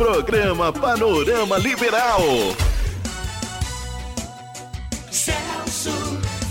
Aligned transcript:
Programa 0.00 0.72
Panorama 0.72 1.58
Liberal. 1.58 2.22
Celso 5.10 5.92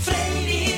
Freire. 0.04 0.76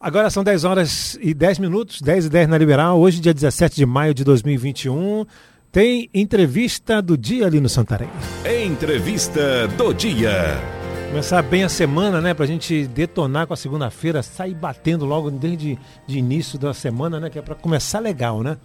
Agora 0.00 0.30
são 0.30 0.42
10 0.42 0.64
horas 0.64 1.18
e 1.20 1.34
10 1.34 1.58
minutos, 1.58 2.00
10 2.00 2.24
e 2.24 2.30
10 2.30 2.48
na 2.48 2.56
Liberal. 2.56 2.98
Hoje, 2.98 3.20
dia 3.20 3.34
17 3.34 3.76
de 3.76 3.84
maio 3.84 4.14
de 4.14 4.24
2021, 4.24 5.26
tem 5.70 6.08
entrevista 6.14 7.02
do 7.02 7.18
dia 7.18 7.44
ali 7.44 7.60
no 7.60 7.68
Santarém. 7.68 8.08
Entrevista 8.64 9.68
do 9.76 9.92
dia. 9.92 10.58
Começar 11.08 11.40
bem 11.42 11.64
a 11.64 11.68
semana, 11.68 12.20
né? 12.20 12.34
Pra 12.34 12.44
gente 12.44 12.86
detonar 12.86 13.46
com 13.46 13.54
a 13.54 13.56
segunda-feira, 13.56 14.22
sair 14.22 14.54
batendo 14.54 15.06
logo 15.06 15.30
desde 15.30 15.78
de 16.06 16.18
início 16.18 16.58
da 16.58 16.74
semana, 16.74 17.18
né? 17.18 17.30
Que 17.30 17.38
é 17.38 17.42
pra 17.42 17.54
começar 17.54 18.00
legal, 18.00 18.42
né? 18.42 18.58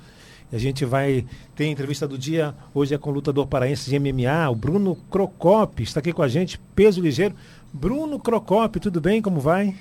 A 0.52 0.58
gente 0.58 0.84
vai 0.84 1.26
ter 1.56 1.68
entrevista 1.68 2.06
do 2.06 2.18
dia. 2.18 2.54
Hoje 2.74 2.94
é 2.94 2.98
com 2.98 3.10
o 3.10 3.14
lutador 3.14 3.48
paraense 3.48 3.90
de 3.90 3.98
MMA, 3.98 4.50
o 4.50 4.56
Bruno 4.56 4.98
Crocop. 5.10 5.82
Está 5.82 6.02
aqui 6.02 6.12
com 6.12 6.22
a 6.22 6.28
gente, 6.28 6.60
peso 6.76 7.00
ligeiro. 7.00 7.34
Bruno 7.72 8.20
Crocop, 8.20 8.78
tudo 8.82 9.00
bem? 9.00 9.22
Como 9.22 9.40
vai? 9.40 9.74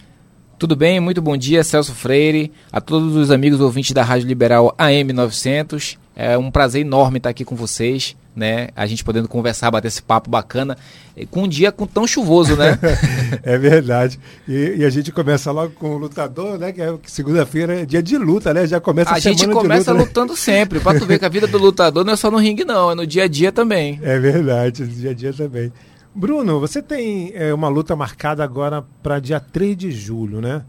Tudo 0.56 0.76
bem? 0.76 1.00
Muito 1.00 1.20
bom 1.20 1.36
dia, 1.36 1.64
Celso 1.64 1.92
Freire, 1.92 2.52
a 2.70 2.80
todos 2.80 3.16
os 3.16 3.30
amigos 3.32 3.60
ouvintes 3.60 3.92
da 3.92 4.04
Rádio 4.04 4.28
Liberal 4.28 4.72
AM 4.78 5.12
900. 5.12 5.98
É 6.14 6.38
um 6.38 6.50
prazer 6.50 6.82
enorme 6.82 7.16
estar 7.16 7.30
aqui 7.30 7.44
com 7.44 7.56
vocês, 7.56 8.14
né? 8.34 8.68
A 8.76 8.86
gente 8.86 9.04
podendo 9.04 9.28
conversar, 9.28 9.70
bater 9.70 9.88
esse 9.88 10.02
papo 10.02 10.30
bacana, 10.30 10.76
eh, 11.16 11.26
com 11.30 11.42
um 11.42 11.48
dia 11.48 11.72
com 11.72 11.86
tão 11.86 12.06
chuvoso, 12.06 12.56
né? 12.56 12.78
É 13.42 13.56
verdade. 13.56 14.18
E, 14.46 14.76
e 14.78 14.84
a 14.84 14.90
gente 14.90 15.12
começa 15.12 15.50
logo 15.50 15.72
com 15.74 15.94
o 15.94 15.98
lutador, 15.98 16.58
né? 16.58 16.72
Que 16.72 16.82
é 16.82 16.94
segunda-feira 17.04 17.82
é 17.82 17.86
dia 17.86 18.02
de 18.02 18.16
luta, 18.16 18.52
né? 18.52 18.66
Já 18.66 18.80
começa 18.80 19.10
a, 19.10 19.14
a 19.14 19.18
gente 19.18 19.46
começa 19.48 19.92
luta, 19.92 19.94
né? 19.94 20.00
lutando 20.00 20.36
sempre, 20.36 20.80
pra 20.80 20.98
tu 20.98 21.06
ver 21.06 21.18
que 21.18 21.24
a 21.24 21.28
vida 21.28 21.46
do 21.46 21.58
lutador 21.58 22.04
não 22.04 22.12
é 22.12 22.16
só 22.16 22.30
no 22.30 22.38
ringue 22.38 22.64
não, 22.64 22.90
é 22.90 22.94
no 22.94 23.06
dia 23.06 23.24
a 23.24 23.28
dia 23.28 23.52
também. 23.52 24.00
É 24.02 24.18
verdade, 24.18 24.82
no 24.82 24.88
dia 24.88 25.10
a 25.10 25.14
dia 25.14 25.32
também. 25.32 25.72
Bruno, 26.14 26.58
você 26.58 26.82
tem 26.82 27.32
é, 27.34 27.54
uma 27.54 27.68
luta 27.68 27.94
marcada 27.94 28.42
agora 28.42 28.84
para 29.02 29.20
dia 29.20 29.38
3 29.38 29.76
de 29.76 29.90
julho, 29.92 30.40
né? 30.40 30.62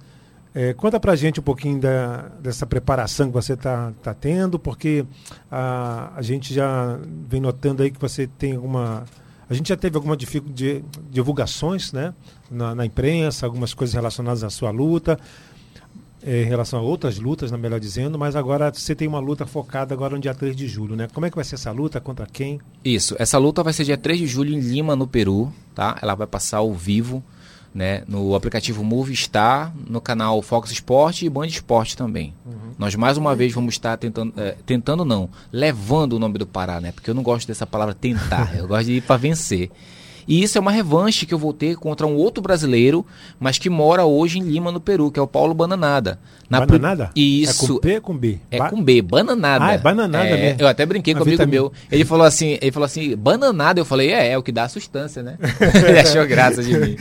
É, 0.53 0.73
conta 0.73 0.99
pra 0.99 1.15
gente 1.15 1.39
um 1.39 1.43
pouquinho 1.43 1.79
da, 1.79 2.29
dessa 2.41 2.65
preparação 2.65 3.27
que 3.27 3.33
você 3.33 3.53
está 3.53 3.93
tá 4.03 4.13
tendo, 4.13 4.59
porque 4.59 5.05
a, 5.49 6.11
a 6.15 6.21
gente 6.21 6.53
já 6.53 6.99
vem 7.29 7.39
notando 7.39 7.83
aí 7.83 7.89
que 7.91 7.99
você 7.99 8.27
tem 8.27 8.55
alguma. 8.55 9.05
A 9.49 9.53
gente 9.53 9.69
já 9.69 9.77
teve 9.77 9.95
algumas 9.95 10.17
de- 10.17 10.83
divulgações 11.09 11.93
né, 11.93 12.13
na, 12.49 12.75
na 12.75 12.85
imprensa, 12.85 13.45
algumas 13.45 13.73
coisas 13.73 13.93
relacionadas 13.93 14.43
à 14.43 14.49
sua 14.49 14.71
luta, 14.71 15.17
é, 16.23 16.43
em 16.43 16.45
relação 16.45 16.79
a 16.79 16.81
outras 16.81 17.17
lutas, 17.17 17.49
na 17.51 17.57
melhor 17.57 17.79
dizendo, 17.79 18.17
mas 18.19 18.35
agora 18.35 18.71
você 18.73 18.93
tem 18.93 19.07
uma 19.07 19.19
luta 19.19 19.45
focada 19.45 19.93
agora 19.93 20.15
no 20.15 20.21
dia 20.21 20.33
3 20.33 20.55
de 20.55 20.67
julho, 20.67 20.95
né? 20.95 21.07
Como 21.13 21.25
é 21.25 21.29
que 21.29 21.35
vai 21.35 21.43
ser 21.45 21.55
essa 21.55 21.71
luta? 21.71 21.99
Contra 21.99 22.25
quem? 22.25 22.59
Isso, 22.83 23.15
essa 23.17 23.37
luta 23.37 23.63
vai 23.63 23.71
ser 23.73 23.83
dia 23.85 23.97
3 23.97 24.19
de 24.19 24.27
julho 24.27 24.53
em 24.53 24.59
Lima, 24.59 24.95
no 24.95 25.07
Peru, 25.07 25.51
tá? 25.73 25.97
Ela 26.01 26.13
vai 26.15 26.27
passar 26.27 26.57
ao 26.57 26.73
vivo, 26.73 27.23
né, 27.73 28.03
no 28.07 28.35
aplicativo 28.35 28.83
Movistar, 28.83 29.73
no 29.87 30.01
canal 30.01 30.41
Fox 30.41 30.71
Sport 30.71 31.21
e 31.21 31.29
Band 31.29 31.47
Esporte 31.47 31.95
também. 31.95 32.33
Nós 32.77 32.95
mais 32.95 33.17
uma 33.17 33.35
vez 33.35 33.53
vamos 33.53 33.75
estar 33.75 33.95
tentando, 33.97 34.33
eh, 34.37 34.55
tentando 34.65 35.05
não, 35.05 35.29
levando 35.51 36.13
o 36.13 36.19
nome 36.19 36.37
do 36.37 36.47
Pará, 36.47 36.81
né? 36.81 36.91
Porque 36.91 37.09
eu 37.09 37.13
não 37.13 37.23
gosto 37.23 37.47
dessa 37.47 37.65
palavra 37.65 37.93
tentar, 37.93 38.55
eu 38.57 38.67
gosto 38.67 38.85
de 38.85 38.93
ir 38.93 39.01
para 39.01 39.17
vencer. 39.17 39.69
E 40.27 40.41
isso 40.43 40.57
é 40.57 40.61
uma 40.61 40.71
revanche 40.71 41.25
que 41.25 41.33
eu 41.33 41.37
vou 41.37 41.53
ter 41.53 41.75
contra 41.75 42.05
um 42.05 42.15
outro 42.15 42.41
brasileiro, 42.41 43.05
mas 43.39 43.57
que 43.57 43.69
mora 43.69 44.05
hoje 44.05 44.39
em 44.39 44.43
Lima, 44.43 44.71
no 44.71 44.79
Peru, 44.79 45.11
que 45.11 45.19
é 45.19 45.21
o 45.21 45.27
Paulo 45.27 45.53
Bananada. 45.53 46.19
Na 46.49 46.65
Bananada? 46.65 47.11
Isso. 47.15 47.63
É 47.65 47.67
com 47.67 47.79
P 47.79 47.95
ou 47.95 48.01
com 48.01 48.17
B? 48.17 48.39
É 48.51 48.57
Ba- 48.57 48.69
com 48.69 48.83
B, 48.83 49.01
bananada. 49.01 49.65
Ah, 49.65 49.73
é 49.73 49.77
bananada 49.77 50.27
É, 50.27 50.41
mesmo. 50.41 50.61
Eu 50.61 50.67
até 50.67 50.85
brinquei 50.85 51.13
com 51.13 51.21
um 51.21 51.23
amigo 51.23 51.47
meu. 51.47 51.71
Ele 51.89 52.03
falou 52.03 52.25
assim, 52.25 52.57
ele 52.61 52.71
falou 52.73 52.85
assim, 52.85 53.15
bananada. 53.15 53.79
Eu 53.79 53.85
falei, 53.85 54.11
é, 54.11 54.31
é 54.31 54.37
o 54.37 54.43
que 54.43 54.51
dá 54.51 54.63
a 54.65 54.69
sustância, 54.69 55.23
né? 55.23 55.37
ele 55.87 55.99
achou 55.99 56.25
graça 56.27 56.61
de 56.61 56.77
mim. 56.77 56.97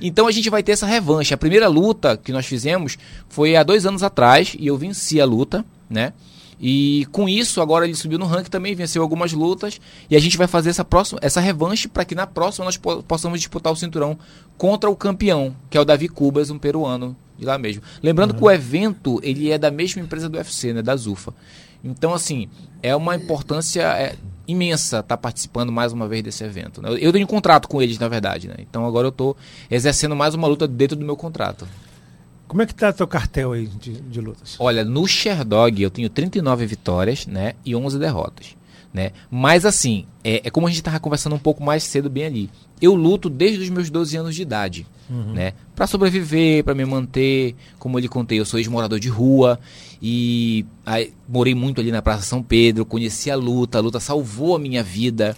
Então 0.00 0.28
a 0.28 0.30
gente 0.32 0.48
vai 0.48 0.62
ter 0.62 0.72
essa 0.72 0.86
revanche. 0.86 1.34
A 1.34 1.36
primeira 1.36 1.66
luta 1.66 2.16
que 2.16 2.30
nós 2.32 2.46
fizemos 2.46 2.96
foi 3.28 3.56
há 3.56 3.62
dois 3.64 3.84
anos 3.86 4.02
atrás 4.04 4.54
e 4.58 4.68
eu 4.68 4.76
venci 4.76 5.20
a 5.20 5.24
luta, 5.24 5.64
né? 5.90 6.12
E 6.64 7.06
com 7.10 7.28
isso, 7.28 7.60
agora 7.60 7.84
ele 7.84 7.94
subiu 7.96 8.20
no 8.20 8.24
ranking 8.26 8.48
também, 8.48 8.72
venceu 8.74 9.02
algumas 9.02 9.32
lutas. 9.32 9.80
E 10.08 10.14
a 10.14 10.20
gente 10.20 10.38
vai 10.38 10.46
fazer 10.46 10.70
essa, 10.70 10.84
próxima, 10.84 11.18
essa 11.20 11.40
revanche 11.40 11.88
para 11.88 12.04
que 12.04 12.14
na 12.14 12.24
próxima 12.26 12.64
nós 12.64 12.76
po- 12.76 13.02
possamos 13.02 13.40
disputar 13.40 13.72
o 13.72 13.76
cinturão 13.76 14.16
contra 14.56 14.88
o 14.88 14.94
campeão, 14.94 15.56
que 15.68 15.76
é 15.76 15.80
o 15.80 15.84
Davi 15.84 16.08
Cubas, 16.08 16.50
um 16.50 16.58
peruano 16.58 17.16
de 17.36 17.44
lá 17.44 17.58
mesmo. 17.58 17.82
Lembrando 18.00 18.32
que 18.34 18.44
o 18.44 18.50
evento 18.50 19.18
ele 19.24 19.50
é 19.50 19.58
da 19.58 19.72
mesma 19.72 20.00
empresa 20.02 20.28
do 20.28 20.36
UFC, 20.38 20.72
né, 20.72 20.82
da 20.82 20.94
Zufa. 20.94 21.34
Então, 21.82 22.14
assim, 22.14 22.48
é 22.80 22.94
uma 22.94 23.16
importância 23.16 23.82
é, 23.82 24.14
imensa 24.46 25.00
estar 25.00 25.16
participando 25.16 25.72
mais 25.72 25.92
uma 25.92 26.06
vez 26.06 26.22
desse 26.22 26.44
evento. 26.44 26.80
né? 26.80 26.90
Eu, 26.90 26.96
eu 26.98 27.12
tenho 27.12 27.24
um 27.24 27.28
contrato 27.28 27.66
com 27.66 27.82
eles, 27.82 27.98
na 27.98 28.06
verdade, 28.06 28.46
né? 28.46 28.54
Então 28.60 28.86
agora 28.86 29.06
eu 29.08 29.10
estou 29.10 29.36
exercendo 29.68 30.14
mais 30.14 30.32
uma 30.32 30.46
luta 30.46 30.68
dentro 30.68 30.96
do 30.96 31.04
meu 31.04 31.16
contrato. 31.16 31.66
Como 32.52 32.60
é 32.60 32.66
que 32.66 32.74
tá 32.74 32.92
teu 32.92 33.06
cartel 33.06 33.52
aí 33.52 33.66
de, 33.66 33.98
de 33.98 34.20
lutas? 34.20 34.56
Olha, 34.58 34.84
no 34.84 35.08
Sherdog 35.08 35.82
eu 35.82 35.88
tenho 35.88 36.10
39 36.10 36.66
vitórias, 36.66 37.26
né? 37.26 37.54
E 37.64 37.74
11 37.74 37.98
derrotas, 37.98 38.48
né? 38.92 39.12
Mas 39.30 39.64
assim, 39.64 40.04
é, 40.22 40.42
é 40.44 40.50
como 40.50 40.66
a 40.66 40.68
gente 40.68 40.80
estava 40.80 41.00
conversando 41.00 41.34
um 41.34 41.38
pouco 41.38 41.64
mais 41.64 41.82
cedo 41.82 42.10
bem 42.10 42.26
ali. 42.26 42.50
Eu 42.78 42.94
luto 42.94 43.30
desde 43.30 43.62
os 43.62 43.70
meus 43.70 43.88
12 43.88 44.18
anos 44.18 44.34
de 44.34 44.42
idade, 44.42 44.86
né? 45.32 45.54
Para 45.74 45.86
sobreviver, 45.86 46.62
para 46.62 46.74
me 46.74 46.84
manter, 46.84 47.56
como 47.78 47.96
eu 47.96 48.02
lhe 48.02 48.08
contei, 48.08 48.38
eu 48.38 48.44
sou 48.44 48.60
ex-morador 48.60 49.00
de 49.00 49.08
rua 49.08 49.58
e 50.02 50.66
aí, 50.84 51.10
morei 51.26 51.54
muito 51.54 51.80
ali 51.80 51.90
na 51.90 52.02
Praça 52.02 52.24
São 52.24 52.42
Pedro, 52.42 52.84
conheci 52.84 53.30
a 53.30 53.34
luta, 53.34 53.78
a 53.78 53.80
luta 53.80 53.98
salvou 53.98 54.56
a 54.56 54.58
minha 54.58 54.82
vida, 54.82 55.34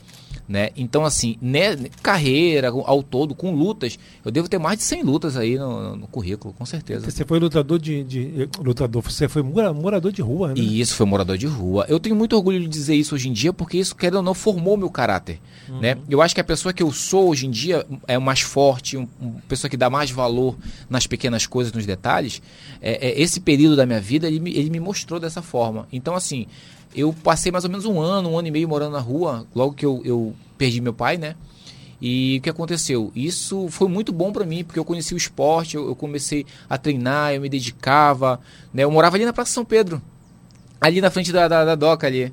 né? 0.48 0.70
Então 0.76 1.04
assim, 1.04 1.36
né, 1.40 1.76
carreira 2.02 2.68
ao 2.70 3.02
todo 3.02 3.34
com 3.34 3.54
lutas, 3.54 3.98
eu 4.24 4.30
devo 4.30 4.48
ter 4.48 4.58
mais 4.58 4.78
de 4.78 4.84
100 4.84 5.02
lutas 5.02 5.36
aí 5.36 5.58
no, 5.58 5.96
no 5.96 6.06
currículo, 6.06 6.52
com 6.52 6.66
certeza. 6.66 7.10
Você 7.10 7.24
foi 7.24 7.38
lutador 7.38 7.78
de, 7.78 8.04
de- 8.04 8.48
lutador, 8.60 9.02
você 9.02 9.28
foi 9.28 9.42
mora- 9.42 9.72
morador 9.72 10.12
de 10.12 10.20
rua, 10.22 10.48
né? 10.48 10.54
E 10.56 10.80
isso 10.80 10.94
foi 10.94 11.06
morador 11.06 11.38
de 11.38 11.46
rua. 11.46 11.86
Eu 11.88 11.98
tenho 11.98 12.14
muito 12.14 12.36
orgulho 12.36 12.60
de 12.60 12.68
dizer 12.68 12.94
isso 12.94 13.14
hoje 13.14 13.28
em 13.28 13.32
dia, 13.32 13.52
porque 13.52 13.78
isso, 13.78 13.94
querendo 13.96 14.16
ou 14.16 14.22
não, 14.22 14.34
formou 14.34 14.76
meu 14.76 14.90
caráter. 14.90 15.40
Né? 15.80 15.96
Eu 16.10 16.20
acho 16.20 16.34
que 16.34 16.40
a 16.40 16.44
pessoa 16.44 16.72
que 16.72 16.82
eu 16.82 16.92
sou 16.92 17.30
hoje 17.30 17.46
em 17.46 17.50
dia 17.50 17.86
é 18.06 18.18
mais 18.18 18.40
forte, 18.40 18.96
um, 18.98 19.08
uma 19.20 19.40
pessoa 19.48 19.70
que 19.70 19.76
dá 19.76 19.88
mais 19.88 20.10
valor 20.10 20.56
nas 20.90 21.06
pequenas 21.06 21.46
coisas, 21.46 21.72
nos 21.72 21.86
detalhes. 21.86 22.42
É, 22.82 23.08
é, 23.08 23.20
esse 23.20 23.40
período 23.40 23.76
da 23.76 23.86
minha 23.86 24.00
vida, 24.00 24.26
ele, 24.26 24.40
me- 24.40 24.52
ele 24.54 24.68
me 24.68 24.78
mostrou 24.80 25.18
dessa 25.18 25.40
forma. 25.40 25.88
Então, 25.90 26.14
assim, 26.14 26.46
eu 26.94 27.12
passei 27.12 27.50
mais 27.52 27.64
ou 27.64 27.70
menos 27.70 27.84
um 27.86 28.00
ano, 28.00 28.30
um 28.30 28.38
ano 28.38 28.48
e 28.48 28.50
meio 28.50 28.68
morando 28.68 28.92
na 28.92 29.00
rua, 29.00 29.46
logo 29.54 29.74
que 29.74 29.84
eu, 29.86 30.00
eu 30.04 30.34
perdi 30.58 30.80
meu 30.80 30.94
pai, 30.94 31.16
né? 31.16 31.34
E 32.00 32.36
o 32.38 32.42
que 32.42 32.50
aconteceu? 32.50 33.10
Isso 33.14 33.68
foi 33.70 33.88
muito 33.88 34.12
bom 34.12 34.30
pra 34.32 34.44
mim, 34.44 34.62
porque 34.64 34.78
eu 34.78 34.84
conheci 34.84 35.14
o 35.14 35.16
esporte, 35.16 35.76
eu, 35.76 35.86
eu 35.88 35.96
comecei 35.96 36.44
a 36.68 36.76
treinar, 36.76 37.32
eu 37.32 37.40
me 37.40 37.48
dedicava, 37.48 38.40
né? 38.72 38.84
Eu 38.84 38.90
morava 38.90 39.16
ali 39.16 39.24
na 39.24 39.32
Praça 39.32 39.52
São 39.52 39.64
Pedro, 39.64 40.02
ali 40.80 41.00
na 41.00 41.10
frente 41.10 41.32
da, 41.32 41.48
da, 41.48 41.64
da 41.64 41.74
doca 41.74 42.06
ali. 42.06 42.30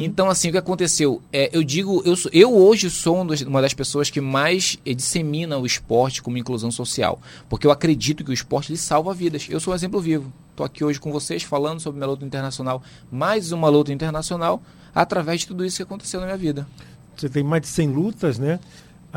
Então, 0.00 0.28
assim, 0.28 0.48
o 0.48 0.52
que 0.52 0.58
aconteceu? 0.58 1.22
É, 1.32 1.48
eu 1.56 1.62
digo, 1.64 2.02
eu, 2.04 2.14
sou- 2.14 2.30
eu 2.34 2.54
hoje 2.54 2.90
sou 2.90 3.16
um 3.22 3.26
uma 3.46 3.62
das 3.62 3.72
pessoas 3.72 4.10
que 4.10 4.20
mais 4.20 4.76
eh, 4.84 4.92
dissemina 4.92 5.56
o 5.56 5.64
esporte 5.64 6.20
como 6.20 6.36
inclusão 6.36 6.70
social. 6.70 7.18
Porque 7.48 7.66
eu 7.66 7.70
acredito 7.70 8.22
que 8.22 8.30
o 8.30 8.34
esporte 8.34 8.70
ele 8.70 8.78
salva 8.78 9.14
vidas. 9.14 9.46
Eu 9.48 9.60
sou 9.60 9.72
um 9.72 9.76
exemplo 9.76 9.98
vivo. 9.98 10.30
Estou 10.56 10.64
aqui 10.64 10.82
hoje 10.82 10.98
com 10.98 11.12
vocês 11.12 11.42
falando 11.42 11.80
sobre 11.80 11.98
minha 11.98 12.08
luta 12.08 12.24
internacional, 12.24 12.82
mais 13.12 13.52
uma 13.52 13.68
luta 13.68 13.92
internacional, 13.92 14.62
através 14.94 15.42
de 15.42 15.48
tudo 15.48 15.62
isso 15.66 15.76
que 15.76 15.82
aconteceu 15.82 16.18
na 16.18 16.24
minha 16.24 16.38
vida. 16.38 16.66
Você 17.14 17.28
tem 17.28 17.42
mais 17.42 17.60
de 17.60 17.68
100 17.68 17.90
lutas, 17.90 18.38
né? 18.38 18.58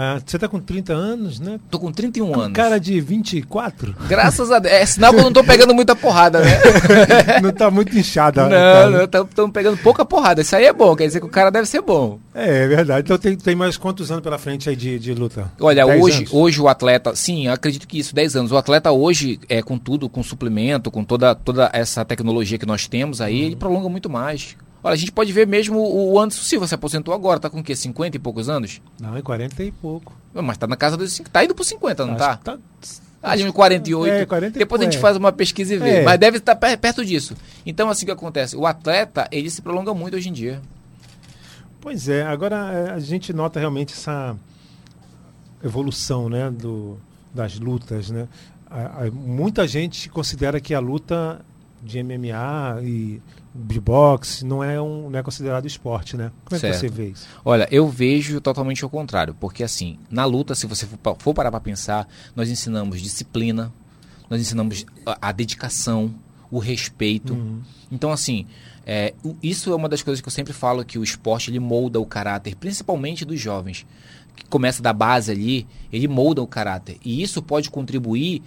Ah, 0.01 0.17
você 0.25 0.39
tá 0.39 0.47
com 0.47 0.61
30 0.61 0.93
anos, 0.93 1.41
né? 1.41 1.59
Tô 1.69 1.77
com 1.77 1.91
31 1.91 2.31
Com 2.31 2.39
anos. 2.39 2.55
cara 2.55 2.79
de 2.79 3.01
24? 3.01 3.93
Graças 4.07 4.49
a 4.49 4.57
Deus. 4.57 4.73
É 4.73 4.85
sinal 4.85 5.11
que 5.11 5.19
eu 5.19 5.23
não 5.23 5.33
tô 5.33 5.43
pegando 5.43 5.73
muita 5.73 5.93
porrada, 5.93 6.39
né? 6.39 6.51
não 7.43 7.51
tá 7.51 7.69
muito 7.69 7.97
inchada. 7.97 8.43
não, 8.43 8.49
cara. 8.49 8.89
não, 8.89 9.03
estamos 9.03 9.51
pegando 9.51 9.75
pouca 9.79 10.05
porrada. 10.05 10.40
Isso 10.40 10.55
aí 10.55 10.63
é 10.63 10.72
bom, 10.72 10.96
quer 10.96 11.05
dizer 11.05 11.19
que 11.19 11.25
o 11.25 11.29
cara 11.29 11.49
deve 11.49 11.66
ser 11.67 11.81
bom. 11.81 12.17
É, 12.34 12.63
é 12.63 12.67
verdade. 12.69 13.01
Então 13.01 13.17
tem, 13.17 13.35
tem 13.35 13.55
mais 13.55 13.75
quantos 13.75 14.09
anos 14.09 14.23
pela 14.23 14.37
frente 14.37 14.69
aí 14.69 14.75
de, 14.78 14.97
de 14.97 15.13
luta? 15.13 15.51
Olha, 15.59 15.85
10 15.85 16.02
hoje, 16.02 16.17
anos? 16.19 16.34
hoje 16.34 16.61
o 16.61 16.69
atleta, 16.69 17.13
sim, 17.13 17.49
acredito 17.49 17.85
que 17.85 17.99
isso, 17.99 18.16
10 18.16 18.37
anos. 18.37 18.52
O 18.53 18.57
atleta 18.57 18.93
hoje, 18.93 19.37
é, 19.49 19.61
com 19.61 19.78
tudo, 19.78 20.07
com 20.07 20.23
suplemento, 20.23 20.90
com 20.90 21.03
toda, 21.03 21.35
toda 21.35 21.69
essa 21.73 22.05
tecnologia 22.05 22.57
que 22.57 22.66
nós 22.66 22.87
temos 22.87 23.19
aí, 23.19 23.41
ele 23.41 23.57
prolonga 23.57 23.90
muito 23.90 24.09
mais. 24.09 24.55
Olha, 24.84 24.93
a 24.93 24.97
gente 24.97 25.11
pode 25.11 25.31
ver 25.34 25.46
mesmo 25.46 25.78
o 25.79 26.17
Anderson 26.20 26.41
Silva 26.43 26.67
se 26.67 26.73
aposentou 26.76 27.14
agora, 27.14 27.40
tá 27.40 27.49
com 27.49 27.59
o 27.59 27.64
quê? 27.64 27.76
50 27.76 28.16
e 28.16 28.20
poucos 28.20 28.47
anos? 28.49 28.81
Não, 28.99 29.16
é 29.16 29.22
40 29.22 29.64
e 29.64 29.72
pouco. 29.72 30.14
Mas 30.34 30.58
tá 30.58 30.67
na 30.67 30.78
casa 30.78 30.96
dos 30.96 31.11
50, 31.11 31.31
tá 31.31 31.43
indo 31.43 31.53
pro 31.53 31.64
50, 31.64 32.05
não 32.05 32.14
Acho 32.14 32.20
tá? 32.20 32.37
tá 32.37 32.58
Ali 33.22 33.43
uns 33.43 33.52
48. 33.52 34.14
É, 34.14 34.26
40 34.26 34.58
e 34.58 34.59
Depois 34.59 34.79
a 34.81 34.85
gente 34.85 34.96
é. 34.96 34.99
faz 35.02 35.17
uma 35.17 35.31
pesquisa 35.34 35.73
e 35.73 35.78
vê. 35.78 35.90
É. 35.97 36.03
Mas 36.03 36.17
deve 36.17 36.37
estar 36.37 36.55
per- 36.55 36.78
perto 36.78 37.03
disso. 37.03 37.35
Então, 37.66 37.90
assim 37.90 38.05
que 38.05 38.11
acontece. 38.11 38.55
O 38.55 38.66
atleta, 38.66 39.28
ele 39.29 39.49
se 39.49 39.61
prolonga 39.61 39.93
muito 39.93 40.16
hoje 40.16 40.29
em 40.29 40.34
dia. 40.34 40.61
Pois 41.81 42.08
é, 42.08 42.23
agora 42.23 42.55
é, 42.72 42.91
a 42.91 42.99
gente 42.99 43.34
nota 43.34 43.59
realmente 43.59 43.93
essa 43.93 44.37
evolução 45.64 46.29
né, 46.29 46.49
do, 46.49 46.97
das 47.34 47.59
lutas. 47.59 48.09
Né? 48.09 48.28
A- 48.70 49.05
a- 49.05 49.11
muita 49.11 49.67
gente 49.67 50.09
considera 50.09 50.59
que 50.61 50.73
a 50.73 50.79
luta 50.79 51.41
de 51.84 52.02
MMA 52.03 52.79
e 52.84 53.22
de 53.53 53.79
boxe 53.79 54.46
não 54.46 54.63
é, 54.63 54.79
um, 54.79 55.09
não 55.09 55.19
é 55.19 55.23
considerado 55.23 55.66
esporte, 55.66 56.16
né? 56.16 56.31
Como 56.46 56.55
é 56.55 56.59
Certo. 56.59 56.73
que 56.73 56.79
você 56.79 56.90
vê 56.90 57.09
isso? 57.09 57.28
Olha, 57.43 57.67
eu 57.72 57.87
vejo 57.87 58.40
totalmente 58.40 58.84
ao 58.84 58.90
contrário, 58.90 59.35
porque 59.40 59.63
assim, 59.63 59.97
na 60.09 60.25
luta, 60.25 60.53
se 60.53 60.67
você 60.67 60.85
for, 60.85 61.17
for 61.17 61.34
parar 61.34 61.51
para 61.51 61.59
pensar, 61.59 62.07
nós 62.35 62.49
ensinamos 62.49 63.01
disciplina, 63.01 63.73
nós 64.29 64.40
ensinamos 64.40 64.85
a, 65.05 65.29
a 65.29 65.31
dedicação, 65.31 66.13
o 66.51 66.59
respeito. 66.59 67.63
Então, 67.91 68.11
assim, 68.11 68.46
é, 68.85 69.13
isso 69.41 69.72
é 69.72 69.75
uma 69.75 69.90
das 69.90 70.02
coisas 70.02 70.22
que 70.22 70.28
eu 70.28 70.31
sempre 70.31 70.53
falo 70.53 70.84
que 70.85 70.97
o 70.97 71.03
esporte 71.03 71.52
ele 71.52 71.59
molda 71.59 71.99
o 71.99 72.05
caráter, 72.05 72.55
principalmente 72.55 73.25
dos 73.25 73.40
jovens, 73.40 73.85
que 74.35 74.45
começa 74.45 74.81
da 74.81 74.93
base 74.93 75.31
ali, 75.31 75.67
ele 75.91 76.07
molda 76.07 76.41
o 76.41 76.47
caráter 76.47 76.97
e 77.03 77.22
isso 77.22 77.41
pode 77.41 77.69
contribuir 77.69 78.41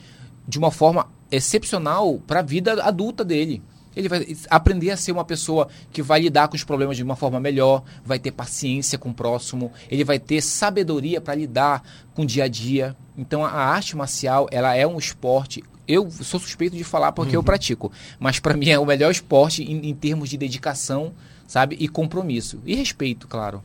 de 0.46 0.58
uma 0.58 0.70
forma 0.70 1.08
excepcional 1.30 2.18
para 2.26 2.40
a 2.40 2.42
vida 2.42 2.82
adulta 2.82 3.24
dele. 3.24 3.62
Ele 3.96 4.08
vai 4.08 4.26
aprender 4.50 4.90
a 4.90 4.96
ser 4.96 5.12
uma 5.12 5.24
pessoa 5.24 5.68
que 5.92 6.02
vai 6.02 6.20
lidar 6.20 6.48
com 6.48 6.56
os 6.56 6.64
problemas 6.64 6.96
de 6.96 7.02
uma 7.02 7.16
forma 7.16 7.38
melhor, 7.38 7.82
vai 8.04 8.18
ter 8.18 8.30
paciência 8.30 8.98
com 8.98 9.10
o 9.10 9.14
próximo, 9.14 9.72
ele 9.90 10.04
vai 10.04 10.18
ter 10.18 10.40
sabedoria 10.40 11.20
para 11.20 11.34
lidar 11.34 11.82
com 12.14 12.22
o 12.22 12.26
dia 12.26 12.44
a 12.44 12.48
dia. 12.48 12.96
Então 13.16 13.44
a 13.44 13.50
arte 13.50 13.96
marcial, 13.96 14.48
ela 14.50 14.74
é 14.74 14.86
um 14.86 14.98
esporte. 14.98 15.62
Eu 15.86 16.10
sou 16.10 16.38
suspeito 16.38 16.76
de 16.76 16.84
falar 16.84 17.12
porque 17.12 17.36
eu 17.36 17.42
pratico, 17.42 17.92
mas 18.18 18.38
para 18.38 18.56
mim 18.56 18.68
é 18.68 18.78
o 18.78 18.86
melhor 18.86 19.10
esporte 19.10 19.62
em, 19.62 19.88
em 19.90 19.94
termos 19.94 20.30
de 20.30 20.38
dedicação, 20.38 21.12
sabe, 21.46 21.76
e 21.78 21.88
compromisso 21.88 22.60
e 22.64 22.74
respeito, 22.74 23.26
claro. 23.26 23.62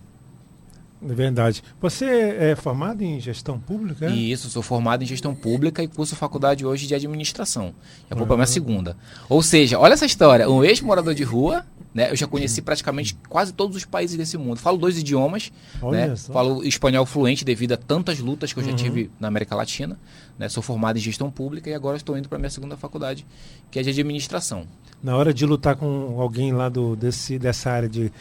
É 1.02 1.14
verdade. 1.14 1.64
Você 1.80 2.06
é 2.06 2.56
formado 2.56 3.04
em 3.04 3.20
gestão 3.20 3.60
pública? 3.60 4.08
é? 4.08 4.10
E 4.10 4.32
isso, 4.32 4.50
sou 4.50 4.64
formado 4.64 5.04
em 5.04 5.06
gestão 5.06 5.36
pública 5.36 5.84
e 5.84 5.88
curso 5.88 6.16
faculdade 6.16 6.66
hoje 6.66 6.88
de 6.88 6.96
administração. 6.96 7.74
Já 8.10 8.16
vou 8.16 8.26
para 8.26 8.36
minha 8.36 8.48
segunda. 8.48 8.98
Ou 9.30 9.44
seja, 9.44 9.78
olha 9.80 9.94
essa 9.94 10.06
história. 10.06 10.50
Um 10.50 10.64
ex-morador 10.64 11.14
de 11.14 11.24
rua, 11.24 11.66
né? 11.94 12.12
Eu 12.12 12.16
já 12.16 12.26
conheci 12.26 12.62
praticamente 12.62 13.16
quase 13.30 13.54
todos 13.54 13.78
os 13.78 13.86
países 13.86 14.18
desse 14.18 14.38
mundo. 14.38 14.60
Falo 14.60 14.78
dois 14.78 14.98
idiomas, 14.98 15.52
Olha 15.82 16.08
né? 16.08 16.16
só. 16.16 16.34
Falo 16.34 16.64
espanhol 16.64 17.06
fluente 17.06 17.46
devido 17.46 17.74
a 17.74 17.78
tantas 17.78 18.20
lutas 18.20 18.52
que 18.52 18.60
eu 18.60 18.64
já 18.64 18.74
tive 18.74 19.12
na 19.20 19.28
América 19.28 19.56
Latina. 19.56 20.00
Né? 20.38 20.50
Sou 20.50 20.64
formado 20.64 20.98
em 20.98 21.02
gestão 21.02 21.30
pública 21.30 21.70
e 21.70 21.74
agora 21.74 21.98
estou 21.98 22.18
indo 22.18 22.28
para 22.28 22.38
minha 22.40 22.50
segunda 22.50 22.76
faculdade, 22.76 23.26
que 23.70 23.80
é 23.80 23.84
de 23.84 23.90
administração. 23.90 24.66
Na 25.02 25.16
hora 25.16 25.32
de 25.34 25.46
lutar 25.46 25.76
com 25.76 26.20
alguém 26.20 26.52
lá 26.54 26.70
do, 26.70 26.96
desse, 26.96 27.38
dessa 27.38 27.70
área 27.70 27.88
de 27.90 28.12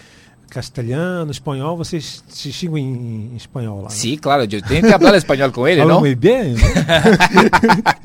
castelhano, 0.49 1.31
espanhol, 1.31 1.77
vocês 1.77 2.23
se 2.29 2.53
xingam 2.53 2.79
em, 2.79 3.31
em 3.33 3.37
espanhol 3.37 3.79
lá. 3.79 3.89
né? 3.89 3.95
Sim, 3.95 4.17
claro, 4.17 4.43
eu 4.45 4.63
tenho 4.63 4.83
que 4.83 4.91
falar 4.99 5.17
espanhol 5.17 5.51
com 5.53 5.67
ele, 5.69 5.83
não? 5.85 6.01
muito 6.01 6.19
bem. 6.19 6.55
né? 6.55 6.61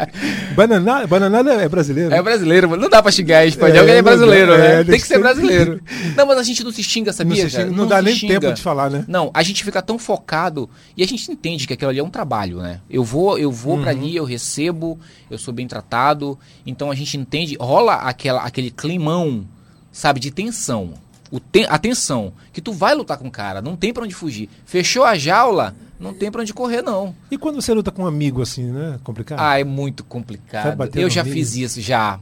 bananada, 0.56 1.08
bananada 1.08 1.54
é 1.54 1.68
brasileiro. 1.70 2.14
É 2.14 2.22
brasileiro, 2.22 2.76
não 2.78 2.90
dá 2.90 3.02
pra 3.02 3.12
xingar 3.12 3.46
em 3.46 3.50
espanhol, 3.50 3.78
É, 3.78 3.82
ele 3.82 3.92
é 3.92 3.96
não 3.96 4.04
dá. 4.04 4.10
brasileiro, 4.12 4.54
É, 4.54 4.58
né? 4.58 4.76
tem 4.78 4.86
Tem 4.92 5.00
que 5.00 5.08
ser 5.08 5.20
brasileiro. 5.20 5.82
Não, 6.16 6.26
mas 6.26 6.38
a 6.38 6.44
gente 6.44 6.64
não 6.64 6.72
se 6.72 6.84
xinga, 6.84 7.14
sabia? 7.14 7.44
não, 7.44 7.50
se 7.50 7.56
xinga- 7.56 7.72
não 7.72 7.88
dá 7.88 7.98
se 8.00 8.04
nem 8.04 8.16
xinga. 8.16 8.40
tempo 8.40 8.54
de 8.54 8.62
falar, 8.62 8.90
né? 8.90 9.06
Não, 9.08 9.32
a 9.34 9.42
gente 9.44 9.64
fica 9.64 9.82
tão 9.82 9.98
focado 9.98 10.70
e 10.96 11.04
a 11.04 11.08
gente 11.08 11.32
entende 11.32 11.66
que 11.66 11.74
aquilo 11.74 11.90
ali 11.90 12.00
é 12.00 12.04
um 12.04 12.10
trabalho, 12.10 12.58
né? 12.58 12.82
Eu 12.90 13.04
vou, 13.04 13.38
eu 13.40 13.52
vou 13.52 13.76
Uhum. 13.76 13.82
pra 13.82 13.92
ali, 13.92 14.16
eu 14.16 14.26
recebo, 14.26 15.00
eu 15.30 15.38
sou 15.38 15.54
bem 15.54 15.68
tratado. 15.68 16.38
Então 16.66 16.92
a 16.92 16.96
gente 16.96 17.18
entende, 17.18 17.56
rola 17.60 17.96
aquela, 17.96 18.42
aquele 18.42 18.70
climão, 18.72 19.46
sabe, 19.92 20.20
de 20.20 20.32
tensão. 20.32 20.94
O 21.32 21.40
te, 21.40 21.66
a 21.70 21.78
tensão, 21.80 22.34
que 22.52 22.62
tu 22.62 22.74
vai 22.74 22.94
lutar 22.94 23.18
com 23.18 23.28
o 23.28 23.32
cara, 23.32 23.62
não 23.62 23.76
tem 23.78 23.94
pra 23.94 24.04
onde 24.04 24.14
fugir. 24.14 24.50
Fechou 24.66 25.06
a 25.06 25.18
jaula, 25.18 25.74
não 25.98 26.14
tem 26.14 26.30
pra 26.30 26.42
onde 26.42 26.54
correr, 26.54 26.82
não. 26.82 27.16
E 27.32 27.38
quando 27.38 27.62
você 27.62 27.74
luta 27.74 27.90
com 27.90 28.04
um 28.04 28.08
amigo 28.08 28.42
assim, 28.42 28.66
né? 28.66 29.00
Complicado? 29.04 29.40
Ah, 29.40 29.60
é 29.60 29.64
muito 29.64 30.04
complicado. 30.04 30.78
Eu 30.96 31.10
já 31.10 31.22
amigo? 31.22 31.36
fiz 31.36 31.56
isso, 31.56 31.80
já. 31.80 32.20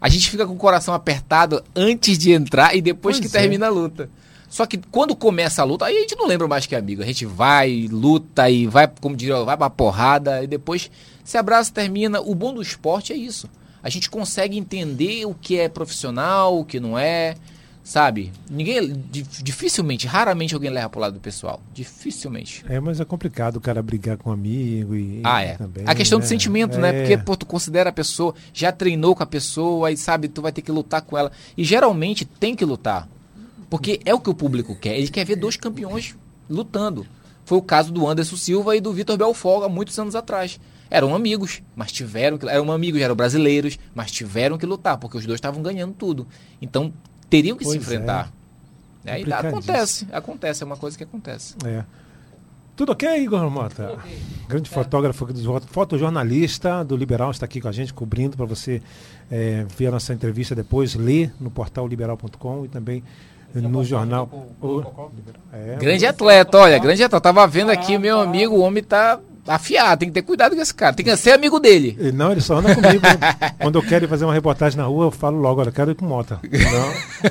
A 0.00 0.08
gente 0.08 0.30
fica 0.30 0.46
com 0.46 0.52
o 0.52 0.56
coração 0.56 0.94
apertado 0.94 1.62
antes 1.74 2.16
de 2.16 2.30
entrar 2.30 2.76
e 2.76 2.80
depois 2.80 3.18
Pois 3.18 3.28
que 3.30 3.36
é. 3.36 3.40
termina 3.40 3.66
a 3.66 3.70
luta. 3.70 4.08
Só 4.48 4.64
que 4.64 4.78
quando 4.78 5.14
começa 5.16 5.60
a 5.60 5.64
luta, 5.64 5.84
aí 5.84 5.96
a 5.96 6.00
gente 6.00 6.16
não 6.16 6.26
lembra 6.26 6.46
mais 6.46 6.64
que 6.64 6.74
é 6.74 6.78
amigo. 6.78 7.02
A 7.02 7.06
gente 7.06 7.26
vai, 7.26 7.88
luta 7.90 8.48
e 8.48 8.66
vai, 8.66 8.88
como 9.00 9.16
diria, 9.16 9.42
vai 9.42 9.56
pra 9.56 9.68
porrada 9.68 10.42
e 10.42 10.46
depois 10.46 10.90
se 11.24 11.36
abraça, 11.36 11.72
termina. 11.72 12.20
O 12.20 12.34
bom 12.34 12.54
do 12.54 12.62
esporte 12.62 13.12
é 13.12 13.16
isso. 13.16 13.48
A 13.82 13.90
gente 13.90 14.08
consegue 14.08 14.56
entender 14.56 15.26
o 15.26 15.34
que 15.34 15.58
é 15.58 15.68
profissional, 15.68 16.58
o 16.58 16.64
que 16.64 16.80
não 16.80 16.98
é, 16.98 17.34
sabe? 17.88 18.30
Ninguém, 18.50 18.92
di- 19.10 19.22
dificilmente, 19.42 20.06
raramente 20.06 20.52
alguém 20.52 20.70
leva 20.70 20.90
pro 20.90 21.00
lado 21.00 21.14
do 21.14 21.20
pessoal. 21.20 21.58
Dificilmente. 21.72 22.62
É, 22.68 22.78
mas 22.78 23.00
é 23.00 23.04
complicado 23.04 23.56
o 23.56 23.60
cara 23.62 23.82
brigar 23.82 24.18
com 24.18 24.28
um 24.28 24.32
amigo 24.34 24.94
e. 24.94 25.22
Ah, 25.24 25.40
é. 25.40 25.56
também, 25.56 25.84
a 25.86 25.94
questão 25.94 26.18
né? 26.18 26.24
do 26.26 26.28
sentimento, 26.28 26.76
né? 26.78 26.90
É. 26.90 27.00
Porque, 27.00 27.16
pô, 27.16 27.34
tu 27.34 27.46
considera 27.46 27.88
a 27.88 27.92
pessoa, 27.92 28.34
já 28.52 28.70
treinou 28.70 29.16
com 29.16 29.22
a 29.22 29.26
pessoa 29.26 29.90
e 29.90 29.96
sabe, 29.96 30.28
tu 30.28 30.42
vai 30.42 30.52
ter 30.52 30.60
que 30.60 30.70
lutar 30.70 31.00
com 31.00 31.16
ela. 31.16 31.32
E 31.56 31.64
geralmente 31.64 32.26
tem 32.26 32.54
que 32.54 32.62
lutar. 32.62 33.08
Porque 33.70 34.00
é 34.04 34.12
o 34.12 34.20
que 34.20 34.28
o 34.28 34.34
público 34.34 34.76
quer. 34.76 34.98
Ele 34.98 35.08
quer 35.08 35.24
ver 35.24 35.36
dois 35.36 35.56
campeões 35.56 36.14
lutando. 36.48 37.06
Foi 37.46 37.56
o 37.56 37.62
caso 37.62 37.90
do 37.90 38.06
Anderson 38.06 38.36
Silva 38.36 38.76
e 38.76 38.82
do 38.82 38.92
Vitor 38.92 39.16
Belfort 39.16 39.64
há 39.64 39.68
muitos 39.70 39.98
anos 39.98 40.14
atrás. 40.14 40.60
Eram 40.90 41.14
amigos, 41.14 41.62
mas 41.74 41.90
tiveram 41.90 42.36
que. 42.36 42.46
Eram 42.46 42.70
amigos, 42.70 43.00
eram 43.00 43.14
brasileiros, 43.14 43.78
mas 43.94 44.10
tiveram 44.10 44.58
que 44.58 44.66
lutar, 44.66 44.98
porque 44.98 45.16
os 45.16 45.24
dois 45.24 45.38
estavam 45.38 45.62
ganhando 45.62 45.94
tudo. 45.94 46.26
Então 46.60 46.92
teriam 47.30 47.56
que 47.56 47.64
se 47.64 47.70
Pois 47.70 47.76
é. 47.76 47.80
enfrentar. 47.94 48.32
Complicadíssimo. 49.04 49.48
acontece, 49.48 50.06
acontece, 50.12 50.62
é 50.62 50.66
uma 50.66 50.76
coisa 50.76 50.96
que 50.98 51.04
acontece. 51.04 51.54
É. 51.64 51.84
Tudo 52.76 52.92
ok, 52.92 53.08
Igor 53.22 53.50
Mota? 53.50 53.96
Grande 54.48 54.68
fotógrafo, 54.70 55.24
aqui 55.24 55.32
do- 55.32 55.60
fotojornalista 55.62 56.84
do 56.84 56.96
Liberal, 56.96 57.30
está 57.32 57.44
aqui 57.44 57.60
com 57.60 57.66
a 57.68 57.72
gente, 57.72 57.92
cobrindo 57.92 58.36
para 58.36 58.46
você 58.46 58.80
é, 59.30 59.64
ver 59.76 59.88
a 59.88 59.90
nossa 59.92 60.12
entrevista 60.14 60.54
depois, 60.54 60.94
ler 60.94 61.32
no 61.40 61.50
portal 61.50 61.88
liberal.com 61.88 62.64
e 62.64 62.68
também 62.68 63.02
no 63.54 63.82
jornal. 63.84 64.28
O- 64.62 64.82
É, 65.52 65.76
Grande 65.76 66.06
atleta, 66.06 66.56
olha, 66.58 66.78
grande 66.78 67.02
atleta. 67.02 67.20
Tava 67.20 67.46
vendo 67.48 67.70
aqui, 67.70 67.98
meu 67.98 68.20
amigo, 68.20 68.54
o 68.54 68.60
homem 68.60 68.82
tá 68.84 69.18
afiado, 69.48 70.00
tem 70.00 70.08
que 70.08 70.14
ter 70.14 70.22
cuidado 70.22 70.54
com 70.54 70.62
esse 70.62 70.72
cara, 70.74 70.94
tem 70.94 71.04
que 71.04 71.16
ser 71.16 71.32
amigo 71.32 71.58
dele. 71.58 71.96
Ele- 71.98 72.12
Não, 72.12 72.30
ele 72.32 72.40
só 72.40 72.58
anda 72.58 72.74
comigo. 72.74 73.02
Quando 73.60 73.78
eu 73.78 73.82
quero 73.82 74.04
ir 74.04 74.08
fazer 74.08 74.24
uma 74.24 74.34
reportagem 74.34 74.76
na 74.78 74.84
rua, 74.84 75.06
eu 75.06 75.10
falo 75.10 75.38
logo, 75.38 75.60
olha, 75.60 75.68
eu 75.68 75.72
quero 75.72 75.90
ir 75.90 75.94
com 75.94 76.04
Mota. 76.06 76.38
Não, 76.42 77.28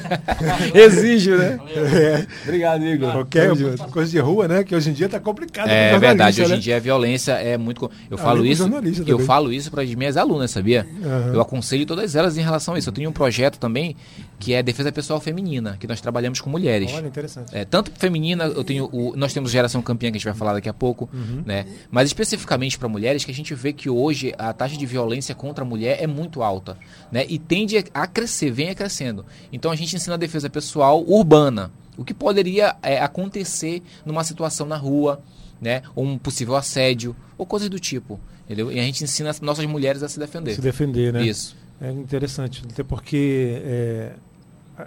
Exige, 0.73 1.31
né? 1.31 1.59
é, 1.75 2.25
Obrigado, 2.43 2.83
Igor. 2.85 3.11
qualquer 3.11 3.49
coisa 3.91 4.11
de 4.11 4.19
rua, 4.19 4.47
né? 4.47 4.63
Que 4.63 4.75
hoje 4.75 4.89
em 4.89 4.93
dia 4.93 5.07
tá 5.09 5.19
complicado. 5.19 5.67
É 5.69 5.97
verdade, 5.97 6.41
hoje 6.41 6.51
né? 6.51 6.57
em 6.57 6.59
dia 6.59 6.77
a 6.77 6.79
violência 6.79 7.33
é 7.33 7.57
muito. 7.57 7.89
Eu 8.09 8.17
Além 8.17 8.23
falo 8.25 8.39
do 8.41 8.45
isso. 8.45 8.61
jornalista 8.63 9.03
Eu 9.07 9.19
falo 9.19 9.53
isso 9.53 9.71
para 9.71 9.83
as 9.83 9.93
minhas 9.93 10.17
alunas, 10.17 10.51
sabia? 10.51 10.85
Aham. 11.03 11.31
Eu 11.33 11.41
aconselho 11.41 11.85
todas 11.85 12.15
elas 12.15 12.37
em 12.37 12.41
relação 12.41 12.73
a 12.75 12.79
isso. 12.79 12.89
Eu 12.89 12.93
tenho 12.93 13.09
um 13.09 13.13
projeto 13.13 13.57
também 13.57 13.95
que 14.39 14.53
é 14.53 14.61
defesa 14.61 14.91
pessoal 14.91 15.19
feminina, 15.19 15.77
que 15.79 15.87
nós 15.87 15.99
trabalhamos 15.99 16.39
com 16.41 16.49
mulheres. 16.49 16.91
Olha, 16.93 17.07
interessante. 17.07 17.55
É, 17.55 17.65
tanto 17.65 17.91
feminina, 17.97 18.45
eu 18.45 18.63
tenho 18.63 18.85
o, 18.91 19.13
nós 19.15 19.33
temos 19.33 19.49
geração 19.51 19.81
campeã 19.81 20.11
que 20.11 20.17
a 20.17 20.19
gente 20.19 20.25
vai 20.25 20.33
falar 20.35 20.53
daqui 20.53 20.69
a 20.69 20.73
pouco, 20.73 21.09
Uhum. 21.13 21.41
né? 21.45 21.65
Mas 21.89 22.06
especificamente 22.07 22.77
para 22.77 22.87
mulheres, 22.87 23.23
que 23.23 23.31
a 23.31 23.33
gente 23.33 23.53
vê 23.53 23.71
que 23.71 23.89
hoje 23.89 24.33
a 24.37 24.51
taxa 24.53 24.75
de 24.75 24.85
violência 24.85 25.35
contra 25.35 25.63
a 25.63 25.67
mulher 25.67 26.01
é 26.01 26.07
muito 26.07 26.41
alta, 26.41 26.77
né? 27.11 27.25
E 27.29 27.37
tende 27.37 27.77
a 27.93 28.07
crescer, 28.07 28.51
vem 28.51 28.73
crescendo. 28.73 29.25
Então 29.51 29.71
a 29.71 29.75
gente 29.75 29.95
ensina 29.95 30.15
a 30.15 30.17
defesa 30.17 30.49
pessoal 30.49 31.03
urbana, 31.07 31.71
o 31.97 32.03
que 32.03 32.13
poderia 32.13 32.75
é, 32.81 32.99
acontecer 32.99 33.81
numa 34.05 34.23
situação 34.23 34.65
na 34.65 34.77
rua, 34.77 35.21
né? 35.61 35.81
Ou 35.95 36.05
um 36.05 36.17
possível 36.17 36.55
assédio 36.55 37.15
ou 37.37 37.45
coisas 37.45 37.69
do 37.69 37.79
tipo, 37.79 38.19
entendeu? 38.45 38.71
E 38.71 38.79
a 38.79 38.83
gente 38.83 39.03
ensina 39.03 39.29
as 39.29 39.39
nossas 39.41 39.65
mulheres 39.65 40.01
a 40.03 40.09
se 40.09 40.19
defender. 40.19 40.55
Se 40.55 40.61
defender, 40.61 41.13
né? 41.13 41.25
Isso. 41.25 41.55
É 41.79 41.91
interessante, 41.91 42.63
até 42.71 42.83
porque 42.83 43.61
é, 43.63 44.13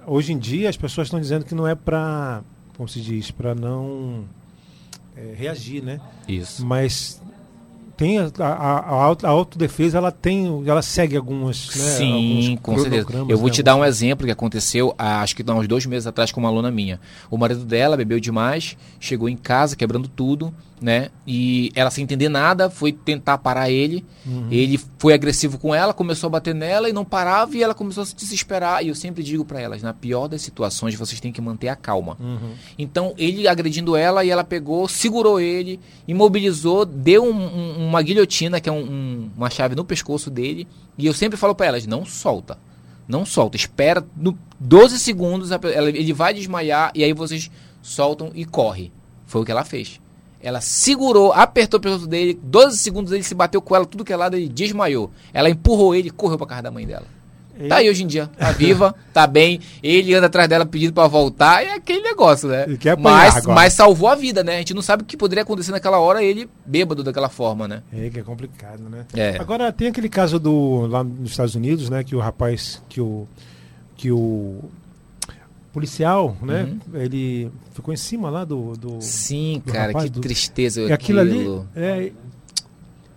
hoje 0.06 0.32
em 0.32 0.38
dia 0.38 0.68
as 0.68 0.76
pessoas 0.76 1.06
estão 1.06 1.20
dizendo 1.20 1.44
que 1.44 1.54
não 1.54 1.66
é 1.66 1.74
para, 1.74 2.42
como 2.76 2.88
se 2.88 3.00
diz, 3.00 3.30
para 3.30 3.54
não 3.54 4.24
é, 5.16 5.34
reagir, 5.36 5.82
né? 5.82 6.00
Isso. 6.28 6.64
Mas 6.64 7.20
tem 7.96 8.18
a, 8.18 8.30
a, 8.38 8.78
a 8.78 8.90
auto- 9.04 9.26
a 9.26 9.30
autodefesa, 9.30 9.98
ela 9.98 10.10
tem, 10.10 10.46
ela 10.66 10.80
segue 10.80 11.16
algumas, 11.16 11.66
né? 11.76 11.84
Sim, 11.98 12.12
alguns 12.48 12.60
com 12.62 12.78
certeza. 12.78 13.06
Eu 13.28 13.36
vou 13.36 13.48
né, 13.48 13.52
te 13.52 13.62
dar 13.62 13.76
um 13.76 13.84
exemplo 13.84 14.24
que 14.24 14.32
aconteceu, 14.32 14.94
há, 14.96 15.20
acho 15.20 15.36
que 15.36 15.44
há 15.46 15.54
uns 15.54 15.68
dois 15.68 15.84
meses 15.84 16.06
atrás, 16.06 16.32
com 16.32 16.40
uma 16.40 16.48
aluna 16.48 16.70
minha. 16.70 16.98
O 17.30 17.36
marido 17.36 17.64
dela 17.64 17.96
bebeu 17.98 18.18
demais, 18.18 18.76
chegou 18.98 19.28
em 19.28 19.36
casa 19.36 19.76
quebrando 19.76 20.08
tudo, 20.08 20.52
né? 20.80 21.10
E 21.26 21.70
ela 21.74 21.90
sem 21.90 22.04
entender 22.04 22.28
nada, 22.28 22.70
foi 22.70 22.90
tentar 22.92 23.36
parar 23.38 23.70
ele. 23.70 24.04
Uhum. 24.26 24.48
Ele 24.50 24.80
foi 24.98 25.12
agressivo 25.12 25.58
com 25.58 25.74
ela, 25.74 25.92
começou 25.92 26.28
a 26.28 26.30
bater 26.30 26.54
nela 26.54 26.88
e 26.88 26.92
não 26.92 27.04
parava 27.04 27.54
e 27.56 27.62
ela 27.62 27.74
começou 27.74 28.02
a 28.02 28.06
se 28.06 28.14
desesperar. 28.16 28.82
E 28.84 28.88
eu 28.88 28.94
sempre 28.94 29.22
digo 29.22 29.44
pra 29.44 29.60
elas, 29.60 29.82
na 29.82 29.92
pior 29.92 30.26
das 30.28 30.40
situações, 30.42 30.94
vocês 30.94 31.20
têm 31.20 31.30
que 31.32 31.40
manter 31.40 31.68
a 31.68 31.76
calma. 31.76 32.16
Uhum. 32.18 32.52
Então, 32.78 33.14
ele 33.18 33.46
agredindo 33.46 33.94
ela 33.94 34.24
e 34.24 34.30
ela 34.30 34.42
pegou, 34.42 34.88
segurou 34.88 35.38
ele, 35.38 35.78
imobilizou, 36.08 36.84
deu 36.84 37.24
um- 37.24 37.30
um- 37.46 37.86
uma 37.88 38.02
guilhotina, 38.02 38.60
que 38.60 38.68
é 38.68 38.72
um- 38.72 38.84
um- 38.90 39.30
uma 39.36 39.50
chave 39.50 39.74
no 39.74 39.84
pescoço 39.84 40.30
dele. 40.30 40.66
E 40.96 41.06
eu 41.06 41.12
sempre 41.14 41.36
falo 41.38 41.54
pra 41.54 41.66
elas: 41.66 41.86
não 41.86 42.04
solta. 42.04 42.58
Não 43.08 43.26
solta. 43.26 43.56
Espera 43.56 44.04
no 44.16 44.38
12 44.58 44.98
segundos, 44.98 45.50
ele 45.94 46.12
vai 46.12 46.32
desmaiar 46.32 46.92
e 46.94 47.02
aí 47.02 47.12
vocês 47.12 47.50
soltam 47.82 48.30
e 48.34 48.44
corre. 48.44 48.92
Foi 49.26 49.40
o 49.40 49.44
que 49.44 49.50
ela 49.50 49.64
fez. 49.64 50.00
Ela 50.42 50.60
segurou, 50.60 51.32
apertou 51.32 51.78
o 51.78 51.82
pescoço 51.82 52.06
dele, 52.06 52.38
12 52.42 52.78
segundos 52.78 53.12
ele 53.12 53.22
se 53.22 53.34
bateu 53.34 53.60
com 53.60 53.76
ela, 53.76 53.84
tudo 53.84 54.04
que 54.04 54.12
é 54.12 54.16
lado, 54.16 54.36
ele 54.36 54.48
desmaiou. 54.48 55.10
Ela 55.32 55.50
empurrou 55.50 55.94
ele 55.94 56.08
e 56.08 56.10
correu 56.10 56.38
pra 56.38 56.46
casa 56.46 56.62
da 56.62 56.70
mãe 56.70 56.86
dela. 56.86 57.06
Tá 57.68 57.76
aí 57.76 57.90
hoje 57.90 58.04
em 58.04 58.06
dia. 58.06 58.30
Tá 58.38 58.52
viva, 58.52 58.94
tá 59.12 59.26
bem. 59.26 59.60
Ele 59.82 60.14
anda 60.14 60.26
atrás 60.26 60.48
dela 60.48 60.64
pedindo 60.64 60.92
pra 60.92 61.06
voltar. 61.06 61.62
É 61.62 61.74
aquele 61.74 62.00
negócio, 62.00 62.48
né? 62.48 62.66
Mas, 62.98 63.36
agora. 63.36 63.54
mas 63.54 63.72
salvou 63.74 64.08
a 64.08 64.14
vida, 64.14 64.42
né? 64.42 64.56
A 64.56 64.58
gente 64.58 64.74
não 64.74 64.82
sabe 64.82 65.02
o 65.02 65.06
que 65.06 65.16
poderia 65.16 65.42
acontecer 65.42 65.70
naquela 65.70 65.98
hora 65.98 66.22
ele 66.22 66.48
bêbado 66.64 67.04
daquela 67.04 67.28
forma, 67.28 67.68
né? 67.68 67.82
É, 67.92 68.08
que 68.08 68.18
é 68.18 68.22
complicado, 68.22 68.82
né? 68.88 69.04
É. 69.14 69.36
Agora 69.38 69.70
tem 69.72 69.88
aquele 69.88 70.08
caso 70.08 70.38
do 70.38 70.86
lá 70.86 71.04
nos 71.04 71.32
Estados 71.32 71.54
Unidos, 71.54 71.90
né, 71.90 72.02
que 72.02 72.16
o 72.16 72.20
rapaz 72.20 72.80
que 72.88 73.00
o 73.00 73.26
que 73.96 74.10
o 74.10 74.60
policial, 75.72 76.36
né, 76.42 76.76
ele 76.94 77.50
ficou 77.72 77.94
em 77.94 77.96
cima 77.96 78.28
lá 78.30 78.44
do, 78.44 78.72
do 78.76 79.00
Sim, 79.00 79.62
do 79.64 79.72
cara, 79.72 79.88
rapaz, 79.88 80.04
que 80.04 80.10
do- 80.10 80.20
tristeza. 80.20 80.82
e 80.82 80.92
aquilo 80.92 81.20
ali, 81.20 81.62
é, 81.76 82.12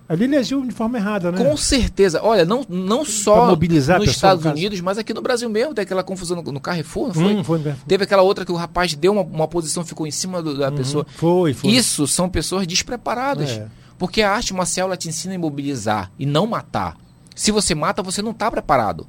ali 0.07 0.25
ele 0.25 0.36
agiu 0.36 0.63
de 0.65 0.72
forma 0.72 0.98
errada, 0.98 1.31
né? 1.31 1.38
Com 1.43 1.55
certeza. 1.57 2.22
Olha, 2.22 2.45
não, 2.45 2.63
não 2.69 3.03
só 3.03 3.55
nos 3.55 4.10
Estados 4.10 4.43
no. 4.45 4.51
Unidos, 4.51 4.79
mas 4.81 4.98
aqui 4.98 5.13
no 5.13 5.22
Brasil 5.22 5.50
mesmo, 5.50 5.74
tem 5.74 5.81
aquela 5.83 6.03
confusão 6.03 6.41
no, 6.43 6.51
no 6.51 6.60
Carrefour, 6.60 7.07
não 7.07 7.13
foi? 7.15 7.36
Hum, 7.36 7.43
foi? 7.43 7.74
Teve 7.88 8.03
aquela 8.03 8.22
outra 8.22 8.45
que 8.45 8.51
o 8.51 8.55
rapaz 8.55 8.93
deu 8.93 9.13
uma, 9.13 9.22
uma 9.24 9.48
posição, 9.48 9.83
ficou 9.83 10.05
em 10.05 10.12
cima 10.12 10.41
do- 10.41 10.57
da 10.57 10.72
pessoa. 10.72 11.05
Foi, 11.15 11.53
foi. 11.53 11.72
Isso 11.72 12.05
são 12.07 12.29
pessoas 12.29 12.67
despreparadas. 12.67 13.50
É. 13.51 13.67
Porque 13.98 14.22
a 14.22 14.31
arte 14.31 14.53
marcial 14.53 14.88
ela 14.88 14.98
te 14.98 15.07
ensina 15.07 15.33
a 15.33 15.36
imobilizar 15.36 16.12
e 16.19 16.25
não 16.25 16.45
matar. 16.45 16.98
Se 17.36 17.51
você 17.51 17.74
mata, 17.74 18.03
você 18.03 18.22
não 18.22 18.31
está 18.31 18.51
preparado. 18.51 19.07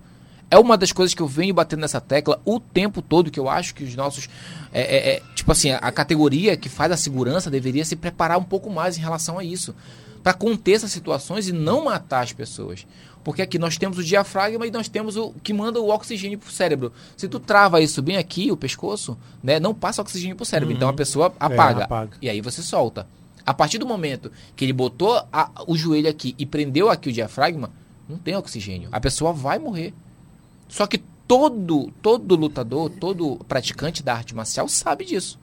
É 0.50 0.58
uma 0.58 0.76
das 0.76 0.92
coisas 0.92 1.14
que 1.14 1.22
eu 1.22 1.26
venho 1.26 1.52
batendo 1.54 1.80
nessa 1.80 2.00
tecla 2.00 2.40
o 2.44 2.60
tempo 2.60 3.02
todo, 3.02 3.30
que 3.30 3.40
eu 3.40 3.48
acho 3.48 3.74
que 3.74 3.82
os 3.84 3.94
nossos. 3.96 4.28
é, 4.72 4.80
é, 4.82 5.16
é, 5.16 5.22
tipo 5.34 5.50
assim, 5.50 5.70
a, 5.72 5.90
categoria 5.90 6.56
que 6.56 6.68
faz 6.68 6.92
a 6.92 6.96
segurança 6.96 7.50
deveria 7.50 7.84
se 7.84 7.96
preparar 7.96 8.38
um 8.38 8.44
pouco 8.44 8.70
mais 8.70 8.96
em 8.96 9.00
relação 9.00 9.38
a 9.38 9.44
isso. 9.44 9.74
Para 10.22 10.32
conter 10.32 10.72
essas 10.72 10.90
situações 10.92 11.48
e 11.48 11.52
não 11.52 11.84
matar 11.84 12.20
as 12.22 12.32
pessoas. 12.32 12.86
Porque 13.22 13.42
aqui 13.42 13.58
nós 13.58 13.76
temos 13.78 13.98
o 13.98 14.04
diafragma 14.04 14.66
e 14.66 14.70
nós 14.70 14.86
temos 14.88 15.16
o 15.16 15.32
que 15.42 15.52
manda 15.52 15.80
o 15.80 15.88
oxigênio 15.88 16.38
pro 16.38 16.50
cérebro. 16.52 16.92
Se 17.16 17.26
tu 17.26 17.40
trava 17.40 17.80
isso 17.80 18.00
bem 18.02 18.16
aqui, 18.16 18.50
o 18.52 18.56
pescoço, 18.56 19.16
né, 19.42 19.58
não 19.58 19.74
passa 19.74 20.02
oxigênio 20.02 20.36
pro 20.36 20.44
cérebro. 20.44 20.74
Então 20.74 20.88
a 20.88 20.92
pessoa 20.92 21.26
apaga. 21.40 21.74
Uhum. 21.74 21.80
É, 21.80 21.84
apaga. 21.84 22.16
E 22.22 22.28
aí 22.28 22.40
você 22.40 22.62
solta. 22.62 23.06
A 23.46 23.52
partir 23.52 23.76
do 23.78 23.86
momento 23.86 24.30
que 24.56 24.64
ele 24.64 24.72
botou 24.72 25.22
a- 25.32 25.50
o 25.66 25.76
joelho 25.76 26.08
aqui 26.08 26.34
e 26.38 26.46
prendeu 26.46 26.88
aqui 26.90 27.08
o 27.08 27.12
diafragma, 27.12 27.70
não 28.08 28.16
tem 28.18 28.34
oxigênio. 28.36 28.88
A 28.92 29.00
pessoa 29.00 29.32
vai 29.32 29.58
morrer. 29.58 29.92
Só 30.74 30.88
que 30.88 30.98
todo, 30.98 31.92
todo 32.02 32.34
lutador, 32.34 32.90
todo 32.90 33.36
praticante 33.46 34.02
da 34.02 34.12
arte 34.12 34.34
marcial 34.34 34.66
sabe 34.66 35.04
disso. 35.04 35.38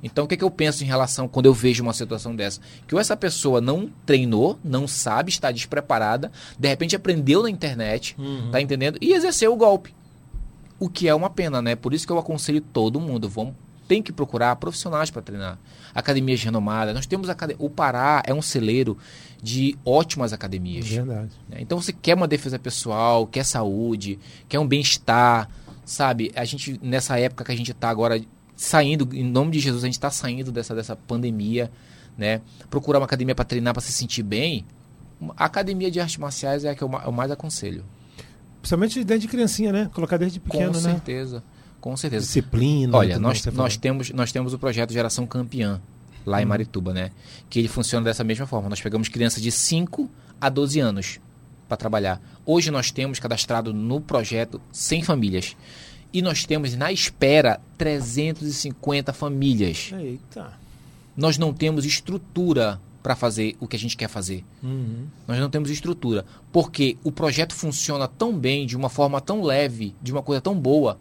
Então 0.00 0.24
o 0.24 0.28
que, 0.28 0.34
é 0.34 0.36
que 0.36 0.44
eu 0.44 0.50
penso 0.50 0.84
em 0.84 0.86
relação 0.86 1.26
quando 1.26 1.46
eu 1.46 1.52
vejo 1.52 1.82
uma 1.82 1.92
situação 1.92 2.36
dessa? 2.36 2.60
Que 2.86 2.94
ou 2.94 3.00
essa 3.00 3.16
pessoa 3.16 3.60
não 3.60 3.90
treinou, 4.06 4.60
não 4.62 4.86
sabe, 4.86 5.28
está 5.28 5.50
despreparada, 5.50 6.30
de 6.56 6.68
repente 6.68 6.94
aprendeu 6.94 7.42
na 7.42 7.50
internet, 7.50 8.16
tá 8.52 8.60
entendendo? 8.60 8.96
E 9.00 9.12
exerceu 9.12 9.52
o 9.52 9.56
golpe. 9.56 9.92
O 10.78 10.88
que 10.88 11.08
é 11.08 11.14
uma 11.16 11.30
pena, 11.30 11.60
né? 11.60 11.74
Por 11.74 11.92
isso 11.92 12.06
que 12.06 12.12
eu 12.12 12.18
aconselho 12.18 12.60
todo 12.60 13.00
mundo, 13.00 13.28
vamos 13.28 13.56
tem 13.90 14.00
que 14.00 14.12
procurar 14.12 14.54
profissionais 14.54 15.10
para 15.10 15.20
treinar. 15.20 15.58
Academias 15.92 16.40
renomadas. 16.40 16.94
Nós 16.94 17.06
temos 17.06 17.28
acad... 17.28 17.56
o 17.58 17.68
Pará 17.68 18.22
é 18.24 18.32
um 18.32 18.40
celeiro 18.40 18.96
de 19.42 19.76
ótimas 19.84 20.32
academias. 20.32 20.86
Verdade. 20.86 21.32
né? 21.48 21.56
Então 21.58 21.80
você 21.82 21.92
quer 21.92 22.14
uma 22.14 22.28
defesa 22.28 22.56
pessoal, 22.56 23.26
quer 23.26 23.44
saúde, 23.44 24.16
quer 24.48 24.60
um 24.60 24.66
bem-estar, 24.68 25.50
sabe? 25.84 26.30
A 26.36 26.44
gente 26.44 26.78
nessa 26.80 27.18
época 27.18 27.42
que 27.42 27.50
a 27.50 27.56
gente 27.56 27.72
está 27.72 27.90
agora 27.90 28.22
saindo, 28.54 29.08
em 29.12 29.24
nome 29.24 29.50
de 29.50 29.58
Jesus, 29.58 29.82
a 29.82 29.86
gente 29.88 29.94
está 29.94 30.08
saindo 30.08 30.52
dessa 30.52 30.72
dessa 30.72 30.94
pandemia, 30.94 31.68
né? 32.16 32.42
Procurar 32.70 33.00
uma 33.00 33.06
academia 33.06 33.34
para 33.34 33.44
treinar, 33.44 33.74
para 33.74 33.82
se 33.82 33.92
sentir 33.92 34.22
bem. 34.22 34.64
A 35.36 35.46
academia 35.46 35.90
de 35.90 35.98
artes 35.98 36.16
marciais 36.16 36.64
é 36.64 36.70
a 36.70 36.76
que 36.76 36.84
eu, 36.84 36.88
ma- 36.88 37.02
eu 37.04 37.10
mais 37.10 37.32
aconselho. 37.32 37.84
Principalmente 38.60 39.02
desde 39.02 39.26
criancinha, 39.26 39.72
né? 39.72 39.90
Colocar 39.92 40.16
desde 40.16 40.38
pequeno, 40.38 40.70
com 40.74 40.80
né? 40.80 40.92
certeza. 40.92 41.42
Com 41.80 41.96
certeza. 41.96 42.26
Disciplina. 42.26 42.96
Olha, 42.96 43.18
nós, 43.18 43.44
nós, 43.46 43.76
temos, 43.76 44.10
nós 44.10 44.30
temos 44.32 44.52
o 44.52 44.58
projeto 44.58 44.92
Geração 44.92 45.26
Campeã, 45.26 45.80
lá 46.26 46.42
em 46.42 46.44
Marituba, 46.44 46.92
né? 46.92 47.10
Que 47.48 47.58
ele 47.58 47.68
funciona 47.68 48.04
dessa 48.04 48.22
mesma 48.22 48.46
forma. 48.46 48.68
Nós 48.68 48.80
pegamos 48.80 49.08
crianças 49.08 49.42
de 49.42 49.50
5 49.50 50.08
a 50.40 50.48
12 50.48 50.80
anos 50.80 51.20
para 51.68 51.76
trabalhar. 51.76 52.20
Hoje 52.44 52.70
nós 52.70 52.90
temos 52.90 53.18
cadastrado 53.18 53.72
no 53.72 54.00
projeto 54.00 54.60
100 54.72 55.04
famílias. 55.04 55.56
E 56.12 56.20
nós 56.20 56.44
temos 56.44 56.74
na 56.74 56.90
espera 56.90 57.60
350 57.78 59.12
famílias. 59.12 59.92
Eita. 59.96 60.52
Nós 61.16 61.38
não 61.38 61.52
temos 61.52 61.84
estrutura 61.84 62.80
para 63.02 63.16
fazer 63.16 63.56
o 63.60 63.66
que 63.66 63.76
a 63.76 63.78
gente 63.78 63.96
quer 63.96 64.08
fazer. 64.08 64.44
Uhum. 64.62 65.06
Nós 65.26 65.38
não 65.38 65.48
temos 65.48 65.70
estrutura. 65.70 66.24
Porque 66.52 66.98
o 67.04 67.12
projeto 67.12 67.54
funciona 67.54 68.06
tão 68.08 68.36
bem, 68.36 68.66
de 68.66 68.76
uma 68.76 68.88
forma 68.88 69.20
tão 69.20 69.42
leve, 69.42 69.94
de 70.02 70.12
uma 70.12 70.22
coisa 70.22 70.40
tão 70.40 70.54
boa, 70.54 70.98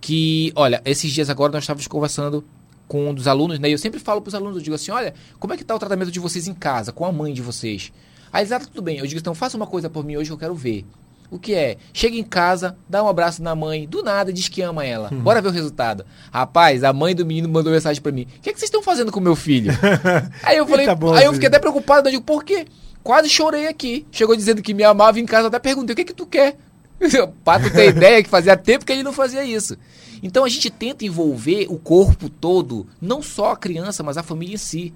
que, 0.00 0.52
olha, 0.54 0.80
esses 0.84 1.10
dias 1.10 1.30
agora 1.30 1.52
nós 1.52 1.62
estávamos 1.62 1.86
conversando 1.86 2.44
com 2.86 3.10
um 3.10 3.14
dos 3.14 3.26
alunos, 3.26 3.58
né? 3.58 3.72
Eu 3.72 3.78
sempre 3.78 3.98
falo 3.98 4.20
para 4.20 4.28
os 4.28 4.34
alunos, 4.34 4.56
eu 4.56 4.62
digo 4.62 4.76
assim, 4.76 4.90
olha, 4.90 5.14
como 5.38 5.52
é 5.52 5.56
que 5.56 5.62
está 5.62 5.74
o 5.74 5.78
tratamento 5.78 6.10
de 6.10 6.20
vocês 6.20 6.46
em 6.46 6.54
casa, 6.54 6.92
com 6.92 7.04
a 7.04 7.12
mãe 7.12 7.32
de 7.32 7.42
vocês? 7.42 7.92
Aí 8.32 8.42
eles, 8.42 8.52
ah, 8.52 8.60
tá 8.60 8.66
tudo 8.66 8.82
bem. 8.82 8.98
Eu 8.98 9.06
digo, 9.06 9.18
então 9.18 9.34
faça 9.34 9.56
uma 9.56 9.66
coisa 9.66 9.88
por 9.88 10.04
mim 10.04 10.16
hoje 10.16 10.30
que 10.30 10.34
eu 10.34 10.38
quero 10.38 10.54
ver. 10.54 10.84
O 11.30 11.38
que 11.38 11.54
é? 11.54 11.76
Chega 11.92 12.16
em 12.16 12.22
casa, 12.22 12.76
dá 12.88 13.02
um 13.02 13.08
abraço 13.08 13.42
na 13.42 13.54
mãe, 13.54 13.86
do 13.86 14.02
nada 14.02 14.32
diz 14.32 14.48
que 14.48 14.62
ama 14.62 14.84
ela. 14.84 15.10
Bora 15.10 15.42
ver 15.42 15.48
o 15.48 15.52
resultado. 15.52 16.04
Rapaz, 16.32 16.84
a 16.84 16.92
mãe 16.92 17.14
do 17.14 17.26
menino 17.26 17.48
mandou 17.48 17.72
mensagem 17.72 18.00
para 18.00 18.12
mim. 18.12 18.22
O 18.22 18.40
que, 18.40 18.50
é 18.50 18.52
que 18.52 18.58
vocês 18.58 18.68
estão 18.68 18.82
fazendo 18.82 19.10
com 19.10 19.18
o 19.18 19.22
meu 19.22 19.34
filho? 19.34 19.72
aí 20.42 20.56
eu 20.56 20.66
falei, 20.66 20.86
Tá 20.86 20.94
bom, 20.94 21.12
aí 21.12 21.24
eu 21.24 21.32
fiquei 21.32 21.48
até 21.48 21.58
preocupado, 21.58 22.08
eu 22.08 22.12
digo, 22.12 22.24
por 22.24 22.44
quê? 22.44 22.66
Quase 23.02 23.28
chorei 23.28 23.66
aqui. 23.66 24.06
Chegou 24.10 24.36
dizendo 24.36 24.62
que 24.62 24.72
me 24.72 24.84
amava 24.84 25.18
em 25.18 25.26
casa, 25.26 25.48
até 25.48 25.58
perguntei, 25.58 25.94
o 25.94 25.96
que 25.96 26.02
é 26.02 26.04
que 26.04 26.14
tu 26.14 26.26
quer? 26.26 26.56
pra 27.44 27.60
tu 27.60 27.70
ter 27.72 27.88
ideia 27.90 28.22
que 28.22 28.28
fazia 28.28 28.56
tempo 28.56 28.84
que 28.84 28.92
ele 28.92 29.02
não 29.02 29.12
fazia 29.12 29.44
isso. 29.44 29.76
Então 30.22 30.44
a 30.44 30.48
gente 30.48 30.70
tenta 30.70 31.04
envolver 31.04 31.66
o 31.68 31.78
corpo 31.78 32.28
todo, 32.28 32.86
não 33.00 33.22
só 33.22 33.52
a 33.52 33.56
criança, 33.56 34.02
mas 34.02 34.16
a 34.16 34.22
família 34.22 34.54
em 34.54 34.58
si. 34.58 34.92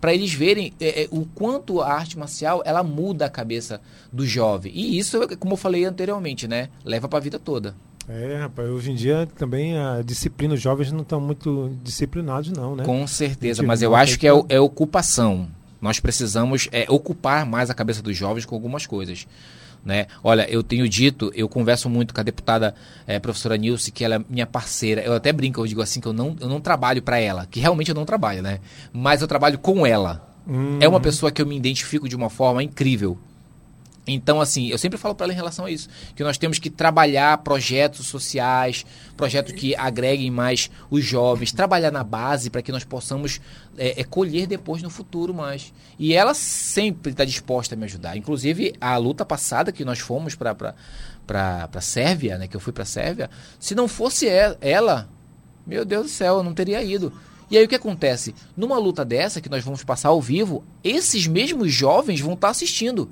Para 0.00 0.12
eles 0.12 0.34
verem 0.34 0.74
é, 0.78 1.04
é, 1.04 1.08
o 1.10 1.24
quanto 1.24 1.80
a 1.80 1.90
arte 1.90 2.18
marcial 2.18 2.60
ela 2.66 2.82
muda 2.82 3.24
a 3.24 3.30
cabeça 3.30 3.80
do 4.12 4.26
jovem. 4.26 4.70
E 4.74 4.98
isso, 4.98 5.18
como 5.38 5.54
eu 5.54 5.56
falei 5.56 5.84
anteriormente, 5.86 6.46
né? 6.46 6.68
Leva 6.84 7.08
pra 7.08 7.20
vida 7.20 7.38
toda. 7.38 7.74
É, 8.06 8.36
rapaz, 8.36 8.68
hoje 8.68 8.90
em 8.90 8.94
dia 8.94 9.26
também 9.38 9.78
a 9.78 10.02
disciplina, 10.02 10.52
os 10.52 10.60
jovens 10.60 10.92
não 10.92 11.00
estão 11.00 11.18
muito 11.22 11.74
disciplinados, 11.82 12.50
não, 12.50 12.76
né? 12.76 12.84
Com 12.84 13.06
certeza, 13.06 13.62
mas 13.62 13.80
eu 13.80 13.94
acho 13.96 14.18
que 14.18 14.26
é, 14.26 14.32
o- 14.32 14.44
que- 14.44 14.54
é 14.54 14.60
ocupação. 14.60 15.48
Nós 15.80 16.00
precisamos 16.00 16.68
é, 16.70 16.84
ocupar 16.90 17.46
mais 17.46 17.70
a 17.70 17.74
cabeça 17.74 18.02
dos 18.02 18.14
jovens 18.14 18.44
com 18.44 18.54
algumas 18.54 18.84
coisas. 18.84 19.26
Né? 19.84 20.06
Olha, 20.22 20.48
eu 20.50 20.62
tenho 20.62 20.88
dito, 20.88 21.30
eu 21.34 21.48
converso 21.48 21.90
muito 21.90 22.14
com 22.14 22.20
a 22.20 22.24
deputada 22.24 22.74
eh, 23.06 23.18
professora 23.18 23.56
Nilce, 23.56 23.92
que 23.92 24.02
ela 24.04 24.14
é 24.14 24.20
minha 24.30 24.46
parceira. 24.46 25.02
Eu 25.02 25.12
até 25.12 25.32
brinco, 25.32 25.60
eu 25.60 25.66
digo 25.66 25.82
assim, 25.82 26.00
que 26.00 26.08
eu 26.08 26.12
não, 26.12 26.34
eu 26.40 26.48
não 26.48 26.60
trabalho 26.60 27.02
para 27.02 27.18
ela, 27.18 27.46
que 27.46 27.60
realmente 27.60 27.90
eu 27.90 27.94
não 27.94 28.04
trabalho, 28.06 28.42
né? 28.42 28.60
Mas 28.92 29.20
eu 29.20 29.28
trabalho 29.28 29.58
com 29.58 29.86
ela. 29.86 30.26
Hum, 30.48 30.78
É 30.80 30.88
uma 30.88 31.00
pessoa 31.00 31.30
que 31.30 31.42
eu 31.42 31.46
me 31.46 31.56
identifico 31.56 32.08
de 32.08 32.16
uma 32.16 32.30
forma 32.30 32.62
incrível. 32.62 33.18
Então, 34.06 34.40
assim, 34.40 34.68
eu 34.68 34.76
sempre 34.76 34.98
falo 34.98 35.14
para 35.14 35.24
ela 35.24 35.32
em 35.32 35.36
relação 35.36 35.64
a 35.64 35.70
isso, 35.70 35.88
que 36.14 36.22
nós 36.22 36.36
temos 36.36 36.58
que 36.58 36.68
trabalhar 36.68 37.38
projetos 37.38 38.06
sociais, 38.06 38.84
projetos 39.16 39.52
que 39.54 39.74
agreguem 39.74 40.30
mais 40.30 40.70
os 40.90 41.02
jovens, 41.04 41.52
trabalhar 41.52 41.90
na 41.90 42.04
base 42.04 42.50
para 42.50 42.60
que 42.60 42.70
nós 42.70 42.84
possamos 42.84 43.40
é, 43.78 44.00
é, 44.00 44.04
colher 44.04 44.46
depois 44.46 44.82
no 44.82 44.90
futuro 44.90 45.32
mais. 45.32 45.72
E 45.98 46.12
ela 46.12 46.34
sempre 46.34 47.12
está 47.12 47.24
disposta 47.24 47.74
a 47.74 47.78
me 47.78 47.84
ajudar. 47.84 48.16
Inclusive, 48.16 48.74
a 48.78 48.96
luta 48.98 49.24
passada 49.24 49.72
que 49.72 49.84
nós 49.84 49.98
fomos 49.98 50.34
para 50.34 50.74
para 51.26 51.80
Sérvia, 51.80 52.36
né, 52.36 52.46
que 52.46 52.54
eu 52.54 52.60
fui 52.60 52.70
para 52.70 52.84
Sérvia, 52.84 53.30
se 53.58 53.74
não 53.74 53.88
fosse 53.88 54.26
e- 54.26 54.56
ela, 54.60 55.08
meu 55.66 55.82
Deus 55.82 56.02
do 56.02 56.08
céu, 56.10 56.36
eu 56.36 56.42
não 56.42 56.52
teria 56.52 56.82
ido. 56.82 57.10
E 57.50 57.56
aí 57.56 57.64
o 57.64 57.68
que 57.68 57.74
acontece? 57.74 58.34
Numa 58.54 58.78
luta 58.78 59.04
dessa 59.06 59.40
que 59.40 59.48
nós 59.48 59.64
vamos 59.64 59.82
passar 59.82 60.10
ao 60.10 60.20
vivo, 60.20 60.62
esses 60.82 61.26
mesmos 61.26 61.72
jovens 61.72 62.20
vão 62.20 62.34
estar 62.34 62.50
assistindo. 62.50 63.10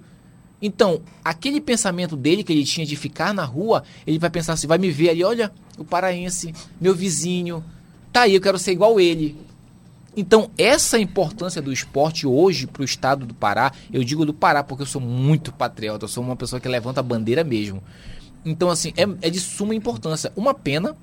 Então, 0.62 1.02
aquele 1.24 1.60
pensamento 1.60 2.16
dele 2.16 2.44
que 2.44 2.52
ele 2.52 2.64
tinha 2.64 2.86
de 2.86 2.94
ficar 2.94 3.34
na 3.34 3.44
rua, 3.44 3.82
ele 4.06 4.20
vai 4.20 4.30
pensar 4.30 4.52
assim, 4.52 4.68
vai 4.68 4.78
me 4.78 4.92
ver 4.92 5.10
ali, 5.10 5.24
olha, 5.24 5.50
o 5.76 5.84
paraense, 5.84 6.54
meu 6.80 6.94
vizinho, 6.94 7.64
tá 8.12 8.22
aí, 8.22 8.36
eu 8.36 8.40
quero 8.40 8.58
ser 8.60 8.70
igual 8.70 9.00
ele. 9.00 9.36
Então, 10.16 10.50
essa 10.56 10.98
importância 10.98 11.60
do 11.60 11.72
esporte 11.72 12.26
hoje 12.26 12.66
para 12.68 12.82
o 12.82 12.84
estado 12.84 13.26
do 13.26 13.34
Pará, 13.34 13.72
eu 13.92 14.04
digo 14.04 14.24
do 14.24 14.32
Pará 14.32 14.62
porque 14.62 14.82
eu 14.82 14.86
sou 14.86 15.00
muito 15.00 15.52
patriota, 15.52 16.04
eu 16.04 16.08
sou 16.08 16.22
uma 16.22 16.36
pessoa 16.36 16.60
que 16.60 16.68
levanta 16.68 17.00
a 17.00 17.02
bandeira 17.02 17.42
mesmo. 17.42 17.82
Então, 18.44 18.70
assim, 18.70 18.92
é, 18.96 19.02
é 19.26 19.30
de 19.30 19.40
suma 19.40 19.74
importância. 19.74 20.30
Uma 20.36 20.52
pena 20.54 20.96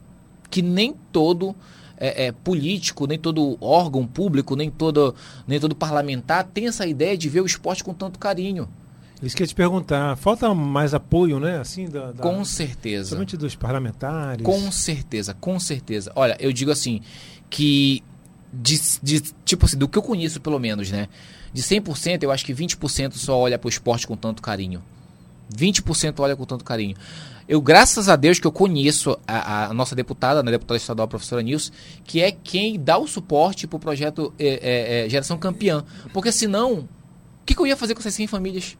que 0.49 0.61
nem 0.61 0.93
todo 1.11 1.55
é, 1.97 2.27
é, 2.27 2.31
político, 2.31 3.07
nem 3.07 3.17
todo 3.17 3.57
órgão 3.59 4.05
público, 4.05 4.55
nem 4.55 4.69
todo, 4.69 5.15
nem 5.47 5.59
todo 5.59 5.75
parlamentar 5.75 6.45
tem 6.45 6.67
essa 6.67 6.85
ideia 6.85 7.17
de 7.17 7.27
ver 7.27 7.41
o 7.41 7.45
esporte 7.45 7.83
com 7.83 7.93
tanto 7.93 8.19
carinho. 8.19 8.69
Isso 9.21 9.35
que 9.35 9.43
eu 9.43 9.45
ia 9.45 9.49
te 9.49 9.55
perguntar. 9.55 10.15
Falta 10.15 10.53
mais 10.53 10.93
apoio, 10.93 11.39
né? 11.39 11.59
Assim, 11.59 11.89
da, 11.89 12.11
da, 12.11 12.23
Com 12.23 12.43
certeza. 12.45 13.09
Somente 13.11 13.35
dos 13.35 13.55
parlamentares. 13.55 14.45
Com 14.45 14.71
certeza, 14.71 15.33
com 15.33 15.59
certeza. 15.59 16.11
Olha, 16.15 16.37
eu 16.39 16.53
digo 16.53 16.71
assim, 16.71 17.01
que 17.49 18.01
de, 18.53 18.79
de- 19.03 19.21
tipo 19.43 19.65
assim, 19.65 19.77
do 19.77 19.87
que 19.87 19.97
eu 19.97 20.01
conheço 20.01 20.39
pelo 20.39 20.59
menos, 20.59 20.89
né? 20.89 21.07
De 21.51 21.61
100%, 21.61 22.23
eu 22.23 22.31
acho 22.31 22.45
que 22.45 22.53
20% 22.53 23.13
só 23.13 23.37
olha 23.37 23.57
pro 23.57 23.69
esporte 23.69 24.07
com 24.07 24.15
tanto 24.15 24.41
carinho. 24.41 24.81
20% 25.53 26.19
olha 26.19 26.35
com 26.35 26.45
tanto 26.45 26.63
carinho. 26.63 26.95
Eu, 27.47 27.59
graças 27.59 28.07
a 28.07 28.15
Deus, 28.15 28.39
que 28.39 28.45
eu 28.45 28.51
conheço 28.51 29.17
a, 29.27 29.65
a 29.65 29.73
nossa 29.73 29.95
deputada, 29.95 30.43
né, 30.43 30.49
a 30.49 30.51
deputada 30.51 30.77
estadual, 30.77 31.05
a 31.05 31.07
professora 31.07 31.41
Nilce, 31.41 31.71
que 32.03 32.21
é 32.21 32.31
quem 32.31 32.79
dá 32.79 32.97
o 32.99 33.07
suporte 33.07 33.65
para 33.65 33.77
o 33.77 33.79
projeto 33.79 34.31
é, 34.37 34.47
é, 34.47 35.05
é, 35.05 35.09
Geração 35.09 35.37
Campeã. 35.37 35.83
Porque 36.13 36.31
senão, 36.31 36.73
o 36.81 36.87
que, 37.45 37.55
que 37.55 37.59
eu 37.61 37.65
ia 37.65 37.75
fazer 37.75 37.95
com 37.95 38.01
essas 38.01 38.13
100 38.13 38.27
famílias? 38.27 38.77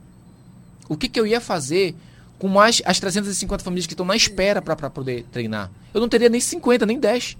O 0.90 0.98
que, 0.98 1.08
que 1.08 1.20
eu 1.20 1.26
ia 1.26 1.40
fazer 1.40 1.96
com 2.40 2.48
mais 2.48 2.82
as 2.84 3.00
350 3.00 3.64
famílias 3.64 3.86
que 3.86 3.94
estão 3.94 4.06
na 4.06 4.16
espera 4.16 4.62
para 4.62 4.90
poder 4.90 5.24
treinar? 5.32 5.72
Eu 5.94 6.02
não 6.02 6.10
teria 6.10 6.28
nem 6.28 6.42
50, 6.42 6.86
nem 6.86 7.00
10. 7.00 7.38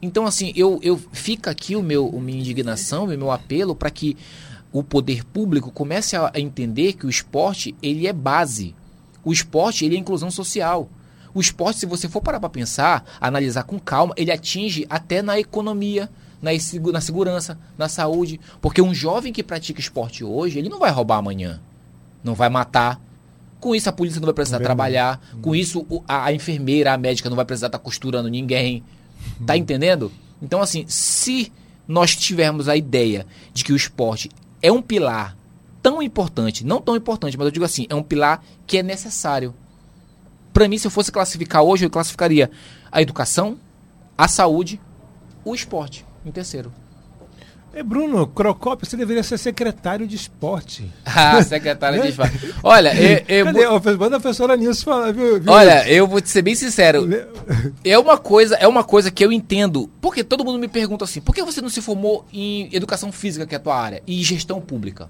Então, 0.00 0.26
assim, 0.26 0.52
eu, 0.56 0.80
eu 0.82 0.96
fica 1.12 1.50
aqui 1.50 1.76
o 1.76 1.82
meu, 1.82 2.08
a 2.08 2.20
minha 2.20 2.38
indignação, 2.38 3.04
o 3.04 3.08
meu 3.08 3.30
apelo 3.30 3.74
para 3.74 3.90
que 3.90 4.16
o 4.72 4.82
poder 4.82 5.24
público 5.24 5.70
comece 5.70 6.16
a 6.16 6.32
entender 6.36 6.94
que 6.94 7.06
o 7.06 7.10
esporte 7.10 7.74
ele 7.82 8.06
é 8.06 8.12
base. 8.12 8.74
O 9.24 9.32
esporte 9.32 9.84
ele 9.84 9.96
é 9.96 9.98
inclusão 9.98 10.30
social. 10.30 10.88
O 11.34 11.40
esporte, 11.40 11.80
se 11.80 11.86
você 11.86 12.08
for 12.08 12.20
parar 12.22 12.40
para 12.40 12.48
pensar, 12.48 13.04
analisar 13.20 13.64
com 13.64 13.78
calma, 13.78 14.14
ele 14.16 14.32
atinge 14.32 14.86
até 14.88 15.20
na 15.20 15.38
economia, 15.38 16.08
na, 16.40 16.50
na 16.92 17.00
segurança, 17.00 17.58
na 17.76 17.88
saúde. 17.88 18.40
Porque 18.60 18.80
um 18.80 18.94
jovem 18.94 19.32
que 19.32 19.42
pratica 19.42 19.80
esporte 19.80 20.24
hoje, 20.24 20.58
ele 20.58 20.68
não 20.68 20.78
vai 20.78 20.90
roubar 20.90 21.18
amanhã. 21.18 21.60
Não 22.28 22.34
vai 22.34 22.50
matar. 22.50 23.00
Com 23.58 23.74
isso, 23.74 23.88
a 23.88 23.92
polícia 23.92 24.20
não 24.20 24.26
vai 24.26 24.34
precisar 24.34 24.60
trabalhar. 24.60 25.18
Com 25.40 25.54
isso, 25.54 25.86
a, 26.06 26.26
a 26.26 26.32
enfermeira, 26.32 26.92
a 26.92 26.98
médica 26.98 27.30
não 27.30 27.36
vai 27.36 27.46
precisar 27.46 27.68
estar 27.68 27.78
tá 27.78 27.84
costurando 27.84 28.28
ninguém. 28.28 28.84
Tá 29.46 29.56
entendendo? 29.56 30.12
Então, 30.42 30.60
assim, 30.60 30.84
se 30.86 31.50
nós 31.86 32.14
tivermos 32.14 32.68
a 32.68 32.76
ideia 32.76 33.26
de 33.54 33.64
que 33.64 33.72
o 33.72 33.76
esporte 33.76 34.30
é 34.62 34.70
um 34.70 34.82
pilar 34.82 35.36
tão 35.82 36.02
importante, 36.02 36.66
não 36.66 36.82
tão 36.82 36.94
importante, 36.94 37.38
mas 37.38 37.46
eu 37.46 37.50
digo 37.50 37.64
assim, 37.64 37.86
é 37.88 37.94
um 37.94 38.02
pilar 38.02 38.44
que 38.66 38.76
é 38.76 38.82
necessário. 38.82 39.54
Para 40.52 40.68
mim, 40.68 40.76
se 40.76 40.86
eu 40.86 40.90
fosse 40.90 41.10
classificar 41.10 41.62
hoje, 41.62 41.86
eu 41.86 41.90
classificaria 41.90 42.50
a 42.92 43.00
educação, 43.00 43.58
a 44.16 44.28
saúde, 44.28 44.78
o 45.44 45.54
esporte 45.54 46.04
em 46.26 46.30
terceiro. 46.30 46.72
É, 47.78 47.82
Bruno, 47.84 48.26
Crocópio, 48.26 48.84
você 48.84 48.96
deveria 48.96 49.22
ser 49.22 49.38
secretário 49.38 50.04
de 50.04 50.16
esporte. 50.16 50.92
Ah, 51.06 51.42
secretário 51.42 52.02
de 52.02 52.08
esporte. 52.08 52.54
Olha, 52.62 52.92
eu. 52.94 53.22
eu 53.28 53.44
Cadê? 53.44 53.96
Manda 53.96 54.16
a 54.16 54.20
professora 54.20 54.56
Nilson 54.56 54.84
falar, 54.84 55.12
viu, 55.12 55.40
viu? 55.40 55.52
Olha, 55.52 55.88
eu 55.88 56.06
vou 56.06 56.20
te 56.20 56.28
ser 56.28 56.42
bem 56.42 56.56
sincero. 56.56 57.08
É 57.84 57.96
uma 57.96 58.18
coisa, 58.18 58.56
é 58.56 58.66
uma 58.66 58.82
coisa 58.82 59.12
que 59.12 59.24
eu 59.24 59.30
entendo. 59.30 59.88
Porque 60.00 60.24
todo 60.24 60.44
mundo 60.44 60.58
me 60.58 60.66
pergunta 60.66 61.04
assim: 61.04 61.20
por 61.20 61.32
que 61.32 61.42
você 61.42 61.60
não 61.60 61.68
se 61.68 61.80
formou 61.80 62.24
em 62.32 62.68
educação 62.72 63.12
física, 63.12 63.46
que 63.46 63.54
é 63.54 63.58
a 63.58 63.60
tua 63.60 63.80
área, 63.80 64.02
e 64.06 64.22
gestão 64.24 64.60
pública? 64.60 65.08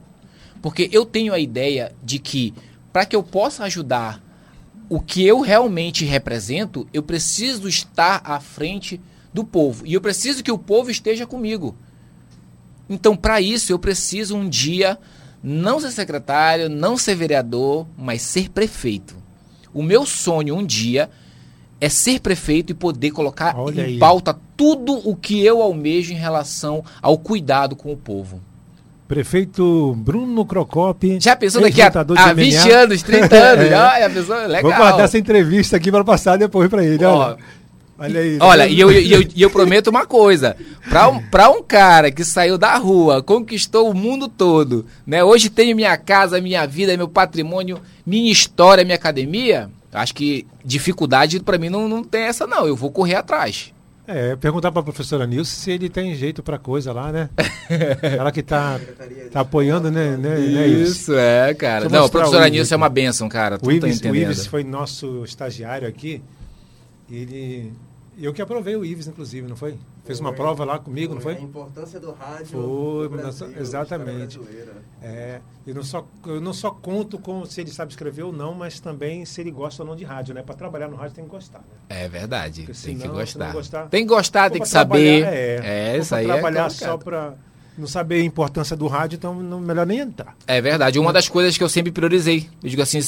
Porque 0.61 0.91
eu 0.93 1.07
tenho 1.07 1.33
a 1.33 1.39
ideia 1.39 1.93
de 2.03 2.19
que, 2.19 2.53
para 2.93 3.07
que 3.07 3.17
eu 3.17 3.23
possa 3.23 3.65
ajudar 3.65 4.21
o 4.91 5.01
que 5.01 5.25
eu 5.27 5.41
realmente 5.41 6.05
represento, 6.05 6.87
eu 6.93 7.03
preciso 7.03 7.67
estar 7.67 8.21
à 8.25 8.41
frente 8.41 9.01
do 9.33 9.43
povo. 9.43 9.87
E 9.87 9.95
eu 9.95 10.01
preciso 10.03 10.43
que 10.43 10.53
o 10.53 10.59
povo 10.59 10.91
esteja 10.91 11.27
comigo. 11.27 11.75
Então, 12.88 13.16
para 13.16 13.40
isso, 13.40 13.73
eu 13.73 13.78
preciso 13.78 14.37
um 14.37 14.49
dia 14.49 14.99
não 15.42 15.78
ser 15.80 15.90
secretário, 15.90 16.68
não 16.68 16.97
ser 16.97 17.14
vereador, 17.14 17.87
mas 17.97 18.23
ser 18.23 18.50
prefeito. 18.50 19.16
O 19.73 19.83
meu 19.83 20.07
sonho 20.07 20.57
um 20.57 20.64
dia 20.64 21.11
é 21.80 21.88
ser 21.88 22.21
prefeito 22.21 22.73
e 22.73 22.75
poder 22.75 23.11
colocar 23.11 23.57
Olha 23.57 23.83
em 23.83 23.85
aí. 23.85 23.99
pauta 23.99 24.37
tudo 24.57 24.95
o 25.09 25.14
que 25.14 25.45
eu 25.45 25.62
almejo 25.62 26.12
em 26.12 26.16
relação 26.16 26.85
ao 27.00 27.16
cuidado 27.16 27.76
com 27.76 27.92
o 27.92 27.97
povo. 27.97 28.40
Prefeito 29.07 29.95
Bruno 29.97 30.45
Crocopi. 30.45 31.18
Já 31.18 31.35
pensou 31.35 31.62
daqui 31.62 31.80
a, 31.80 31.87
a 31.87 32.35
de 32.35 32.35
20 32.35 32.54
MMA? 32.54 32.75
anos, 32.75 33.02
30 33.02 33.37
anos? 33.37 33.68
É. 33.99 34.09
Pessoa, 34.11 34.47
legal. 34.47 34.71
Vou 34.71 34.75
guardar 34.75 35.00
essa 35.07 35.16
entrevista 35.16 35.76
aqui 35.76 35.90
para 35.90 36.04
passar 36.04 36.37
depois 36.37 36.68
para 36.68 36.85
ele. 36.85 37.02
Ó, 37.04 37.37
Olha, 37.99 38.21
aí. 38.21 38.38
Olha, 38.40 38.67
e 38.69 38.78
eu, 38.78 38.93
e 38.93 39.12
eu, 39.12 39.23
e 39.35 39.43
eu 39.43 39.50
prometo 39.50 39.88
uma 39.88 40.07
coisa: 40.07 40.57
pra 40.88 41.09
um, 41.09 41.21
pra 41.21 41.50
um 41.50 41.62
cara 41.62 42.12
que 42.12 42.25
saiu 42.25 42.57
da 42.57 42.77
rua, 42.77 43.23
conquistou 43.23 43.90
o 43.90 43.94
mundo 43.94 44.29
todo, 44.29 44.87
né? 45.05 45.25
Hoje 45.25 45.51
tenho 45.51 45.75
minha 45.75 45.96
casa, 45.96 46.40
minha 46.40 46.64
vida, 46.66 46.96
meu 46.96 47.09
patrimônio, 47.09 47.81
minha 48.07 48.31
história, 48.31 48.85
minha 48.85 48.94
academia. 48.94 49.68
Acho 49.92 50.14
que 50.14 50.46
dificuldade 50.64 51.40
pra 51.40 51.59
mim 51.59 51.70
não, 51.70 51.88
não 51.88 52.05
tem 52.05 52.23
essa, 52.23 52.46
não. 52.46 52.66
Eu 52.66 52.77
vou 52.77 52.90
correr 52.90 53.16
atrás. 53.16 53.73
É, 54.07 54.35
perguntar 54.37 54.73
para 54.73 54.81
a 54.81 54.85
professora 54.85 55.27
Nilce 55.27 55.55
se 55.55 55.70
ele 55.70 55.90
tem 55.90 56.14
jeito 56.14 56.42
para 56.42 56.59
coisa 56.59 56.94
lá, 56.94 57.12
né? 57.12 57.29
Ela 58.01 58.33
que 58.33 58.42
tá, 58.42 58.81
tá 59.31 59.40
apoiando, 59.40 59.90
né? 59.90 60.16
né, 60.16 60.38
né 60.38 60.66
Ives? 60.66 61.11
é, 61.11 61.53
cara. 61.53 61.90
Não, 61.90 62.07
a 62.07 62.09
professora 62.09 62.46
o 62.46 62.49
Nilce 62.49 62.73
é 62.73 62.77
uma 62.77 62.88
benção, 62.88 63.29
cara. 63.29 63.59
Tu 63.59 63.64
O 63.64 63.68
tá 63.68 63.75
Ives, 63.75 63.96
o 63.96 63.99
entendendo. 63.99 64.31
Ives 64.31 64.46
foi 64.46 64.64
nosso 64.64 65.25
estagiário 65.25 65.87
aqui. 65.87 66.23
Ele. 67.11 67.73
Eu 68.21 68.33
que 68.35 68.42
aprovei 68.42 68.75
o 68.75 68.85
Ives, 68.85 69.07
inclusive, 69.07 69.47
não 69.47 69.55
foi? 69.55 69.79
Fez 70.05 70.18
uma 70.18 70.33
prova 70.33 70.64
lá 70.64 70.77
comigo, 70.79 71.12
não 71.12 71.21
A 71.21 71.23
foi? 71.23 71.35
importância 71.35 72.01
do 72.01 72.11
rádio. 72.11 72.47
Foi, 72.47 73.09
Brasil, 73.09 73.49
exatamente. 73.57 74.40
É, 75.01 75.40
eu, 75.64 75.75
não 75.75 75.85
só, 75.85 76.05
eu 76.27 76.40
não 76.40 76.53
só 76.53 76.71
conto 76.73 77.16
com 77.18 77.44
se 77.44 77.61
ele 77.61 77.71
sabe 77.71 77.92
escrever 77.92 78.25
ou 78.25 78.33
não, 78.33 78.55
mas 78.55 78.81
também 78.81 79.25
se 79.25 79.40
ele 79.40 79.53
gosta 79.53 79.85
ou 79.85 79.88
não 79.88 79.94
de 79.94 80.03
rádio, 80.05 80.35
né? 80.35 80.42
Para 80.42 80.57
trabalhar 80.57 80.88
no 80.88 80.97
rádio 80.97 81.14
tem 81.14 81.25
que 81.25 81.31
gostar, 81.31 81.61
né? 81.61 81.64
É 81.90 82.09
verdade. 82.09 82.62
Porque 82.62 82.81
Tem 82.83 82.97
que 82.97 83.03
senão, 83.03 83.14
gostar. 83.14 83.47
não 83.47 83.53
gostar- 83.53 83.87
Tem 83.88 84.03
que 84.03 84.09
gostar, 84.09 84.51
tem 84.51 84.61
que 84.62 84.68
saber. 84.68 85.23
É, 85.25 85.92
Ou 85.94 86.01
isso 86.01 86.14
aí 86.14 86.25
é 86.25 86.33
trabalhar 86.33 86.71
só 86.71 86.92
complicado. 86.92 87.05
para 87.05 87.35
não 87.77 87.87
saber 87.87 88.16
a 88.16 88.25
importância 88.25 88.75
do 88.77 88.88
rádio, 88.88 89.14
então 89.16 89.33
não, 89.40 89.61
melhor 89.61 89.87
nem 89.87 90.01
entrar. 90.01 90.35
É 90.44 90.61
verdade. 90.61 90.99
Uma 90.99 91.12
das 91.12 91.29
coisas 91.29 91.57
que 91.57 91.62
eu 91.62 91.68
sempre 91.68 91.92
priorizei. 91.92 92.49
Eu 92.61 92.68
digo 92.68 92.83
assim, 92.83 92.99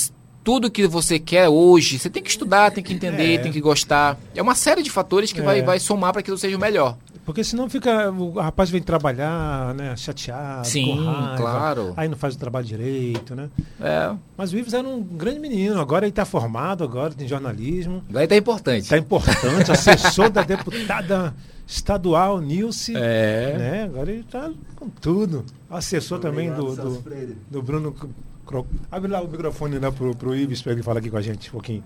tudo 0.42 0.70
que 0.70 0.86
você 0.86 1.18
quer 1.18 1.48
hoje, 1.48 1.98
você 1.98 2.08
tem 2.10 2.22
que 2.22 2.30
estudar, 2.30 2.70
tem 2.70 2.82
que 2.82 2.92
entender, 2.92 3.34
É. 3.34 3.38
tem 3.38 3.52
que 3.52 3.60
gostar. 3.60 4.18
É 4.34 4.40
uma 4.42 4.54
série 4.54 4.82
de 4.82 4.90
fatores 4.90 5.32
que 5.32 5.40
É. 5.40 5.42
vai, 5.42 5.62
vai 5.62 5.78
somar 5.78 6.12
para 6.12 6.22
que 6.22 6.26
aquilo 6.26 6.38
seja 6.38 6.56
o 6.56 6.60
melhor. 6.60 6.96
Porque 7.24 7.44
senão 7.44 7.68
fica. 7.68 8.10
O 8.10 8.32
rapaz 8.40 8.70
vem 8.70 8.80
trabalhar, 8.82 9.74
né? 9.74 9.94
Chateado. 9.96 10.66
Sim, 10.66 10.96
com 10.96 11.04
raiva, 11.04 11.36
claro. 11.36 11.92
Aí 11.96 12.08
não 12.08 12.16
faz 12.16 12.34
o 12.34 12.38
trabalho 12.38 12.66
direito, 12.66 13.36
né? 13.36 13.48
É. 13.80 14.10
Mas 14.36 14.52
o 14.52 14.56
Ives 14.58 14.72
era 14.72 14.88
um 14.88 15.00
grande 15.00 15.38
menino, 15.38 15.78
agora 15.80 16.06
ele 16.06 16.10
está 16.10 16.24
formado, 16.24 16.82
agora 16.82 17.12
tem 17.12 17.28
jornalismo. 17.28 18.02
Vai 18.10 18.24
estar 18.24 18.36
importante. 18.36 18.82
Está 18.84 18.98
importante, 18.98 19.70
assessor 19.70 20.30
da 20.30 20.42
deputada 20.42 21.34
estadual, 21.68 22.40
Nilce. 22.40 22.94
É. 22.96 23.54
Né? 23.58 23.82
Agora 23.84 24.10
ele 24.10 24.22
está 24.22 24.50
com 24.74 24.88
tudo. 24.88 25.44
Assessor 25.68 26.18
também 26.18 26.50
do, 26.52 26.74
do, 26.74 27.04
do 27.48 27.62
Bruno. 27.62 27.94
Cro- 28.50 28.66
Abre 28.90 29.08
lá 29.10 29.20
o 29.22 29.28
microfone 29.28 29.78
né, 29.78 29.90
pro, 29.92 30.14
pro 30.16 30.34
Ives 30.34 30.60
para 30.60 30.72
ele 30.72 30.82
falar 30.82 30.98
aqui 30.98 31.08
com 31.08 31.16
a 31.16 31.22
gente 31.22 31.48
um 31.48 31.52
pouquinho. 31.52 31.84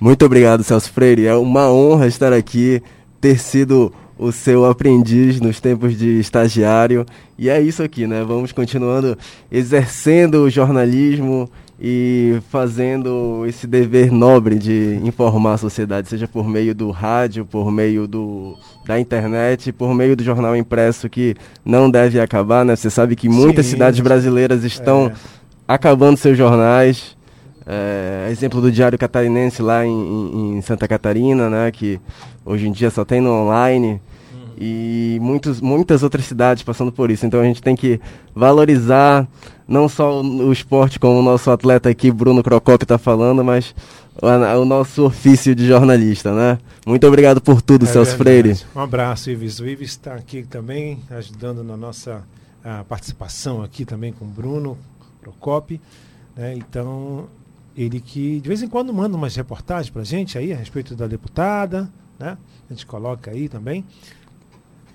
Muito 0.00 0.24
obrigado, 0.26 0.64
Celso 0.64 0.90
Freire. 0.92 1.24
É 1.24 1.36
uma 1.36 1.70
honra 1.70 2.08
estar 2.08 2.32
aqui, 2.32 2.82
ter 3.20 3.38
sido 3.38 3.92
o 4.18 4.32
seu 4.32 4.64
aprendiz 4.64 5.40
nos 5.40 5.60
tempos 5.60 5.96
de 5.96 6.18
estagiário. 6.18 7.06
E 7.38 7.48
é 7.48 7.60
isso 7.60 7.80
aqui, 7.82 8.06
né? 8.06 8.24
Vamos 8.24 8.50
continuando 8.50 9.16
exercendo 9.50 10.42
o 10.42 10.50
jornalismo 10.50 11.48
e 11.80 12.38
fazendo 12.50 13.44
esse 13.46 13.66
dever 13.66 14.10
nobre 14.12 14.58
de 14.58 15.00
informar 15.02 15.54
a 15.54 15.58
sociedade, 15.58 16.08
seja 16.08 16.26
por 16.28 16.48
meio 16.48 16.74
do 16.74 16.90
rádio, 16.90 17.44
por 17.44 17.70
meio 17.70 18.06
do, 18.06 18.56
da 18.86 18.98
internet, 18.98 19.72
por 19.72 19.92
meio 19.94 20.16
do 20.16 20.22
jornal 20.24 20.56
impresso, 20.56 21.08
que 21.08 21.34
não 21.64 21.90
deve 21.90 22.20
acabar, 22.20 22.64
né? 22.64 22.74
Você 22.76 22.90
sabe 22.90 23.16
que 23.16 23.28
muitas 23.28 23.66
Sim. 23.66 23.72
cidades 23.72 24.00
brasileiras 24.00 24.62
estão 24.64 25.06
É. 25.06 25.12
acabando 25.66 26.16
seus 26.16 26.36
jornais. 26.36 27.16
É, 27.66 28.28
exemplo 28.30 28.60
do 28.60 28.70
Diário 28.70 28.98
Catarinense 28.98 29.62
lá 29.62 29.86
em, 29.86 30.56
em- 30.56 30.60
Santa 30.60 30.86
Catarina, 30.86 31.48
né, 31.48 31.70
que 31.70 31.98
hoje 32.44 32.68
em 32.68 32.72
dia 32.72 32.90
só 32.90 33.04
tem 33.04 33.20
no 33.20 33.30
online. 33.32 34.00
E 34.56 35.18
muitos, 35.20 35.60
muitas 35.60 36.02
outras 36.02 36.24
cidades 36.26 36.62
passando 36.62 36.92
por 36.92 37.10
isso. 37.10 37.26
Então 37.26 37.40
a 37.40 37.44
gente 37.44 37.60
tem 37.62 37.74
que 37.74 38.00
valorizar 38.34 39.26
não 39.66 39.88
só 39.88 40.20
o, 40.22 40.52
esporte, 40.52 40.98
como 41.00 41.18
o 41.18 41.22
nosso 41.22 41.50
atleta 41.50 41.88
aqui, 41.88 42.12
Bruno 42.12 42.42
Crocop, 42.42 42.84
está 42.84 42.96
falando, 42.96 43.42
mas 43.42 43.74
o, 44.22 44.64
nosso 44.64 45.06
ofício 45.06 45.54
de 45.56 45.66
jornalista. 45.66 46.32
Né? 46.32 46.58
Muito 46.86 47.04
obrigado 47.06 47.40
por 47.40 47.60
tudo, 47.60 47.84
É 47.84 47.88
Celso 47.88 48.16
verdade. 48.16 48.42
Freire. 48.42 48.60
Um 48.76 48.80
abraço, 48.80 49.28
Ives. 49.30 49.58
O 49.58 49.66
Ives 49.66 49.90
está 49.90 50.14
aqui 50.14 50.44
também, 50.44 51.00
ajudando 51.10 51.64
na 51.64 51.76
nossa 51.76 52.22
participação 52.88 53.62
aqui 53.62 53.84
também 53.84 54.12
com 54.12 54.24
o 54.24 54.28
Bruno 54.28 54.78
Procopio. 55.24 55.80
Né? 56.36 56.54
Então, 56.54 57.28
ele 57.76 58.00
que 58.00 58.40
de 58.40 58.48
vez 58.48 58.62
em 58.62 58.68
quando 58.68 58.92
manda 58.92 59.16
umas 59.16 59.34
reportagens 59.34 59.90
para 59.90 60.02
a 60.02 60.04
gente 60.04 60.38
aí 60.38 60.52
a 60.52 60.56
respeito 60.56 60.94
da 60.94 61.06
deputada, 61.06 61.90
né? 62.18 62.38
A 62.68 62.72
gente 62.72 62.86
coloca 62.86 63.30
aí 63.30 63.48
também. 63.48 63.84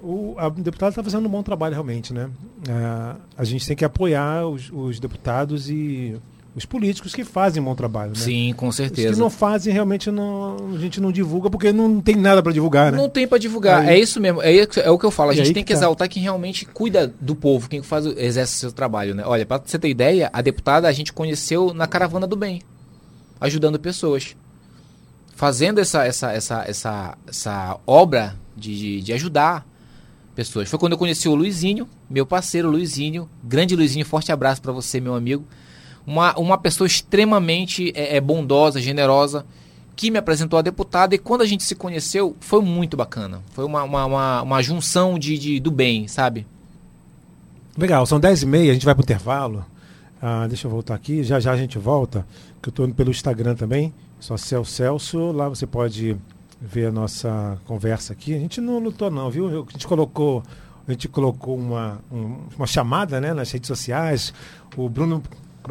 O, 0.01 0.35
a 0.37 0.47
deputada 0.49 0.91
está 0.91 1.03
fazendo 1.03 1.25
um 1.25 1.29
bom 1.29 1.43
trabalho 1.43 1.73
realmente, 1.73 2.13
né? 2.13 2.29
Ah, 2.69 3.17
a 3.37 3.43
gente 3.43 3.67
tem 3.67 3.75
que 3.75 3.83
apoiar 3.83 4.47
os, 4.47 4.71
os 4.71 4.99
deputados 4.99 5.69
e 5.69 6.19
os 6.59 6.65
políticos 6.65 7.15
que 7.15 7.23
fazem 7.23 7.61
um 7.61 7.65
bom 7.65 7.73
trabalho, 7.73 8.09
né? 8.11 8.15
Sim, 8.17 8.53
com 8.55 8.67
Os 8.67 8.75
certeza. 8.75 9.13
que 9.13 9.19
não 9.19 9.29
fazem, 9.29 9.73
realmente 9.73 10.11
não, 10.11 10.75
a 10.75 10.77
gente 10.77 11.01
não 11.01 11.11
divulga, 11.11 11.49
porque 11.49 11.71
não 11.73 11.99
tem 11.99 12.15
nada 12.15 12.43
para 12.43 12.51
divulgar, 12.51 12.91
né? 12.91 12.97
Não 12.97 13.09
tem 13.09 13.27
pra 13.27 13.37
divulgar. 13.37 13.81
Aí- 13.81 13.89
É 13.95 13.99
isso 13.99 14.19
mesmo. 14.19 14.41
É, 14.41 14.55
é 14.57 14.89
o 14.91 14.99
que 14.99 15.05
eu 15.05 15.11
falo. 15.11 15.31
A 15.31 15.33
gente 15.33 15.47
tem 15.53 15.63
que 15.63 15.67
que 15.69 15.73
tá. 15.73 15.79
exaltar 15.79 16.07
quem 16.07 16.21
realmente 16.21 16.65
cuida 16.65 17.11
do 17.19 17.33
povo, 17.35 17.67
quem 17.69 17.81
faz, 17.81 18.05
o- 18.05 18.13
exerce 18.19 18.55
o 18.57 18.59
seu 18.59 18.71
trabalho, 18.71 19.15
né? 19.15 19.23
Olha, 19.25 19.45
pra 19.45 19.59
você 19.63 19.79
ter 19.79 19.89
ideia, 19.89 20.29
a 20.31 20.41
deputada 20.41 20.87
a 20.87 20.91
gente 20.91 21.11
conheceu 21.13 21.73
na 21.73 21.87
Caravana 21.87 22.27
do 22.27 22.35
Bem. 22.35 22.61
ajudando 23.41 23.79
pessoas. 23.79 24.35
Fazendo 25.35 25.79
essa, 25.79 26.05
essa, 26.05 26.33
essa, 26.33 26.63
essa, 26.67 27.17
essa 27.25 27.77
obra 27.87 28.35
de, 28.57 28.77
de, 28.77 29.01
de 29.01 29.13
ajudar 29.13 29.65
pessoas. 30.35 30.67
Foi 30.69 30.77
quando 30.77 30.91
eu 30.93 30.97
conheci 30.97 31.29
o 31.29 31.35
Luizinho, 31.35 31.87
meu 32.09 32.25
parceiro 32.25 32.69
Luizinho. 32.69 33.29
Grande 33.43 33.75
Luizinho, 33.75 34.05
forte 34.05 34.31
abraço 34.33 34.61
para 34.61 34.73
você, 34.73 34.99
meu 34.99 35.15
amigo. 35.15 35.45
Uma, 36.09 36.33
uma 36.39 36.57
pessoa 36.57 36.87
extremamente 36.87 37.93
é, 37.95 38.17
é, 38.17 38.19
bondosa, 38.19 38.81
generosa, 38.81 39.45
que 39.95 40.09
me 40.09 40.17
apresentou 40.17 40.57
a 40.57 40.63
deputada. 40.63 41.13
E 41.13 41.19
quando 41.19 41.41
a 41.41 41.45
gente 41.45 41.63
se 41.63 41.75
conheceu, 41.75 42.35
foi 42.39 42.63
muito 42.63 42.97
bacana. 42.97 43.43
Foi 43.51 43.63
uma, 43.63 43.83
uma, 43.83 44.05
uma, 44.05 44.41
uma 44.41 44.61
junção 44.63 45.19
de, 45.19 45.37
de, 45.37 45.59
do 45.59 45.69
bem, 45.69 46.07
sabe? 46.07 46.47
Legal, 47.77 48.07
são 48.07 48.19
10 48.19 48.41
e 48.41 48.45
meia, 48.47 48.71
a 48.71 48.73
gente 48.73 48.87
vai 48.87 48.95
pro 48.95 49.03
intervalo. 49.03 49.63
Ah, 50.19 50.47
deixa 50.47 50.65
eu 50.65 50.71
voltar 50.71 50.95
aqui, 50.95 51.23
já 51.23 51.39
já 51.39 51.51
a 51.51 51.57
gente 51.57 51.77
volta, 51.77 52.25
que 52.59 52.69
eu 52.69 52.71
estou 52.71 52.87
indo 52.87 52.95
pelo 52.95 53.11
Instagram 53.11 53.53
também, 53.53 53.93
só 54.19 54.35
Celso 54.35 54.71
Celso, 54.71 55.31
lá 55.31 55.47
você 55.47 55.67
pode 55.67 56.17
ver 56.59 56.87
a 56.87 56.91
nossa 56.91 57.59
conversa 57.65 58.13
aqui. 58.13 58.33
A 58.33 58.39
gente 58.39 58.59
não 58.59 58.79
lutou 58.79 59.11
não, 59.11 59.29
viu? 59.29 59.47
A 59.47 59.71
gente 59.71 59.87
colocou, 59.87 60.41
a 60.87 60.91
gente 60.91 61.07
colocou 61.07 61.55
uma, 61.55 61.99
um, 62.11 62.37
uma 62.57 62.65
chamada 62.65 63.21
né, 63.21 63.31
nas 63.31 63.51
redes 63.51 63.67
sociais, 63.67 64.33
o 64.75 64.89
Bruno 64.89 65.21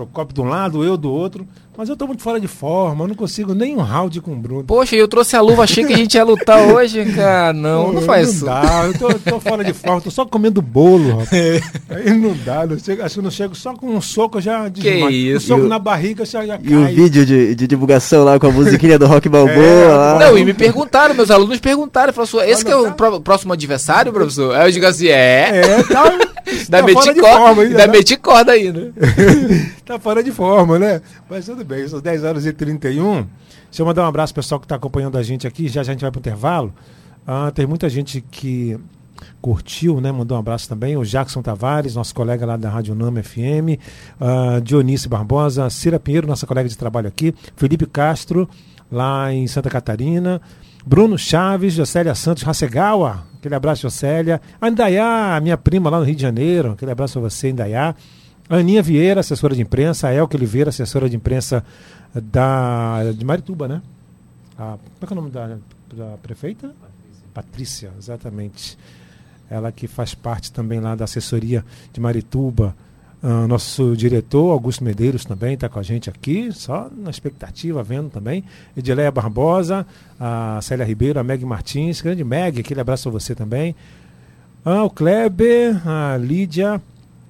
Procopio 0.07 0.35
de 0.35 0.41
um 0.41 0.49
lado, 0.49 0.85
eu 0.85 0.97
do 0.97 1.11
outro. 1.11 1.47
Mas 1.79 1.89
eu 1.89 1.97
tô 1.97 2.09
muito 2.09 2.25
fora 2.25 2.41
de 2.41 2.49
forma, 2.49 3.05
eu 3.05 3.09
não 3.09 3.15
consigo 3.15 3.55
nem 3.55 3.77
um 3.77 3.81
round 3.81 4.21
com 4.21 4.33
o 4.33 4.35
Bruno. 4.37 4.65
Poxa, 4.65 4.97
eu 4.97 5.07
trouxe 5.07 5.37
a 5.37 5.41
luva, 5.41 5.63
achei 5.63 5.85
que 5.85 5.93
a 5.93 5.97
gente 5.97 6.15
ia 6.17 6.25
lutar 6.25 6.59
hoje, 6.75 7.05
cara. 7.15 7.53
Não, 7.53 7.93
não 7.93 8.03
faz 8.03 8.35
isso. 8.35 8.45
Não 8.47 8.53
dá, 8.53 8.85
eu 8.87 8.99
tô, 8.99 9.15
tô 9.15 9.39
fora 9.39 9.63
de 9.63 9.73
forma, 9.73 10.01
tô 10.01 10.11
só 10.11 10.27
comendo 10.27 10.61
bolo, 10.61 11.19
rapaz. 11.19 11.63
Aí 11.89 12.13
não 12.19 12.37
dá, 12.45 12.67
não 12.67 12.77
chego, 12.77 13.01
acho 13.05 13.15
que 13.15 13.23
não 13.23 13.31
chego 13.31 13.55
só 13.55 13.75
com 13.75 13.91
um 13.95 14.01
soco 14.01 14.39
eu 14.39 14.43
já 14.43 14.67
desmaio. 14.69 15.07
Que 15.09 15.15
isso? 15.15 15.45
Um 15.55 15.57
soco 15.57 15.67
o- 15.67 15.69
na 15.69 15.79
barriga 15.79 16.25
já, 16.27 16.45
já 16.45 16.59
E 16.61 16.75
o 16.75 16.85
vídeo 16.89 17.25
de, 17.25 17.55
de 17.55 17.67
divulgação 17.69 18.25
lá 18.25 18.41
com 18.41 18.49
a 18.49 18.51
musiquinha 18.51 18.99
do 18.99 19.07
Rock 19.07 19.29
Balboa 19.29 19.55
É, 19.57 19.87
lá. 19.87 20.19
Não, 20.19 20.37
e 20.37 20.45
me 20.45 20.55
perguntaram, 20.55 21.15
meus 21.15 21.31
alunos 21.31 21.61
perguntaram, 21.61 22.13
professor, 22.13 22.43
esse 22.43 22.65
que 22.65 22.73
é 22.73 22.77
o 22.77 22.87
tá. 22.87 22.91
pró- 22.91 23.21
próximo 23.21 23.53
adversário, 23.53 24.13
professor? 24.13 24.53
Aí 24.57 24.67
eu 24.67 24.73
digo 24.73 24.85
assim, 24.85 25.07
é, 25.07 25.61
É, 25.63 25.83
tá, 25.85 26.03
da 26.69 26.83
tá 26.83 26.89
fora 26.89 27.15
de 27.15 27.21
meti 27.21 27.21
forma 27.21 27.47
corda, 27.55 27.63
ainda, 27.63 27.77
da 27.79 27.87
né? 27.87 27.93
meti 27.93 28.17
corda 28.17 28.53
ainda. 28.53 28.93
tá 29.87 29.99
fora 30.01 30.25
de 30.25 30.33
forma, 30.33 30.77
né? 30.79 31.01
Mas 31.31 31.45
tudo 31.47 31.65
bem, 31.69 31.87
são 31.87 32.01
10 32.01 32.25
horas 32.25 32.47
e 32.47 32.53
31. 32.53 33.27
Deixa 33.67 33.83
eu 33.83 33.87
mandar 33.87 34.05
um 34.05 34.07
abraço 34.07 34.33
pro 34.33 34.43
pessoal 34.43 34.59
que 34.59 34.65
está 34.65 34.77
acompanhando 34.77 35.19
a 35.19 35.23
gente 35.23 35.47
aqui. 35.47 35.69
Já 35.69 35.83
já 35.83 35.93
a 35.93 35.95
gente 35.95 36.01
vai 36.01 36.11
pro 36.11 36.19
intervalo. 36.19 36.73
Ah, 37.27 37.51
tem 37.51 37.67
muita 37.67 37.89
gente 37.89 38.23
que 38.23 38.79
curtiu, 39.41 40.01
né? 40.01 40.11
Mandou 40.11 40.37
um 40.37 40.41
abraço 40.41 40.69
também. 40.69 40.97
O 40.97 41.05
Jackson 41.05 41.43
Tavares, 41.43 41.95
nosso 41.95 42.15
colega 42.15 42.47
lá 42.47 42.57
da 42.57 42.71
Rádio 42.71 42.95
Nama 42.95 43.23
FM. 43.23 43.79
Ah, 44.19 44.61
Dionísio 44.65 45.11
Barbosa, 45.11 45.69
Cira 45.69 46.01
Pinheiro, 46.01 46.27
nossa 46.27 46.47
colega 46.47 46.69
de 46.69 46.77
trabalho 46.77 47.07
aqui. 47.07 47.35
Felipe 47.55 47.85
Castro, 47.85 48.49
lá 48.91 49.33
em 49.33 49.47
Santa 49.47 49.69
Catarina. 49.69 50.41
Bruno 50.87 51.19
Chaves, 51.19 51.75
Jocélia 51.75 52.15
Santos, 52.15 52.49
Hasegawa, 52.49 53.27
aquele 53.39 53.55
abraço, 53.55 53.83
Jocélia. 53.83 54.41
Indaiá, 54.63 55.39
minha 55.43 55.59
prima 55.59 55.91
lá 55.91 55.99
no 55.99 56.05
Rio 56.05 56.17
de 56.17 56.23
Janeiro, 56.23 56.73
aquele 56.73 56.91
abraço 56.91 57.19
a 57.19 57.23
você, 57.23 57.51
Indaiá. 57.51 57.95
Aninha 58.49 58.83
Vieira, 58.83 59.21
assessora 59.21 59.55
de 59.55 59.63
imprensa. 59.63 60.09
A 60.09 60.15
Elke 60.15 60.37
Oliveira, 60.37 60.71
assessora 60.71 61.09
de 61.09 61.17
imprensa 61.17 61.65
da, 62.15 63.13
de 63.13 63.25
Marituba, 63.25 63.69
né? 63.69 63.83
A, 64.57 64.79
como 64.79 65.03
é 65.03 65.07
que 65.07 65.13
é 65.13 65.17
o 65.17 65.21
nome 65.21 65.31
da, 65.31 65.59
da 65.93 66.17
prefeita? 66.23 66.75
Patrícia. 67.35 67.93
exatamente. 67.99 68.79
Ela 69.51 69.71
que 69.71 69.87
faz 69.87 70.15
parte 70.15 70.53
também 70.53 70.81
lá 70.81 70.95
da 70.95 71.05
assessoria 71.05 71.65
de 71.93 72.01
Marituba. 72.01 72.75
Ah, 73.21 73.49
nosso 73.49 73.97
diretor, 73.97 74.53
Augusto 74.53 74.85
Medeiros, 74.85 75.25
também 75.25 75.55
está 75.55 75.69
com 75.69 75.79
a 75.79 75.83
gente 75.83 76.09
aqui, 76.09 76.53
só 76.53 76.89
na 76.97 77.11
expectativa, 77.11 77.83
vendo 77.83 78.11
também. 78.11 78.45
Edileia 78.77 79.11
Barbosa, 79.11 79.85
a 80.21 80.61
Célia 80.63 80.85
Ribeiro, 80.85 81.19
a 81.19 81.25
Meg 81.25 81.45
Martins, 81.45 82.01
grande 82.01 82.23
Meg, 82.23 82.61
aquele 82.61 82.81
abraço 82.81 83.09
a 83.09 83.13
você 83.13 83.35
também. 83.35 83.75
Ah, 84.65 84.85
o 84.85 84.91
Kleber, 84.91 85.81
a 85.89 86.17
Lídia, 86.17 86.81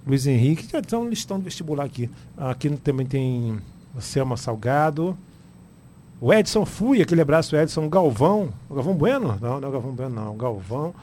Luiz 0.07 0.27
Henrique, 0.27 0.67
já 0.71 0.79
está 0.79 0.99
um 0.99 1.09
listão 1.09 1.39
do 1.39 1.45
vestibular 1.45 1.85
aqui. 1.85 2.11
Aqui 2.37 2.71
também 2.71 3.07
tem 3.07 3.59
Selma 4.01 4.37
Salgado. 4.37 5.17
O 6.21 6.33
Edson 6.33 6.65
Fui, 6.65 7.01
aquele 7.01 7.21
abraço, 7.21 7.55
Edson 7.57 7.89
Galvão. 7.89 8.53
O 8.69 8.75
Galvão 8.75 8.95
Bueno? 8.95 9.39
Não, 9.41 9.61
não 9.61 9.67
é 9.67 9.69
o 9.69 9.73
Galvão 9.73 9.93
Bueno, 9.95 10.15
não. 10.15 10.33
O 10.33 10.37
Galvão. 10.37 10.95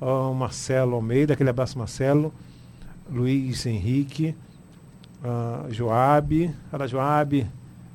Ah, 0.00 0.32
Marcelo 0.34 0.94
Almeida, 0.94 1.34
aquele 1.34 1.50
abraço, 1.50 1.78
Marcelo. 1.78 2.32
Luiz 3.10 3.64
Henrique. 3.66 4.34
ah, 5.24 5.66
Joabe. 5.70 6.54
Fala, 6.70 6.86
Joabe. 6.86 7.46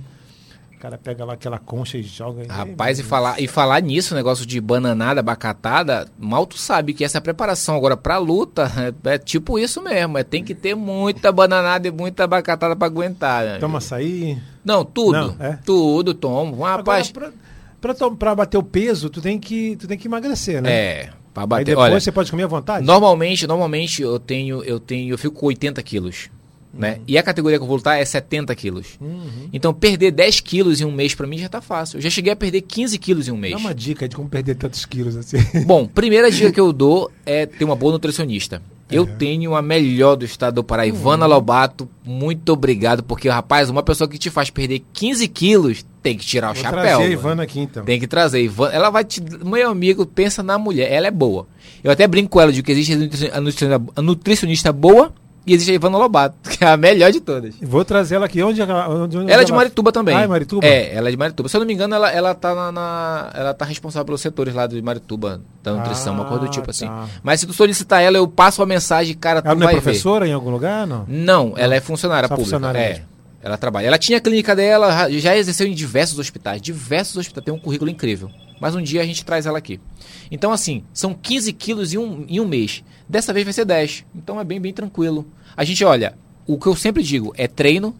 O 0.80 0.82
cara 0.82 0.96
pega 0.96 1.26
lá 1.26 1.34
aquela 1.34 1.58
concha 1.58 1.98
e 1.98 2.02
joga. 2.02 2.50
Rapaz, 2.50 2.98
e 2.98 3.02
falar, 3.02 3.38
e 3.38 3.46
falar 3.46 3.82
nisso, 3.82 4.14
negócio 4.14 4.46
de 4.46 4.58
bananada, 4.62 5.22
bacatada, 5.22 6.08
mal 6.18 6.46
tu 6.46 6.56
sabe 6.56 6.94
que 6.94 7.04
essa 7.04 7.20
preparação 7.20 7.76
agora 7.76 7.98
pra 7.98 8.16
luta 8.16 8.72
é, 9.04 9.12
é 9.12 9.18
tipo 9.18 9.58
isso 9.58 9.82
mesmo. 9.82 10.16
É, 10.16 10.24
tem 10.24 10.42
que 10.42 10.54
ter 10.54 10.74
muita 10.74 11.30
bananada 11.30 11.86
e 11.86 11.90
muita 11.90 12.26
bacatada 12.26 12.74
pra 12.74 12.86
aguentar. 12.86 13.44
né? 13.44 13.58
Toma 13.58 13.76
açaí. 13.76 14.38
Não, 14.64 14.82
tudo. 14.82 15.36
Não, 15.38 15.46
é? 15.46 15.58
Tudo, 15.66 16.14
tomo. 16.14 16.62
Rapaz, 16.62 17.12
Agora, 17.14 17.34
pra, 17.78 17.94
pra, 17.94 18.10
pra 18.12 18.34
bater 18.34 18.56
o 18.56 18.62
peso, 18.62 19.10
tu 19.10 19.20
tem 19.20 19.38
que, 19.38 19.76
tu 19.76 19.86
tem 19.86 19.98
que 19.98 20.08
emagrecer, 20.08 20.62
né? 20.62 20.72
é. 20.72 21.10
Pra 21.34 21.42
Aí 21.42 21.46
bater. 21.46 21.64
depois 21.66 21.90
Olha, 21.92 22.00
você 22.00 22.10
pode 22.10 22.30
comer 22.30 22.44
à 22.44 22.46
vontade? 22.46 22.86
normalmente, 22.86 23.46
normalmente 23.46 24.00
eu 24.00 24.18
tenho, 24.18 24.64
eu 24.64 24.80
tenho, 24.80 25.12
eu 25.12 25.18
fico 25.18 25.38
com 25.38 25.46
80 25.46 25.82
quilos. 25.82 26.30
Né? 26.72 27.00
E 27.06 27.18
a 27.18 27.22
categoria 27.22 27.58
que 27.58 27.62
eu 27.62 27.66
vou 27.66 27.76
lutar 27.76 28.00
é 28.00 28.04
70 28.04 28.54
quilos. 28.54 28.96
Uhum. 29.00 29.48
Então, 29.52 29.74
perder 29.74 30.12
10 30.12 30.40
quilos 30.40 30.80
em 30.80 30.84
um 30.84 30.92
mês 30.92 31.14
pra 31.14 31.26
mim 31.26 31.36
já 31.36 31.48
tá 31.48 31.60
fácil. 31.60 31.98
Eu 31.98 32.02
já 32.02 32.10
cheguei 32.10 32.32
a 32.32 32.36
perder 32.36 32.60
15 32.60 32.96
quilos 32.98 33.28
em 33.28 33.32
um 33.32 33.36
mês. 33.36 33.54
Dá 33.54 33.58
uma 33.58 33.74
dica 33.74 34.08
de 34.08 34.14
como 34.14 34.28
perder 34.28 34.54
tantos 34.54 34.84
quilos 34.84 35.16
assim. 35.16 35.38
Bom, 35.66 35.86
primeira 35.86 36.30
dica 36.30 36.50
que 36.52 36.60
eu 36.60 36.72
dou 36.72 37.10
é 37.26 37.44
ter 37.44 37.64
uma 37.64 37.74
boa 37.74 37.92
nutricionista. 37.92 38.62
Eu 38.90 39.06
tenho 39.06 39.54
a 39.54 39.62
melhor 39.62 40.16
do 40.16 40.24
estado 40.24 40.56
do 40.56 40.64
Pará, 40.64 40.84
Ivana 40.84 41.24
Lobato. 41.24 41.88
Muito 42.04 42.52
obrigado, 42.52 43.04
porque, 43.04 43.28
rapaz, 43.28 43.70
uma 43.70 43.84
pessoa 43.84 44.08
que 44.08 44.18
te 44.18 44.30
faz 44.30 44.50
perder 44.50 44.82
15 44.92 45.28
quilos 45.28 45.86
tem 46.02 46.16
que 46.16 46.26
tirar 46.26 46.50
o 46.50 46.54
Vou 46.54 46.62
chapéu. 46.62 46.82
trazer 46.82 47.04
a. 47.04 47.06
Ivana 47.06 47.42
aqui 47.44 47.60
então. 47.60 47.84
Tem 47.84 48.00
que 48.00 48.08
trazer. 48.08 48.42
Ivana, 48.42 48.72
ela 48.74 48.90
vai 48.90 49.04
te. 49.04 49.22
Meu 49.44 49.70
amigo, 49.70 50.04
pensa 50.04 50.42
na 50.42 50.58
mulher. 50.58 50.90
Ela 50.90 51.06
é 51.06 51.10
boa. 51.10 51.46
Eu 51.84 51.92
até 51.92 52.06
brinco 52.08 52.30
com 52.30 52.40
ela 52.40 52.52
de 52.52 52.64
que 52.64 52.72
existe 52.72 52.94
a 53.32 54.02
nutricionista 54.02 54.72
boa 54.72 55.14
E 55.46 55.54
existe 55.54 55.70
a 55.70 55.74
Ivana 55.74 55.96
Lobato, 55.96 56.36
que 56.50 56.62
é 56.62 56.68
a 56.68 56.76
melhor 56.76 57.10
de 57.10 57.20
todas. 57.20 57.54
Vou 57.62 57.84
trazer 57.84 58.16
ela 58.16 58.26
aqui. 58.26 58.42
Onde, 58.42 58.60
ela- 58.60 58.88
onde, 58.88 59.16
onde 59.16 59.32
Ela 59.32 59.42
é 59.42 59.44
de 59.44 59.52
Marituba 59.52 59.90
também. 59.90 60.14
Ah, 60.14 60.20
é 60.22 60.26
Marituba? 60.26 60.66
É, 60.66 60.94
ela 60.94 61.08
é 61.08 61.10
de 61.10 61.16
Marituba. 61.16 61.48
Se 61.48 61.56
eu 61.56 61.60
não 61.60 61.66
me 61.66 61.72
engano, 61.72 61.94
ela, 61.94 62.10
ela, 62.10 62.34
tá, 62.34 62.54
na, 62.54 62.70
na- 62.70 63.30
ela 63.34 63.54
tá 63.54 63.64
responsável 63.64 64.04
pelos 64.04 64.20
setores 64.20 64.54
lá 64.54 64.66
de 64.66 64.80
Marituba, 64.82 65.40
da 65.62 65.72
nutrição, 65.72 66.14
uma 66.14 66.26
coisa 66.26 66.44
do 66.44 66.50
tipo 66.50 66.66
Ah, 66.68 66.70
assim. 66.70 66.86
tá. 66.86 67.06
Mas 67.22 67.40
se 67.40 67.46
tu 67.46 67.52
solicitar 67.54 68.02
ela, 68.02 68.16
eu 68.18 68.28
passo 68.28 68.62
a 68.62 68.66
mensagem, 68.66 69.14
cara, 69.16 69.40
tu 69.40 69.46
Ela 69.46 69.54
não 69.54 69.68
é 69.68 69.72
professora 69.72 70.28
em 70.28 70.32
algum 70.32 70.50
lugar, 70.50 70.86
não? 70.86 71.04
ver. 71.04 71.12
Não, 71.14 71.54
ela 71.56 71.74
é 71.74 71.80
funcionária 71.80 72.28
Só 72.28 72.36
pública. 72.36 72.56
funcionária 72.56 72.78
é. 72.78 73.02
Ela 73.42 73.56
trabalha. 73.56 73.86
Ela 73.86 73.96
tinha 73.98 74.18
a 74.18 74.20
clínica 74.20 74.54
dela, 74.54 75.08
já 75.12 75.34
exerceu 75.34 75.66
em 75.66 75.72
diversos 75.74 76.18
hospitais. 76.18 76.60
Diversos 76.60 77.16
hospitais. 77.16 77.42
Tem 77.46 77.54
um 77.54 77.58
currículo 77.58 77.90
incrível. 77.90 78.30
Mas 78.60 78.74
um 78.74 78.82
dia 78.82 79.00
a 79.00 79.06
gente 79.06 79.24
traz 79.24 79.46
ela 79.46 79.56
aqui. 79.56 79.80
Então, 80.30 80.52
assim, 80.52 80.84
são 80.92 81.12
15 81.12 81.52
quilos 81.52 81.92
em 81.92 81.98
um, 81.98 82.24
em 82.28 82.40
um 82.40 82.46
mês. 82.46 82.84
Dessa 83.08 83.32
vez 83.32 83.44
vai 83.44 83.52
ser 83.52 83.64
10. 83.64 84.04
Então 84.14 84.38
é 84.38 84.44
bem, 84.44 84.60
bem 84.60 84.72
tranquilo. 84.72 85.26
A 85.56 85.64
gente, 85.64 85.84
olha, 85.84 86.16
o 86.46 86.58
que 86.58 86.66
eu 86.66 86.76
sempre 86.76 87.02
digo 87.02 87.32
é 87.36 87.48
treino, 87.48 87.96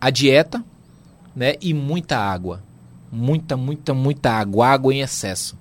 a 0.00 0.10
dieta, 0.10 0.64
né? 1.34 1.54
E 1.60 1.74
muita 1.74 2.16
água. 2.16 2.62
Muita, 3.10 3.56
muita, 3.56 3.92
muita 3.92 4.30
água. 4.30 4.68
Água 4.68 4.94
em 4.94 5.00
excesso. 5.00 5.58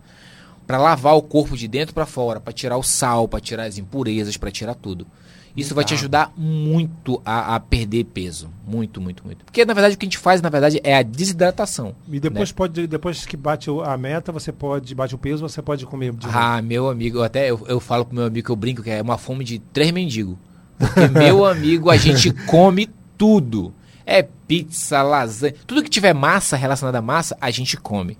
Pra 0.68 0.78
lavar 0.78 1.16
o 1.16 1.22
corpo 1.22 1.58
de 1.58 1.68
dentro 1.68 1.94
pra 1.94 2.06
fora, 2.06 2.40
pra 2.40 2.54
tirar 2.54 2.78
o 2.78 2.84
sal, 2.84 3.28
pra 3.28 3.40
tirar 3.40 3.66
as 3.66 3.78
impurezas, 3.78 4.38
pra 4.38 4.52
tirar 4.52 4.76
tudo. 4.76 5.08
Isso 5.56 5.76
vai 5.76 5.86
te 5.86 5.94
ajudar 5.94 6.34
muito 6.36 7.22
a, 7.24 7.56
a 7.56 7.60
perder 7.60 8.06
peso. 8.06 8.50
Muito, 8.66 9.00
muito, 9.00 9.24
muito. 9.24 9.46
Porque, 9.46 9.64
na 9.64 9.74
verdade, 9.74 9.96
o 9.96 9.98
que 9.98 10.06
a 10.06 10.08
gente 10.08 10.18
faz, 10.18 10.42
na 10.42 10.50
verdade, 10.50 10.82
é 10.84 10.98
a 10.98 11.04
desidratação. 11.04 11.96
E 12.10 12.20
depois 12.20 12.50
né? 12.50 12.56
pode, 12.56 12.88
depois 12.88 13.26
que 13.26 13.38
bate 13.38 13.70
a 13.86 13.96
meta, 13.96 14.32
você 14.32 14.52
pode, 14.52 14.96
bate 14.96 15.14
o 15.14 15.18
peso, 15.18 15.48
você 15.48 15.62
pode 15.62 15.86
comer 15.86 16.12
de 16.14 16.26
novo. 16.26 16.38
Ah, 16.38 16.62
meu 16.62 16.90
amigo, 16.90 17.20
eu 17.20 17.24
até 17.24 17.52
eu, 17.52 17.64
eu 17.68 17.80
falo 17.80 18.04
pro 18.04 18.16
meu 18.16 18.26
amigo 18.26 18.46
que 18.46 18.52
eu 18.52 18.56
brinco 18.56 18.82
que 18.82 18.90
é 18.90 19.02
uma 19.02 19.18
fome 19.18 19.44
de 19.44 19.60
três 19.60 19.92
mendigos. 19.92 20.38
Porque, 20.78 21.08
meu 21.20 21.46
amigo, 21.46 21.92
a 21.92 21.98
gente 21.98 22.32
come 22.48 22.90
tudo. 23.16 23.74
É 24.06 24.24
pizza, 24.24 25.02
lasanha, 25.02 25.54
tudo 25.68 25.84
que 25.84 25.90
tiver 25.90 26.14
massa 26.14 26.58
relacionada 26.58 26.98
à 26.98 27.02
massa, 27.02 27.38
a 27.40 27.52
gente 27.52 27.78
come. 27.78 28.18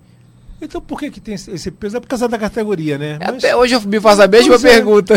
Então 0.64 0.82
por 0.82 1.00
que, 1.00 1.12
que 1.12 1.20
tem 1.20 1.34
esse 1.36 1.72
peso? 1.72 1.98
É 1.98 2.00
por 2.00 2.08
causa 2.08 2.28
da 2.28 2.38
categoria, 2.38 2.98
né? 2.98 3.18
Mas 3.20 3.36
Até 3.44 3.56
hoje 3.56 3.76
eu 3.76 3.82
me 3.82 4.00
faço 4.00 4.22
a 4.22 4.28
mesma 4.28 4.50
Pois 4.50 4.66
é. 4.66 4.70
pergunta. 4.76 5.16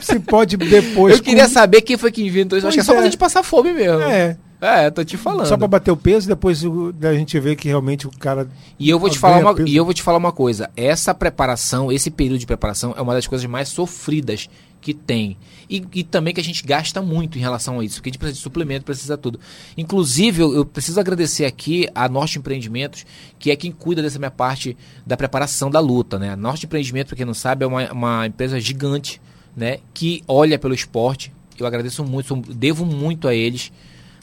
se 0.00 0.18
pode 0.20 0.56
depois. 0.56 1.14
eu 1.18 1.22
queria 1.22 1.44
com- 1.46 1.50
saber 1.52 1.82
quem 1.82 1.96
foi 1.96 2.10
que 2.12 2.24
inventou 2.24 2.56
isso. 2.58 2.66
Acho 2.66 2.74
que 2.76 2.80
é 2.80 2.82
Pois 2.82 2.86
só 2.86 2.92
pra 2.92 3.02
é. 3.02 3.04
gente 3.04 3.16
passar 3.18 3.42
fome 3.42 3.72
mesmo. 3.72 4.00
É, 4.02 4.36
É, 4.60 4.90
tô 4.90 5.02
te 5.04 5.16
falando. 5.16 5.46
só 5.46 5.56
pra 5.56 5.66
bater 5.66 5.90
o 5.90 5.96
peso, 5.96 6.28
depois 6.28 6.62
o- 6.64 6.92
da 6.92 7.14
gente 7.14 7.38
ver 7.40 7.56
que 7.56 7.66
realmente 7.68 8.06
o 8.06 8.10
cara. 8.10 8.46
E 8.78 8.88
eu 8.90 8.98
vou 8.98 9.08
te 9.10 9.18
falar 9.18 9.38
uma, 9.38 9.54
peso. 9.54 9.68
e 9.68 9.74
eu 9.76 9.84
vou 9.84 9.94
te 9.94 10.02
falar 10.02 10.18
uma 10.18 10.32
coisa. 10.32 10.68
Essa 10.76 11.14
preparação, 11.14 11.90
esse 11.90 12.10
período 12.10 12.38
de 12.38 12.46
preparação 12.46 12.94
é 12.96 13.00
uma 13.00 13.14
das 13.14 13.26
coisas 13.26 13.46
mais 13.48 13.68
sofridas 13.70 14.48
que 14.80 14.94
tem. 14.94 15.36
E, 15.68 15.84
e 15.94 16.02
também 16.02 16.32
que 16.32 16.40
a 16.40 16.44
gente 16.44 16.64
gasta 16.64 17.02
muito 17.02 17.38
em 17.38 17.40
relação 17.40 17.78
a 17.78 17.84
isso, 17.84 17.96
porque 17.96 18.08
a 18.08 18.12
gente 18.12 18.18
precisa 18.18 18.38
de 18.38 18.42
suplemento, 18.42 18.84
precisa 18.84 19.16
tudo. 19.16 19.38
Inclusive, 19.76 20.42
eu, 20.42 20.54
eu 20.54 20.64
preciso 20.64 20.98
agradecer 20.98 21.44
aqui 21.44 21.88
a 21.94 22.08
Norte 22.08 22.38
Empreendimentos, 22.38 23.04
que 23.38 23.50
é 23.50 23.56
quem 23.56 23.70
cuida 23.70 24.02
dessa 24.02 24.18
minha 24.18 24.30
parte 24.30 24.76
da 25.06 25.16
preparação 25.16 25.70
da 25.70 25.80
luta, 25.80 26.18
né? 26.18 26.30
A 26.30 26.36
Norte 26.36 26.66
Empreendimentos, 26.66 27.10
para 27.10 27.16
quem 27.16 27.26
não 27.26 27.34
sabe, 27.34 27.64
é 27.64 27.68
uma, 27.68 27.92
uma 27.92 28.26
empresa 28.26 28.58
gigante, 28.58 29.20
né? 29.56 29.78
Que 29.92 30.22
olha 30.26 30.58
pelo 30.58 30.74
esporte. 30.74 31.32
Eu 31.58 31.66
agradeço 31.66 32.02
muito, 32.02 32.34
devo 32.36 32.86
muito 32.86 33.28
a 33.28 33.34
eles, 33.34 33.70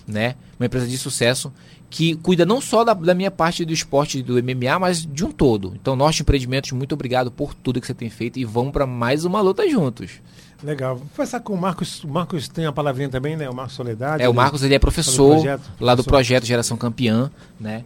né? 0.08 0.36
Uma 0.60 0.66
empresa 0.66 0.88
de 0.88 0.98
sucesso 0.98 1.54
que 1.90 2.16
cuida 2.16 2.46
não 2.46 2.60
só 2.60 2.84
da, 2.84 2.94
da 2.94 3.14
minha 3.14 3.32
parte 3.32 3.64
do 3.64 3.72
esporte 3.72 4.22
do 4.22 4.34
MMA, 4.44 4.80
mas 4.80 5.06
de 5.06 5.24
um 5.24 5.32
todo. 5.32 5.74
Então, 5.80 5.96
Norte 5.96 6.22
Empreendimentos, 6.22 6.72
muito 6.72 6.94
obrigado 6.94 7.32
por 7.32 7.54
tudo 7.54 7.80
que 7.80 7.88
você 7.88 7.94
tem 7.94 8.10
feito 8.10 8.38
e 8.40 8.46
vamos 8.46 8.74
para 8.74 8.86
mais 8.86 9.24
uma 9.26 9.42
luta 9.42 9.70
juntos. 9.70 10.22
Legal. 10.64 10.96
Vou 10.96 11.08
conversar 11.10 11.40
com 11.42 11.54
o 11.54 11.58
Marcos. 11.58 12.04
O 12.04 12.08
Marcos 12.08 12.48
tem 12.48 12.66
a 12.66 12.72
palavrinha 12.72 13.10
também, 13.10 13.36
né? 13.38 13.50
O 13.50 13.54
Marcos 13.56 13.76
Soledade. 13.76 14.24
É, 14.24 14.28
o 14.28 14.32
ele- 14.32 14.36
Marcos 14.38 14.64
ele 14.64 14.74
é 14.76 14.80
professor 14.80 15.36
projeto, 15.36 15.62
lá 15.80 15.94
do 15.96 16.04
projeto 16.04 16.46
Geração 16.46 16.76
Campeã, 16.78 17.30
né? 17.60 17.84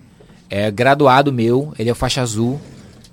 É 0.50 0.70
graduado 0.72 1.32
meu, 1.32 1.74
ele 1.80 1.90
é 1.90 1.92
o 1.92 1.96
faixa 1.96 2.22
azul, 2.22 2.60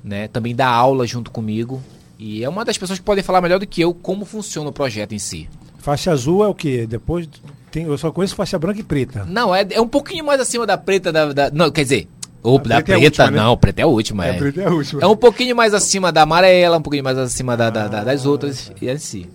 né? 0.03 0.29
Também 0.29 0.55
dá 0.55 0.69
aula 0.69 1.07
junto 1.07 1.31
comigo 1.31 1.83
e 2.19 2.43
é 2.45 2.49
uma 2.49 2.65
das 2.65 2.77
pessoas 2.79 2.99
que 2.99 3.05
podem 3.05 3.23
falar 3.23 3.41
melhor 3.41 3.59
do 3.61 3.67
que 3.67 3.81
eu 3.81 3.93
como 3.95 4.25
funciona 4.25 4.71
o 4.71 4.73
projeto 4.73 5.13
em 5.13 5.19
si. 5.19 5.49
Faixa 5.79 6.11
azul 6.13 6.45
é 6.45 6.49
o 6.49 6.55
quê? 6.55 6.87
Depois 6.89 7.29
tem, 7.71 7.85
eu 7.85 7.97
só 7.99 8.11
conheço 8.11 8.35
faixa 8.35 8.59
branca 8.59 8.81
e 8.81 8.83
preta. 8.83 9.25
Não, 9.25 9.55
é, 9.55 9.67
é 9.71 9.81
um 9.81 9.89
pouquinho 9.89 10.25
mais 10.25 10.41
acima 10.41 10.67
da 10.67 10.77
preta 10.79 11.13
da, 11.13 11.33
da- 11.33 11.51
não, 11.53 11.71
quer 11.71 11.83
dizer, 11.83 12.09
ou 12.43 12.59
da 12.59 12.77
preta 12.77 12.93
é 12.93 12.99
preta, 12.99 13.23
última, 13.25 13.31
né? 13.31 13.37
não, 13.45 13.57
preta 13.57 13.81
é 13.81 13.85
a 13.85 13.87
última, 13.87 14.27
É, 14.27 14.31
é. 14.31 14.33
preta 14.35 14.61
é 14.63 14.67
a 14.67 14.71
última. 14.71 15.03
É 15.03 15.07
um 15.07 15.17
pouquinho 15.17 15.55
mais 15.55 15.75
acima 15.75 16.11
da 16.13 16.23
amarela, 16.23 16.79
um 16.79 16.83
pouquinho 16.83 17.05
mais 17.05 17.17
acima 17.19 17.57
da, 17.57 17.71
da- 17.71 17.87
da- 17.89 18.05
das 18.05 18.27
outras 18.27 18.73
e 18.83 18.89
assim. 18.91 19.27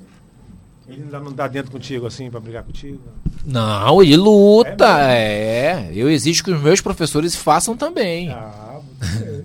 Ele 0.88 1.04
ainda 1.04 1.20
não 1.20 1.32
dá 1.32 1.48
dentro 1.48 1.72
contigo 1.72 2.06
assim 2.06 2.30
pra 2.30 2.40
brigar 2.40 2.64
contigo. 2.64 3.00
Não, 3.46 4.02
ele 4.02 4.18
luta, 4.18 5.12
é. 5.12 5.90
Eu 5.94 6.10
exijo 6.10 6.44
que 6.44 6.52
os 6.52 6.62
meus 6.62 6.82
professores 6.82 7.36
façam 7.36 7.76
também. 7.76 8.30
Ah. 8.30 8.80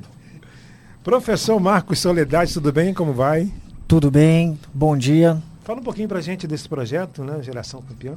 Professor 1.02 1.58
Marcos 1.58 2.00
Soledade, 2.00 2.52
tudo 2.52 2.72
bem? 2.72 2.92
Como 2.92 3.12
vai? 3.12 3.50
Tudo 3.86 4.10
bem? 4.10 4.58
Bom 4.74 4.96
dia. 4.96 5.40
Fala 5.62 5.80
um 5.80 5.82
pouquinho 5.82 6.08
pra 6.08 6.20
gente 6.20 6.46
desse 6.46 6.68
projeto, 6.68 7.22
né? 7.22 7.42
Geração 7.42 7.80
Campeã. 7.80 8.14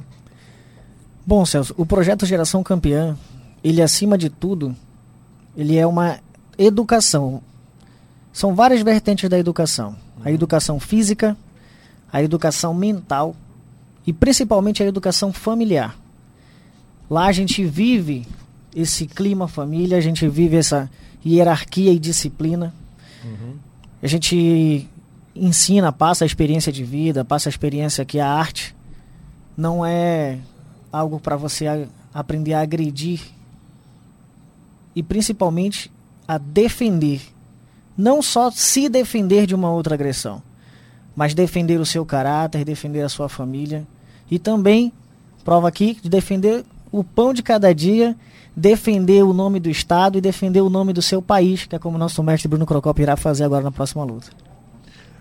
Bom, 1.24 1.46
Celso, 1.46 1.72
o 1.78 1.86
projeto 1.86 2.26
Geração 2.26 2.62
Campeã, 2.62 3.16
ele 3.62 3.80
acima 3.80 4.18
de 4.18 4.28
tudo, 4.28 4.74
ele 5.56 5.76
é 5.76 5.86
uma 5.86 6.18
educação. 6.58 7.40
São 8.32 8.54
várias 8.54 8.82
vertentes 8.82 9.28
da 9.30 9.38
educação. 9.38 9.96
A 10.24 10.32
educação 10.32 10.80
física, 10.80 11.36
a 12.12 12.22
educação 12.22 12.74
mental 12.74 13.34
e 14.06 14.12
principalmente 14.12 14.82
a 14.82 14.86
educação 14.86 15.32
familiar. 15.32 15.96
Lá 17.08 17.26
a 17.26 17.32
gente 17.32 17.64
vive 17.64 18.26
esse 18.74 19.06
clima 19.06 19.48
família, 19.48 19.96
a 19.96 20.00
gente 20.00 20.28
vive 20.28 20.56
essa 20.56 20.90
hierarquia 21.24 21.92
e 21.92 21.98
disciplina. 21.98 22.74
A 24.02 24.06
gente 24.06 24.88
ensina, 25.34 25.92
passa 25.92 26.24
a 26.24 26.26
experiência 26.26 26.72
de 26.72 26.84
vida, 26.84 27.24
passa 27.24 27.48
a 27.48 27.50
experiência 27.50 28.04
que 28.04 28.18
a 28.18 28.28
arte 28.28 28.74
não 29.56 29.84
é 29.84 30.38
algo 30.90 31.20
para 31.20 31.36
você 31.36 31.88
aprender 32.12 32.54
a 32.54 32.60
agredir 32.60 33.20
e 34.94 35.02
principalmente 35.02 35.90
a 36.26 36.38
defender. 36.38 37.20
Não 37.96 38.20
só 38.22 38.50
se 38.50 38.88
defender 38.88 39.46
de 39.46 39.54
uma 39.54 39.70
outra 39.70 39.94
agressão, 39.94 40.42
mas 41.14 41.34
defender 41.34 41.80
o 41.80 41.86
seu 41.86 42.04
caráter, 42.04 42.64
defender 42.64 43.02
a 43.02 43.08
sua 43.08 43.28
família 43.28 43.86
e 44.30 44.38
também 44.38 44.92
prova 45.44 45.68
aqui 45.68 45.98
de 46.00 46.08
defender 46.08 46.64
o 46.90 47.02
pão 47.02 47.32
de 47.32 47.42
cada 47.42 47.74
dia, 47.74 48.16
defender 48.54 49.22
o 49.24 49.32
nome 49.32 49.58
do 49.58 49.70
estado 49.70 50.18
e 50.18 50.20
defender 50.20 50.60
o 50.60 50.70
nome 50.70 50.92
do 50.92 51.02
seu 51.02 51.22
país, 51.22 51.66
que 51.66 51.74
é 51.74 51.78
como 51.78 51.96
nosso 51.98 52.22
mestre 52.22 52.48
Bruno 52.48 52.66
Crocop 52.66 53.00
irá 53.00 53.16
fazer 53.16 53.44
agora 53.44 53.64
na 53.64 53.72
próxima 53.72 54.04
luta. 54.04 54.30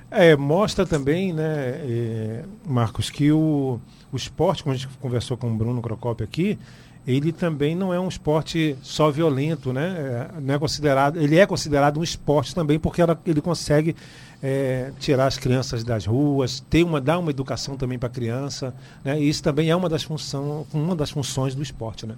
É, 0.10 0.36
mostra 0.36 0.86
também, 0.86 1.32
né, 1.32 1.44
é, 1.46 2.44
Marcos, 2.68 3.10
que 3.10 3.32
o, 3.32 3.80
o 4.12 4.18
esporte, 4.18 4.62
como 4.62 4.76
a 4.76 4.78
gente 4.78 4.90
conversou 5.00 5.38
com 5.38 5.50
o 5.50 5.56
Bruno 5.56 5.82
Crocop 5.82 6.22
aqui, 6.22 6.60
ele 7.06 7.32
também 7.32 7.76
não 7.76 7.94
é 7.94 8.00
um 8.00 8.08
esporte 8.08 8.76
só 8.84 9.10
violento, 9.10 9.74
né? 9.74 10.28
É, 10.36 10.42
não 10.42 10.54
é 10.54 10.60
considerado, 10.60 11.18
ele 11.20 11.38
é 11.38 11.46
considerado 11.46 12.00
um 12.00 12.04
esporte 12.04 12.54
também 12.54 12.78
porque 12.80 13.02
ela- 13.02 13.20
ele 13.26 13.42
consegue 13.42 13.96
é, 14.44 14.92
tirar 15.00 15.28
as 15.28 15.38
crianças 15.38 15.84
das 15.84 16.06
ruas, 16.08 16.60
ter 16.68 16.84
uma, 16.84 17.00
dar 17.00 17.20
uma 17.20 17.30
educação 17.30 17.78
também 17.78 18.00
para 18.00 18.08
a 18.08 18.12
criança, 18.12 18.74
né? 19.04 19.22
E 19.22 19.30
isso 19.30 19.44
também 19.44 19.70
é 19.70 19.76
uma 19.76 19.88
das, 19.88 20.02
função, 20.02 20.66
uma 20.74 20.96
das 20.96 21.12
funções 21.12 21.54
do 21.54 21.62
esporte, 21.62 22.08
né? 22.08 22.16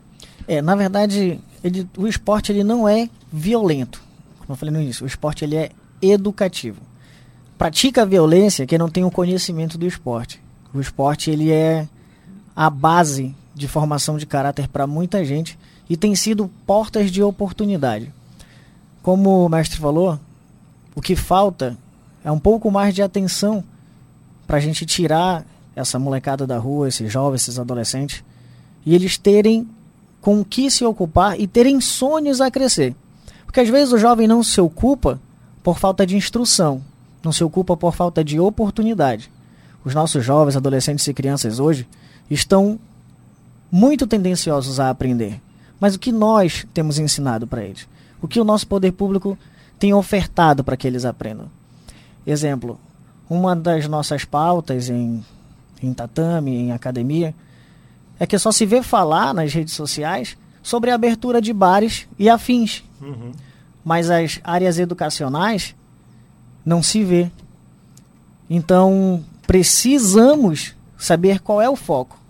É, 0.47 0.61
na 0.61 0.73
verdade, 0.73 1.37
ele- 1.61 1.85
o 1.97 2.07
esporte 2.07 2.49
ele 2.51 2.63
não 2.63 2.87
é 2.87 3.09
violento. 3.31 4.01
Como 4.39 4.51
eu 4.51 4.55
falei 4.55 4.73
no 4.73 4.81
início, 4.81 5.03
o 5.03 5.07
esporte 5.07 5.43
ele 5.43 5.57
é 5.57 5.69
educativo. 6.01 6.81
Pratica 7.57 8.01
a 8.03 8.05
violência 8.05 8.65
quem 8.65 8.77
não 8.77 8.89
tem 8.89 9.03
o 9.03 9.11
conhecimento 9.11 9.77
do 9.77 9.85
esporte. 9.85 10.41
O 10.73 10.79
esporte 10.79 11.29
ele 11.29 11.51
é 11.51 11.87
a 12.55 12.69
base 12.69 13.35
de 13.53 13.67
formação 13.67 14.17
de 14.17 14.25
caráter 14.25 14.67
para 14.67 14.87
muita 14.87 15.23
gente 15.23 15.57
e 15.89 15.95
tem 15.95 16.15
sido 16.15 16.49
portas 16.65 17.11
de 17.11 17.21
oportunidade. 17.21 18.11
Como 19.01 19.45
o 19.45 19.49
mestre 19.49 19.79
falou, 19.79 20.19
o 20.95 21.01
que 21.01 21.15
falta 21.15 21.77
é 22.23 22.31
um 22.31 22.39
pouco 22.39 22.71
mais 22.71 22.95
de 22.95 23.01
atenção 23.01 23.63
para 24.47 24.57
a 24.57 24.59
gente 24.59 24.85
tirar 24.85 25.45
essa 25.75 25.99
molecada 25.99 26.45
da 26.45 26.57
rua, 26.57 26.87
esses 26.87 27.11
jovens, 27.11 27.41
esses 27.41 27.59
adolescentes, 27.59 28.23
e 28.85 28.93
eles 28.93 29.17
terem 29.17 29.67
com 30.21 30.39
o 30.39 30.45
que 30.45 30.69
se 30.71 30.85
ocupar 30.85 31.39
e 31.39 31.47
terem 31.47 31.81
sonhos 31.81 32.39
a 32.39 32.49
crescer. 32.49 32.95
Porque 33.45 33.59
às 33.59 33.69
vezes 33.69 33.93
o 33.93 33.97
jovem 33.97 34.27
não 34.27 34.43
se 34.43 34.59
ocupa 34.61 35.19
por 35.61 35.77
falta 35.77 36.05
de 36.05 36.15
instrução, 36.15 36.81
não 37.23 37.31
se 37.31 37.43
ocupa 37.43 37.75
por 37.75 37.93
falta 37.93 38.23
de 38.23 38.39
oportunidade. 38.39 39.31
Os 39.83 39.93
nossos 39.93 40.23
jovens, 40.23 40.55
adolescentes 40.55 41.05
e 41.07 41.13
crianças 41.13 41.59
hoje 41.59 41.87
estão 42.29 42.79
muito 43.73 44.05
tendenciosos 44.05 44.79
a 44.79 44.91
aprender. 44.91 45.41
Mas 45.79 45.95
o 45.95 45.99
que 45.99 46.11
nós 46.11 46.67
temos 46.73 46.99
ensinado 46.99 47.47
para 47.47 47.63
eles? 47.63 47.87
O 48.21 48.27
que 48.27 48.39
o 48.39 48.43
nosso 48.43 48.67
poder 48.67 48.91
público 48.91 49.35
tem 49.79 49.93
ofertado 49.93 50.63
para 50.63 50.77
que 50.77 50.85
eles 50.85 51.05
aprendam? 51.05 51.47
Exemplo, 52.25 52.79
uma 53.27 53.55
das 53.55 53.87
nossas 53.87 54.23
pautas 54.23 54.89
em 54.89 55.23
em 55.83 55.93
tatame, 55.93 56.55
em 56.55 56.71
academia, 56.71 57.35
é 58.19 58.25
que 58.25 58.39
só 58.39 58.51
se 58.51 58.65
vê 58.65 58.81
falar 58.81 59.33
nas 59.33 59.53
redes 59.53 59.73
sociais 59.73 60.37
sobre 60.61 60.89
a 60.89 60.95
abertura 60.95 61.41
de 61.41 61.51
bares 61.51 62.07
e 62.17 62.29
afins. 62.29 62.83
Mas 63.83 64.09
as 64.09 64.39
áreas 64.43 64.79
educacionais 64.79 65.75
não 66.65 66.81
se 66.81 67.03
vê. 67.03 67.29
Então, 68.49 69.23
precisamos 69.45 70.73
saber 70.97 71.41
qual 71.41 71.61
é 71.61 71.69
o 71.69 71.75
foco. 71.75 72.22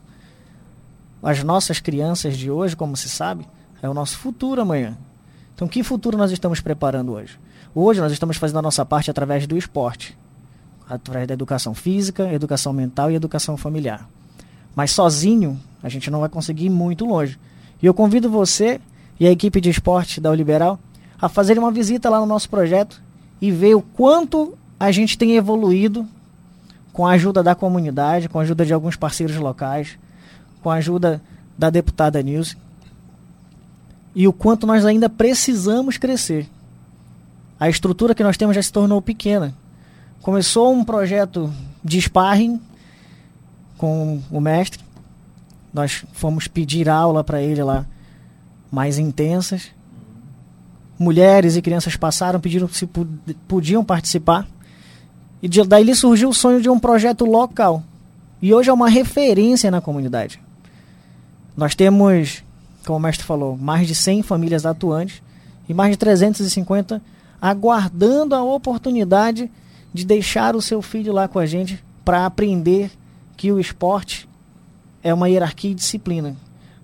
As 1.23 1.41
nossas 1.41 1.79
crianças 1.79 2.37
de 2.37 2.51
hoje, 2.51 2.75
como 2.75 2.97
se 2.97 3.07
sabe, 3.07 3.47
é 3.81 3.87
o 3.87 3.93
nosso 3.93 4.17
futuro 4.17 4.61
amanhã. 4.61 4.97
Então, 5.55 5.69
que 5.69 5.81
futuro 5.81 6.17
nós 6.17 6.31
estamos 6.31 6.59
preparando 6.59 7.13
hoje? 7.13 7.39
Hoje 7.73 8.01
nós 8.01 8.11
estamos 8.11 8.35
fazendo 8.35 8.59
a 8.59 8.61
nossa 8.61 8.85
parte 8.85 9.09
através 9.09 9.47
do 9.47 9.57
esporte, 9.57 10.17
através 10.89 11.25
da 11.25 11.33
educação 11.33 11.73
física, 11.73 12.31
educação 12.33 12.73
mental 12.73 13.09
e 13.09 13.15
educação 13.15 13.55
familiar. 13.55 14.05
Mas 14.75 14.91
sozinho 14.91 15.57
a 15.81 15.87
gente 15.87 16.11
não 16.11 16.19
vai 16.19 16.27
conseguir 16.27 16.65
ir 16.65 16.69
muito 16.69 17.05
longe. 17.05 17.39
E 17.81 17.85
eu 17.85 17.93
convido 17.93 18.29
você 18.29 18.81
e 19.17 19.25
a 19.25 19.31
equipe 19.31 19.61
de 19.61 19.69
esporte 19.69 20.19
da 20.19 20.35
Liberal 20.35 20.77
a 21.21 21.29
fazerem 21.29 21.63
uma 21.63 21.71
visita 21.71 22.09
lá 22.09 22.19
no 22.19 22.25
nosso 22.25 22.49
projeto 22.49 23.01
e 23.39 23.49
ver 23.49 23.75
o 23.75 23.81
quanto 23.81 24.57
a 24.77 24.91
gente 24.91 25.17
tem 25.17 25.37
evoluído 25.37 26.05
com 26.91 27.07
a 27.07 27.11
ajuda 27.11 27.41
da 27.41 27.55
comunidade, 27.55 28.27
com 28.27 28.39
a 28.39 28.41
ajuda 28.41 28.65
de 28.65 28.73
alguns 28.73 28.97
parceiros 28.97 29.37
locais, 29.37 29.97
com 30.63 30.71
a 30.71 30.75
ajuda 30.75 31.21
da 31.57 31.69
deputada 31.69 32.23
Nilce, 32.23 32.57
e 34.15 34.27
o 34.27 34.33
quanto 34.33 34.65
nós 34.65 34.85
ainda 34.85 35.09
precisamos 35.09 35.97
crescer. 35.97 36.47
A 37.59 37.69
estrutura 37.69 38.15
que 38.15 38.23
nós 38.23 38.37
temos 38.37 38.55
já 38.55 38.61
se 38.61 38.71
tornou 38.71 39.01
pequena. 39.01 39.53
Começou 40.21 40.73
um 40.73 40.83
projeto 40.83 41.51
de 41.83 41.99
sparring 42.01 42.61
com 43.77 44.21
o 44.31 44.39
mestre. 44.39 44.83
Nós 45.73 46.05
fomos 46.13 46.47
pedir 46.47 46.87
aula 46.87 47.23
para 47.23 47.41
ele 47.41 47.63
lá 47.63 47.85
mais 48.71 48.97
intensas. 48.97 49.71
Mulheres 50.97 51.55
e 51.55 51.61
crianças 51.61 51.95
passaram, 51.95 52.39
pediram 52.39 52.67
se 52.69 52.87
podiam 53.47 53.83
participar. 53.83 54.47
E 55.41 55.49
daí 55.65 55.93
surgiu 55.95 56.29
o 56.29 56.33
sonho 56.33 56.61
de 56.61 56.69
um 56.69 56.79
projeto 56.79 57.25
local. 57.25 57.83
E 58.41 58.53
hoje 58.53 58.69
é 58.69 58.73
uma 58.73 58.89
referência 58.89 59.71
na 59.71 59.81
comunidade. 59.81 60.39
Nós 61.55 61.75
temos, 61.75 62.43
como 62.85 62.97
o 62.97 63.01
mestre 63.01 63.25
falou, 63.25 63.57
mais 63.57 63.87
de 63.87 63.95
100 63.95 64.23
famílias 64.23 64.65
atuantes 64.65 65.21
e 65.67 65.73
mais 65.73 65.91
de 65.91 65.97
350 65.97 67.01
aguardando 67.41 68.35
a 68.35 68.43
oportunidade 68.43 69.51
de 69.93 70.05
deixar 70.05 70.55
o 70.55 70.61
seu 70.61 70.81
filho 70.81 71.11
lá 71.13 71.27
com 71.27 71.39
a 71.39 71.45
gente 71.45 71.83
para 72.03 72.25
aprender 72.25 72.91
que 73.35 73.51
o 73.51 73.59
esporte 73.59 74.27
é 75.03 75.13
uma 75.13 75.29
hierarquia 75.29 75.71
e 75.71 75.75
disciplina. 75.75 76.35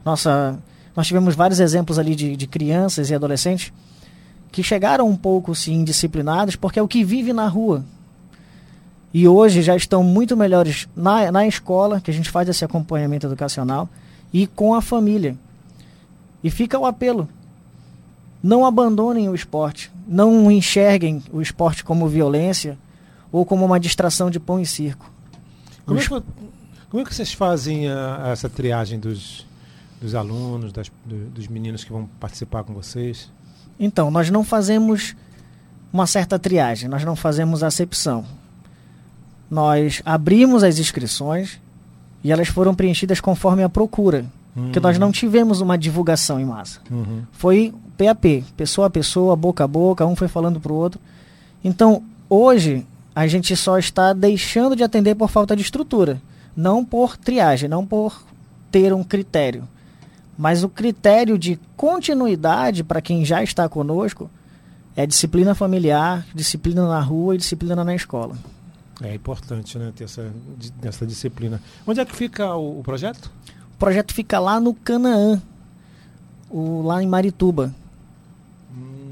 Nossa, 0.04 0.60
nós 0.96 1.08
tivemos 1.08 1.34
vários 1.34 1.60
exemplos 1.60 1.98
ali 1.98 2.14
de, 2.14 2.36
de 2.36 2.46
crianças 2.46 3.10
e 3.10 3.16
adolescentes 3.16 3.72
que 4.52 4.62
chegaram 4.62 5.08
um 5.08 5.16
pouco 5.16 5.56
sim 5.56 5.76
indisciplinados 5.76 6.56
porque 6.56 6.80
é 6.80 6.82
o 6.82 6.88
que 6.88 7.04
vive 7.04 7.32
na 7.32 7.48
rua. 7.48 7.86
E 9.14 9.28
hoje 9.28 9.62
já 9.62 9.76
estão 9.76 10.04
muito 10.04 10.38
melhores 10.38 10.88
na, 10.96 11.32
na 11.32 11.48
escola, 11.48 12.00
que 12.00 12.12
a 12.12 12.14
gente 12.14 12.30
faz 12.30 12.48
esse 12.48 12.64
acompanhamento 12.64 13.26
educacional, 13.26 13.90
e 14.34 14.46
com 14.48 14.74
a 14.74 14.82
família. 14.82 15.36
E 16.44 16.50
fica 16.50 16.78
o 16.80 16.86
apelo. 16.86 17.28
Não 18.42 18.66
abandonem 18.66 19.28
o 19.30 19.36
esporte. 19.36 19.92
Não 20.08 20.50
enxerguem 20.52 21.22
o 21.32 21.42
esporte 21.42 21.84
como 21.84 22.08
violência 22.08 22.78
ou 23.32 23.46
como 23.46 23.66
uma 23.66 23.80
distração 23.80 24.30
de 24.30 24.40
pão 24.40 24.60
e 24.60 24.66
circo. 24.66 25.12
Como 25.86 26.00
é 26.00 26.04
que, 26.04 26.10
como 26.90 27.02
é 27.02 27.06
que 27.06 27.14
vocês 27.14 27.34
fazem 27.34 27.90
a- 27.90 28.30
essa 28.32 28.50
triagem 28.50 29.00
dos, 29.00 29.46
dos 30.02 30.16
alunos, 30.16 30.72
das- 30.72 30.92
do- 31.06 31.30
dos 31.32 31.48
meninos 31.48 31.84
que 31.84 31.92
vão 31.92 32.08
participar 32.20 32.64
com 32.64 32.74
vocês? 32.74 33.30
Então, 33.80 34.10
nós 34.10 34.30
não 34.30 34.44
fazemos 34.44 35.16
uma 35.92 36.06
certa 36.08 36.38
triagem, 36.40 36.88
nós 36.90 37.04
não 37.04 37.16
fazemos 37.16 37.64
acepção. 37.64 38.24
Nós 39.50 40.02
abrimos 40.06 40.64
as 40.64 40.78
inscrições 40.80 41.60
e 42.24 42.32
elas 42.32 42.48
foram 42.48 42.76
preenchidas 42.76 43.20
conforme 43.20 43.64
a 43.64 43.70
procura. 43.70 44.26
Porque 44.54 44.80
nós 44.80 44.98
não 44.98 45.12
tivemos 45.12 45.62
uma 45.62 45.78
divulgação 45.78 46.40
em 46.40 46.46
massa. 46.46 46.82
Uhum. 46.92 47.24
Foi 47.32 47.74
PAP, 47.98 48.44
pessoa 48.58 48.88
a 48.88 48.90
pessoa, 48.90 49.36
boca 49.36 49.64
a 49.64 49.68
boca, 49.68 50.06
um 50.06 50.16
foi 50.16 50.28
falando 50.28 50.60
pro 50.60 50.74
outro. 50.74 51.00
Então, 51.64 52.04
hoje, 52.30 52.86
a 53.16 53.28
gente 53.28 53.56
só 53.56 53.78
está 53.78 54.12
deixando 54.14 54.76
de 54.76 54.84
atender 54.84 55.16
por 55.16 55.30
falta 55.30 55.56
de 55.56 55.62
estrutura. 55.62 56.22
Não 56.56 56.84
por 56.84 57.16
triagem, 57.16 57.70
não 57.70 57.86
por 57.86 58.22
ter 58.72 58.94
um 58.94 59.04
critério. 59.04 59.68
Mas 60.38 60.64
o 60.64 60.70
critério 60.70 61.38
de 61.38 61.60
continuidade 61.76 62.84
para 62.84 63.02
quem 63.02 63.24
já 63.26 63.44
está 63.44 63.68
conosco 63.68 64.30
é 64.96 65.06
disciplina 65.06 65.54
familiar, 65.54 66.26
disciplina 66.34 66.88
na 66.88 67.00
rua 67.00 67.36
e 67.36 67.38
disciplina 67.38 67.84
na 67.84 67.96
escola. 67.96 68.36
É 69.02 69.14
importante, 69.16 69.78
né, 69.78 69.92
ter 69.96 70.04
essa, 70.06 70.32
essa 70.84 71.06
disciplina. 71.06 71.62
Onde 71.88 72.00
é 72.00 72.06
que 72.06 72.16
fica 72.16 72.54
o, 72.56 72.80
o 72.80 72.84
projeto? 72.84 73.32
O 73.74 73.78
projeto 73.80 74.14
fica 74.14 74.40
lá 74.40 74.60
no 74.60 74.74
Canaã, 74.74 75.42
o, 76.50 76.82
lá 76.82 77.02
em 77.02 77.08
Marituba. 77.08 77.74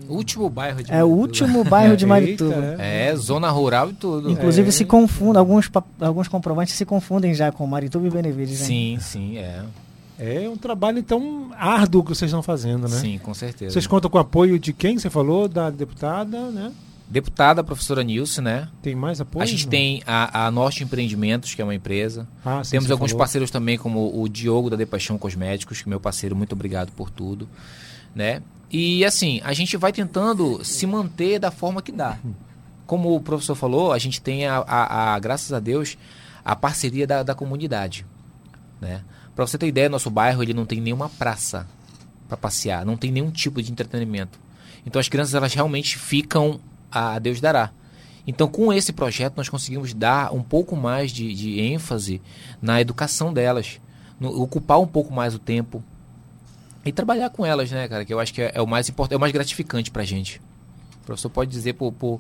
Último 0.10 0.50
bairro 0.50 0.82
de 0.84 0.92
É 0.92 1.04
o 1.04 1.10
Marituba. 1.10 1.22
último 1.22 1.64
bairro 1.66 1.98
de 1.98 2.04
Eita, 2.06 2.08
Marituba. 2.08 2.76
é. 2.80 3.08
É, 3.10 3.16
zona 3.16 3.50
rural 3.50 3.90
e 3.90 3.94
tudo. 3.94 4.30
Inclusive 4.32 4.70
É. 4.70 4.72
se 4.72 4.86
confundem, 4.86 5.38
alguns, 5.40 5.70
alguns 6.00 6.28
comprovantes 6.30 6.76
se 6.76 6.86
confundem 6.86 7.34
já 7.34 7.52
com 7.52 7.68
Marituba 7.68 8.08
e 8.08 8.10
Benevides. 8.10 8.60
né? 8.62 8.66
Sim, 8.66 8.98
sim, 9.02 9.38
é. 9.38 9.64
É 10.20 10.50
um 10.50 10.58
trabalho, 10.58 10.98
então, 10.98 11.52
árduo 11.58 12.04
que 12.04 12.10
vocês 12.16 12.30
estão 12.30 12.42
fazendo, 12.42 12.84
né? 12.88 12.98
Sim, 12.98 13.18
com 13.20 13.34
certeza. 13.34 13.74
Vocês 13.74 13.86
contam 13.86 14.10
com 14.10 14.18
o 14.18 14.22
apoio 14.22 14.58
de 14.58 14.74
quem 14.74 14.98
você 14.98 15.10
falou? 15.10 15.48
Da 15.48 15.70
deputada, 15.70 16.50
né? 16.50 16.72
Deputada, 17.10 17.64
professora 17.64 18.04
Nilce, 18.04 18.42
né? 18.42 18.68
Tem 18.82 18.94
mais 18.94 19.22
apoio? 19.22 19.42
a 19.42 19.46
gente 19.46 19.64
Não? 19.64 19.70
tem 19.72 20.04
a, 20.06 20.48
a 20.48 20.52
Norte 20.52 20.84
Empreendimentos, 20.84 21.54
que 21.56 21.62
é 21.62 21.64
uma 21.64 21.74
empresa. 21.74 22.28
Ah, 22.44 22.62
sim, 22.64 22.72
Temos 22.72 22.92
alguns 22.92 23.12
falou. 23.12 23.20
parceiros 23.20 23.50
também, 23.50 23.78
como 23.78 24.20
o 24.22 24.28
Diogo 24.28 24.70
da 24.70 24.76
De 24.76 24.86
Paixão 24.86 25.18
Cosméticos, 25.18 25.82
que 25.82 25.88
é 25.88 25.90
meu 25.90 26.02
parceiro, 26.02 26.36
muito 26.36 26.52
obrigado 26.52 26.92
por 26.92 27.10
tudo, 27.10 27.48
né? 28.14 28.42
E 28.70 29.06
assim, 29.06 29.40
a 29.46 29.54
gente 29.54 29.78
vai 29.78 29.94
tentando 29.94 30.62
se 30.66 30.86
manter 30.86 31.40
da 31.40 31.50
forma 31.50 31.82
que 31.82 31.94
dá. 31.94 32.18
Como 32.86 33.16
o 33.16 33.22
professor 33.22 33.56
falou, 33.56 33.94
a 33.94 33.98
gente 33.98 34.22
tem 34.22 34.46
a, 34.46 34.58
a- 34.58 35.14
a- 35.16 35.20
graças 35.20 35.54
a 35.54 35.60
Deus, 35.62 35.98
a 36.44 36.56
parceria 36.58 37.08
da, 37.08 37.24
da 37.24 37.34
comunidade, 37.34 38.06
né? 38.82 39.02
Para 39.34 39.48
você 39.48 39.58
ter 39.58 39.68
ideia, 39.68 39.88
nosso 39.88 40.10
bairro 40.10 40.44
ele 40.44 40.54
não 40.54 40.66
tem 40.66 40.82
nenhuma 40.82 41.08
praça 41.08 41.66
para 42.28 42.36
passear, 42.36 42.86
não 42.86 42.98
tem 42.98 43.12
nenhum 43.12 43.32
tipo 43.32 43.62
de 43.62 43.72
entretenimento. 43.72 44.38
Então 44.86 45.00
as 45.00 45.08
crianças 45.08 45.34
elas 45.36 45.54
realmente 45.54 45.98
ficam 45.98 46.60
a 46.92 47.18
Deus 47.20 47.40
dará. 47.42 47.72
Então, 48.26 48.48
com 48.48 48.74
esse 48.74 48.92
projeto, 48.92 49.38
nós 49.38 49.48
conseguimos 49.48 49.94
dar 49.94 50.34
um 50.34 50.42
pouco 50.44 50.76
mais 50.76 51.12
de, 51.12 51.34
de 51.34 51.62
ênfase 51.62 52.22
na 52.62 52.82
educação 52.82 53.32
delas, 53.32 53.80
no- 54.20 54.42
ocupar 54.42 54.80
um 54.80 54.88
pouco 54.88 55.14
mais 55.14 55.34
o 55.34 55.40
tempo 55.40 55.82
e 56.84 56.92
trabalhar 56.92 57.30
com 57.30 57.46
elas, 57.46 57.72
né, 57.72 57.88
cara? 57.88 58.04
Que 58.04 58.14
eu 58.14 58.20
acho 58.20 58.34
que 58.34 58.42
é, 58.42 58.52
é 58.56 58.62
o 58.62 58.68
mais 58.68 58.90
importante, 58.90 59.14
é 59.14 59.18
o 59.18 59.20
mais 59.22 59.32
gratificante 59.32 59.90
pra 59.92 60.04
gente. 60.04 60.42
O 61.04 61.06
professor 61.06 61.30
pode 61.30 61.50
dizer 61.52 61.74
por, 61.74 61.92
por, 61.94 62.20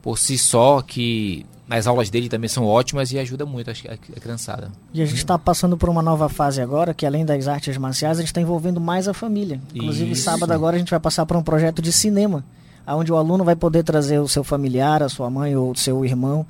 por 0.00 0.18
si 0.18 0.38
só 0.38 0.80
que 0.80 1.44
as 1.68 1.86
aulas 1.86 2.08
dele 2.10 2.28
também 2.30 2.48
são 2.48 2.64
ótimas 2.64 3.12
e 3.12 3.18
ajuda 3.18 3.44
muito 3.44 3.70
a, 3.70 3.72
a, 3.72 4.20
criançada. 4.20 4.72
E 4.92 5.02
a 5.02 5.06
gente 5.06 5.18
está 5.18 5.38
passando 5.38 5.76
por 5.76 5.88
uma 5.90 6.00
nova 6.02 6.28
fase 6.30 6.62
agora, 6.62 6.94
que 6.94 7.04
além 7.04 7.24
das 7.26 7.46
artes 7.46 7.76
marciais, 7.76 8.16
a 8.18 8.22
gente 8.22 8.28
está 8.30 8.40
envolvendo 8.40 8.80
mais 8.80 9.06
a 9.06 9.12
família. 9.12 9.60
Inclusive, 9.74 10.12
Isso. 10.12 10.22
sábado 10.24 10.50
agora 10.52 10.76
a 10.76 10.78
gente 10.78 10.90
vai 10.90 10.98
passar 10.98 11.26
por 11.26 11.36
um 11.36 11.42
projeto 11.42 11.80
de 11.82 11.92
cinema, 11.92 12.42
onde 12.86 13.12
o 13.12 13.16
aluno 13.16 13.44
vai 13.44 13.56
poder 13.56 13.82
trazer 13.82 14.18
o 14.18 14.28
seu 14.28 14.42
familiar, 14.42 15.02
a 15.02 15.08
sua 15.08 15.30
mãe 15.30 15.56
ou 15.56 15.72
o 15.72 15.76
seu 15.76 16.04
irmão. 16.04 16.46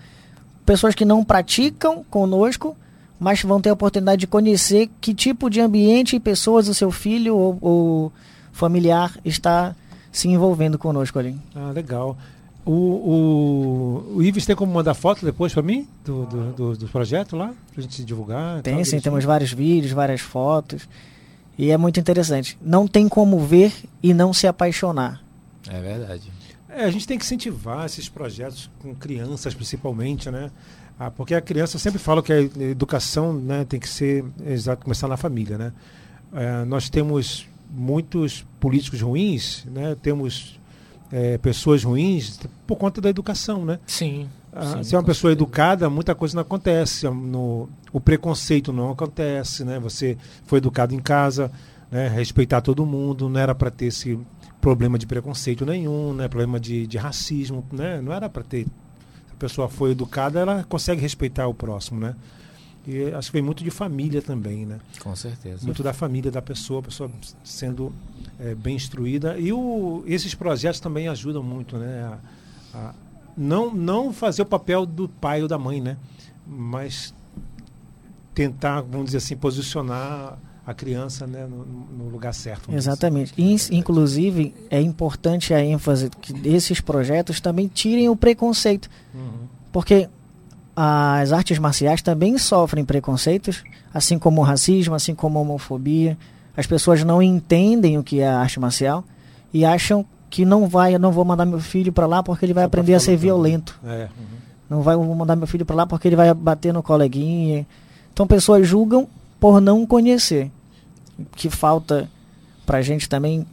Pessoas 0.65 0.95
que 0.95 1.05
não 1.05 1.25
praticam 1.25 2.05
conosco, 2.09 2.77
mas 3.19 3.43
vão 3.43 3.61
ter 3.61 3.71
a 3.71 3.75
oportunidade 3.75 4.21
de 4.21 4.27
conhecer 4.27 4.89
que 5.01 5.13
tipo 5.13 5.51
de 5.51 5.61
ambiente 5.61 6.17
e 6.17 6.21
pessoas 6.21 6.69
o 6.69 6.75
seu 6.75 6.91
filho 6.91 7.37
ou, 7.37 7.59
ou 7.61 8.13
familiar 8.53 9.13
está 9.25 9.75
se 10.11 10.29
envolvendo 10.29 10.79
conosco 10.79 11.19
ali. 11.19 11.37
Ah, 11.55 11.71
legal. 11.73 12.17
O, 12.65 12.73
o, 12.73 14.17
o 14.17 14.23
Ives 14.23 14.45
tem 14.45 14.55
como 14.55 14.73
mandar 14.73 14.95
foto 14.95 15.25
depois 15.25 15.53
para 15.53 15.63
mim 15.63 15.89
do, 16.05 16.27
do, 16.27 16.53
do, 16.53 16.77
do 16.77 16.89
projeto 16.89 17.37
lá? 17.37 17.53
Pra 17.73 17.83
gente 17.83 18.05
divulgar? 18.05 18.63
Tem 18.63 18.75
tal, 18.75 18.85
sim, 18.85 19.01
temos 19.01 19.25
vários 19.25 19.53
vídeos, 19.53 19.93
várias 19.93 20.21
fotos. 20.21 20.89
E 21.59 21.71
é 21.71 21.77
muito 21.77 21.99
interessante. 21.99 22.57
Não 22.63 22.87
tem 22.87 23.09
como 23.09 23.39
ver 23.41 23.73
e 24.03 24.15
não 24.15 24.33
se 24.33 24.47
apaixonar. 24.47 25.21
É 25.71 25.81
verdade. 25.81 26.31
É, 26.69 26.85
a 26.85 26.91
gente 26.91 27.07
tem 27.07 27.17
que 27.17 27.25
incentivar 27.25 27.87
esses 27.87 28.09
projetos 28.09 28.69
com 28.81 28.95
crianças, 28.95 29.55
principalmente, 29.55 30.31
né? 30.31 30.51
Ah, 30.99 31.11
porque 31.11 31.35
a 31.35 31.41
criança 31.41 31.77
eu 31.77 31.81
sempre 31.81 31.99
fala 31.99 32.23
que 32.23 32.33
a 32.33 32.41
educação 32.41 33.33
né, 33.33 33.65
tem 33.65 33.81
que 33.81 33.89
ser 33.89 34.25
exato, 34.45 34.83
começar 34.83 35.09
na 35.09 35.17
família, 35.17 35.57
né? 35.57 35.73
É, 36.33 36.65
nós 36.65 36.91
temos 36.91 37.47
muitos 37.71 38.45
políticos 38.59 39.01
ruins, 39.01 39.65
né? 39.67 39.97
Temos 40.03 40.61
é, 41.13 41.39
pessoas 41.39 41.85
ruins 41.85 42.41
por 42.67 42.77
conta 42.77 43.01
da 43.01 43.09
educação, 43.09 43.65
né? 43.65 43.79
Sim. 43.87 44.29
Ah, 44.53 44.79
sim, 44.79 44.83
se 44.83 44.95
é 44.95 44.99
uma 44.99 45.05
pessoa 45.05 45.31
certeza. 45.31 45.45
educada, 45.45 45.89
muita 45.89 46.15
coisa 46.15 46.35
não 46.35 46.43
acontece. 46.43 47.09
No, 47.09 47.69
o 47.93 48.01
preconceito 48.01 48.73
não 48.73 48.91
acontece, 48.91 49.65
né? 49.65 49.79
Você 49.79 50.19
foi 50.45 50.59
educado 50.59 50.95
em 50.95 50.99
casa, 50.99 51.51
né? 51.91 52.09
respeitar 52.09 52.61
todo 52.61 52.85
mundo, 52.85 53.29
não 53.29 53.41
era 53.41 53.55
para 53.55 53.71
ter 53.71 53.87
esse 53.87 54.19
problema 54.61 54.99
de 54.99 55.07
preconceito 55.07 55.65
nenhum, 55.65 56.13
né? 56.13 56.29
Problema 56.29 56.61
de, 56.61 56.87
de 56.87 56.99
racismo, 56.99 57.65
né? 57.73 58.01
Não 58.01 58.13
era 58.13 58.29
para 58.29 58.43
ter. 58.43 58.65
Se 58.65 59.33
a 59.33 59.37
pessoa 59.37 59.69
foi 59.69 59.93
educada, 59.93 60.41
ela 60.41 60.65
consegue 60.65 61.01
respeitar 61.01 61.47
o 61.47 61.55
próximo, 61.55 62.01
né? 62.01 62.15
E 62.87 63.13
acho 63.13 63.29
que 63.29 63.35
vem 63.35 63.43
muito 63.43 63.63
de 63.63 63.71
família 63.71 64.23
também, 64.23 64.65
né? 64.65 64.81
Com 65.01 65.15
certeza. 65.15 65.65
muito 65.65 65.83
da 65.83 65.93
família 65.93 66.31
da 66.31 66.41
pessoa, 66.41 66.81
a 66.81 66.83
pessoa 66.85 67.11
sendo 67.45 67.93
eh, 68.39 68.55
bem 68.55 68.77
instruída. 68.77 69.39
E 69.39 69.53
o, 69.53 70.03
esses 70.07 70.35
projetos 70.35 70.81
também 70.81 71.09
ajudam 71.09 71.43
muito, 71.43 71.77
né? 71.77 72.19
A, 72.75 72.79
a 72.79 72.95
não, 73.37 73.73
não 73.73 74.13
fazer 74.13 74.43
o 74.43 74.47
papel 74.47 74.85
do 74.85 75.09
pai 75.09 75.43
ou 75.43 75.49
da 75.49 75.59
mãe, 75.59 75.81
né? 75.81 75.97
Mas 76.47 77.15
tentar, 78.35 78.81
vamos 78.81 79.07
dizer 79.07 79.19
assim, 79.19 79.37
posicionar 79.37 80.39
a 80.71 80.75
criança 80.75 81.27
né, 81.27 81.47
no, 81.47 81.65
no 82.05 82.11
lugar 82.11 82.33
certo. 82.33 82.67
dizer. 82.67 82.77
Exatamente. 82.79 83.33
In- 83.37 83.57
inclusive, 83.73 84.55
é 84.71 84.81
importante 84.81 85.53
a 85.53 85.63
ênfase 85.65 86.11
que 86.21 86.33
esses 86.49 86.81
projetos 86.81 87.41
também 87.41 87.69
tirem 87.69 88.09
o 88.09 88.17
preconceito. 88.17 88.89
Uhum. 89.15 89.47
Porque 89.73 90.09
as 90.75 91.33
artes 91.33 91.59
marciais 91.59 92.01
também 92.03 92.39
sofrem 92.39 92.85
preconceitos, 92.85 93.63
assim 93.93 94.19
como 94.19 94.41
o 94.41 94.45
racismo, 94.45 94.95
assim 94.95 95.15
como 95.15 95.39
a 95.39 95.43
homofobia. 95.43 96.17
As 96.57 96.67
pessoas 96.67 97.05
não 97.05 97.23
entendem 97.23 97.99
o 97.99 98.03
que 98.03 98.21
é 98.21 98.29
a 98.29 98.39
arte 98.41 98.59
marcial 98.59 99.05
e 99.53 99.65
acham 99.65 100.05
que 100.29 100.45
não 100.45 100.69
vai, 100.69 100.95
eu 100.95 100.99
não 100.99 101.11
vou 101.11 101.25
mandar 101.25 101.45
meu 101.45 101.59
filho 101.61 101.93
para 101.93 102.07
lá 102.07 102.23
porque 102.23 102.45
ele 102.47 102.55
vai 102.55 102.63
Só 102.65 102.67
aprender 102.69 102.95
a 102.95 103.01
ser 103.01 103.11
lutando. 103.13 103.23
violento. 103.23 103.81
É. 103.85 104.09
Não 104.69 104.83
vai 104.83 104.95
vou 104.97 105.15
mandar 105.15 105.35
meu 105.35 105.47
filho 105.47 105.67
para 105.67 105.75
lá 105.77 105.87
porque 105.87 106.07
ele 106.07 106.17
vai 106.17 106.33
bater 106.33 106.73
no 106.73 106.83
coleguinha. 106.83 107.67
Então 108.13 108.27
pessoas 108.27 108.67
julgam 108.67 109.09
por 109.41 109.61
não 109.61 109.85
conhecer. 109.85 110.51
Que 111.37 111.49
falta 111.51 112.11
pra 112.67 112.83
gente 112.83 113.09
também 113.09 113.47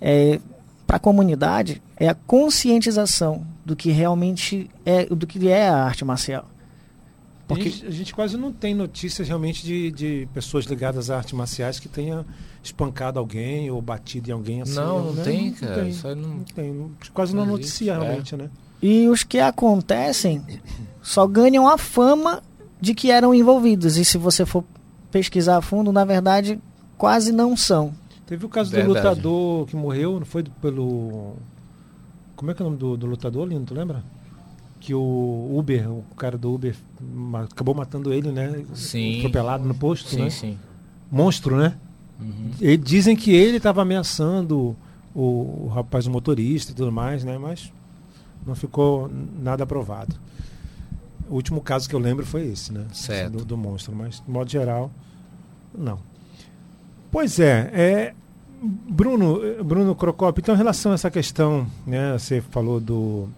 é 0.00 0.40
para 0.86 0.96
a 0.96 1.00
comunidade 1.00 1.80
é 1.96 2.08
a 2.08 2.14
conscientização 2.14 3.46
do 3.64 3.76
que 3.76 3.90
realmente 3.90 4.68
é 4.84 5.04
do 5.06 5.26
que 5.26 5.48
é 5.48 5.68
a 5.68 5.84
arte 5.84 6.04
marcial. 6.04 6.44
A 7.44 7.46
Porque 7.54 7.68
gente, 7.70 7.86
a 7.86 7.90
gente 7.90 8.14
quase 8.14 8.36
não 8.36 8.52
tem 8.52 8.74
notícias 8.74 9.26
realmente 9.26 9.64
de, 9.64 9.90
de 9.90 10.28
pessoas 10.32 10.64
ligadas 10.66 11.10
a 11.10 11.16
artes 11.16 11.32
marciais 11.32 11.80
que 11.80 11.88
tenha 11.88 12.24
espancado 12.62 13.18
alguém 13.18 13.70
ou 13.70 13.80
batido 13.82 14.30
em 14.30 14.32
alguém 14.32 14.62
assim. 14.62 14.74
Não, 14.76 15.06
não 15.06 15.12
né? 15.14 15.22
tem, 15.24 15.52
cara. 15.52 15.74
tem, 15.80 15.88
Isso 15.90 16.06
aí 16.06 16.14
não- 16.14 16.28
não 16.28 16.44
tem. 16.44 16.72
Não- 16.72 16.90
Quase 17.12 17.34
não 17.34 17.44
não 17.46 17.54
existe, 17.58 17.84
noticia 17.86 17.92
é. 17.94 17.98
realmente, 17.98 18.36
né? 18.36 18.50
e 18.82 19.08
os 19.08 19.22
que 19.24 19.38
acontecem 19.38 20.42
só 21.02 21.26
ganham 21.26 21.68
a 21.68 21.76
fama 21.76 22.42
de 22.80 22.94
que 22.94 23.10
eram 23.10 23.34
envolvidos 23.34 23.96
e 23.98 24.04
se 24.04 24.16
você 24.16 24.46
for 24.46 24.64
pesquisar 25.10 25.56
a 25.58 25.60
fundo, 25.62 25.92
na 25.92 26.04
verdade, 26.04 26.58
quase 27.00 27.32
não 27.32 27.56
são. 27.56 27.94
Teve 28.26 28.44
o 28.44 28.48
caso 28.48 28.70
Verdade. 28.70 28.92
do 28.92 28.98
lutador 28.98 29.66
que 29.66 29.74
morreu, 29.74 30.18
não 30.20 30.26
foi 30.26 30.44
pelo. 30.60 31.34
Como 32.36 32.50
é 32.50 32.54
que 32.54 32.62
é 32.62 32.64
o 32.64 32.68
nome 32.68 32.78
do, 32.78 32.94
do 32.94 33.06
lutador, 33.06 33.48
Lino? 33.48 33.64
Tu 33.64 33.72
lembra? 33.72 34.04
Que 34.78 34.94
o 34.94 35.50
Uber, 35.56 35.90
o 35.90 36.04
cara 36.14 36.36
do 36.36 36.52
Uber, 36.52 36.76
acabou 37.50 37.74
matando 37.74 38.12
ele, 38.12 38.30
né? 38.30 38.64
Sim. 38.74 39.18
Atropelado 39.20 39.66
no 39.66 39.74
posto, 39.74 40.10
Sim, 40.10 40.24
né? 40.24 40.30
sim. 40.30 40.58
Monstro, 41.10 41.56
né? 41.56 41.74
Uhum. 42.20 42.50
E 42.60 42.76
dizem 42.76 43.16
que 43.16 43.30
ele 43.30 43.56
estava 43.56 43.80
ameaçando 43.80 44.76
o, 45.14 45.64
o 45.64 45.70
rapaz, 45.74 46.06
o 46.06 46.10
motorista 46.10 46.72
e 46.72 46.74
tudo 46.74 46.92
mais, 46.92 47.24
né? 47.24 47.38
Mas 47.38 47.72
não 48.46 48.54
ficou 48.54 49.10
nada 49.40 49.64
aprovado. 49.64 50.16
O 51.30 51.34
último 51.34 51.62
caso 51.62 51.88
que 51.88 51.94
eu 51.94 51.98
lembro 51.98 52.26
foi 52.26 52.46
esse, 52.46 52.72
né? 52.72 52.86
Certo. 52.92 53.38
Do, 53.38 53.44
do 53.44 53.56
monstro, 53.56 53.94
mas 53.96 54.22
de 54.24 54.30
modo 54.30 54.50
geral, 54.50 54.90
não. 55.76 56.09
Pois 57.10 57.40
é, 57.40 57.70
é 57.72 58.14
Bruno, 58.62 59.64
Bruno 59.64 59.94
Crocop, 59.94 60.40
então 60.40 60.54
em 60.54 60.58
relação 60.58 60.92
a 60.92 60.94
essa 60.94 61.10
questão, 61.10 61.66
né? 61.86 62.12
Você 62.12 62.40
falou 62.40 62.78
do 62.80 63.28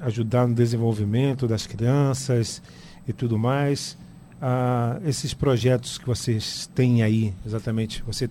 ajudar 0.00 0.48
no 0.48 0.54
desenvolvimento 0.54 1.46
das 1.46 1.66
crianças 1.66 2.62
e 3.06 3.12
tudo 3.12 3.38
mais. 3.38 3.96
Ah, 4.40 4.98
esses 5.04 5.32
projetos 5.32 5.98
que 5.98 6.06
vocês 6.06 6.68
têm 6.74 7.02
aí, 7.02 7.32
exatamente, 7.46 8.02
você 8.04 8.28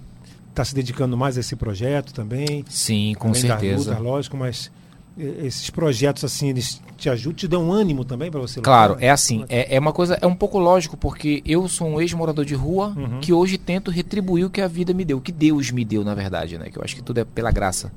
está 0.49 0.66
se 0.66 0.76
dedicando 0.76 1.16
mais 1.16 1.38
a 1.38 1.39
esse 1.39 1.56
projeto 1.56 2.14
também? 2.14 2.66
Sim, 2.68 3.16
com 3.18 3.30
além 3.30 3.43
da 3.43 3.58
certeza. 3.60 3.91
luta, 3.91 4.02
lógico, 4.02 4.36
mas 4.36 4.70
esses 5.18 5.70
projetos 5.70 6.24
assim, 6.24 6.49
eles 6.49 6.82
te 6.97 7.09
ajudam, 7.09 7.34
te 7.36 7.47
dão 7.47 7.72
ânimo 7.72 8.05
também 8.05 8.32
para 8.32 8.39
você 8.39 8.59
lutar? 8.59 8.88
Claro, 8.88 8.97
é 8.99 9.09
assim, 9.09 9.45
é, 9.49 9.76
é 9.76 9.80
uma 9.80 9.91
coisa, 9.91 10.18
é 10.22 10.26
um 10.28 10.36
pouco 10.36 10.57
lógico, 10.57 10.95
porque 10.95 11.41
eu 11.45 11.68
sou 11.68 11.88
um 11.88 12.01
ex-morador 12.01 12.45
de 12.45 12.55
rua 12.55 12.93
Uhum. 12.95 13.20
que 13.20 13.34
hoje 13.34 13.57
tento 13.57 13.91
retribuir 13.91 14.45
o 14.45 14.49
que 14.49 14.62
a 14.62 14.68
vida 14.68 14.93
me 14.93 15.03
deu, 15.03 15.18
o 15.18 15.22
que 15.22 15.32
Deus 15.32 15.70
me 15.72 15.84
deu, 15.84 16.03
na 16.03 16.16
verdade, 16.16 16.57
né? 16.57 16.70
Que 16.70 16.78
eu 16.78 16.84
acho 16.84 16.95
que 16.95 17.01
tudo 17.03 17.20
é 17.20 17.26
pela 17.26 17.51
graça 17.51 17.91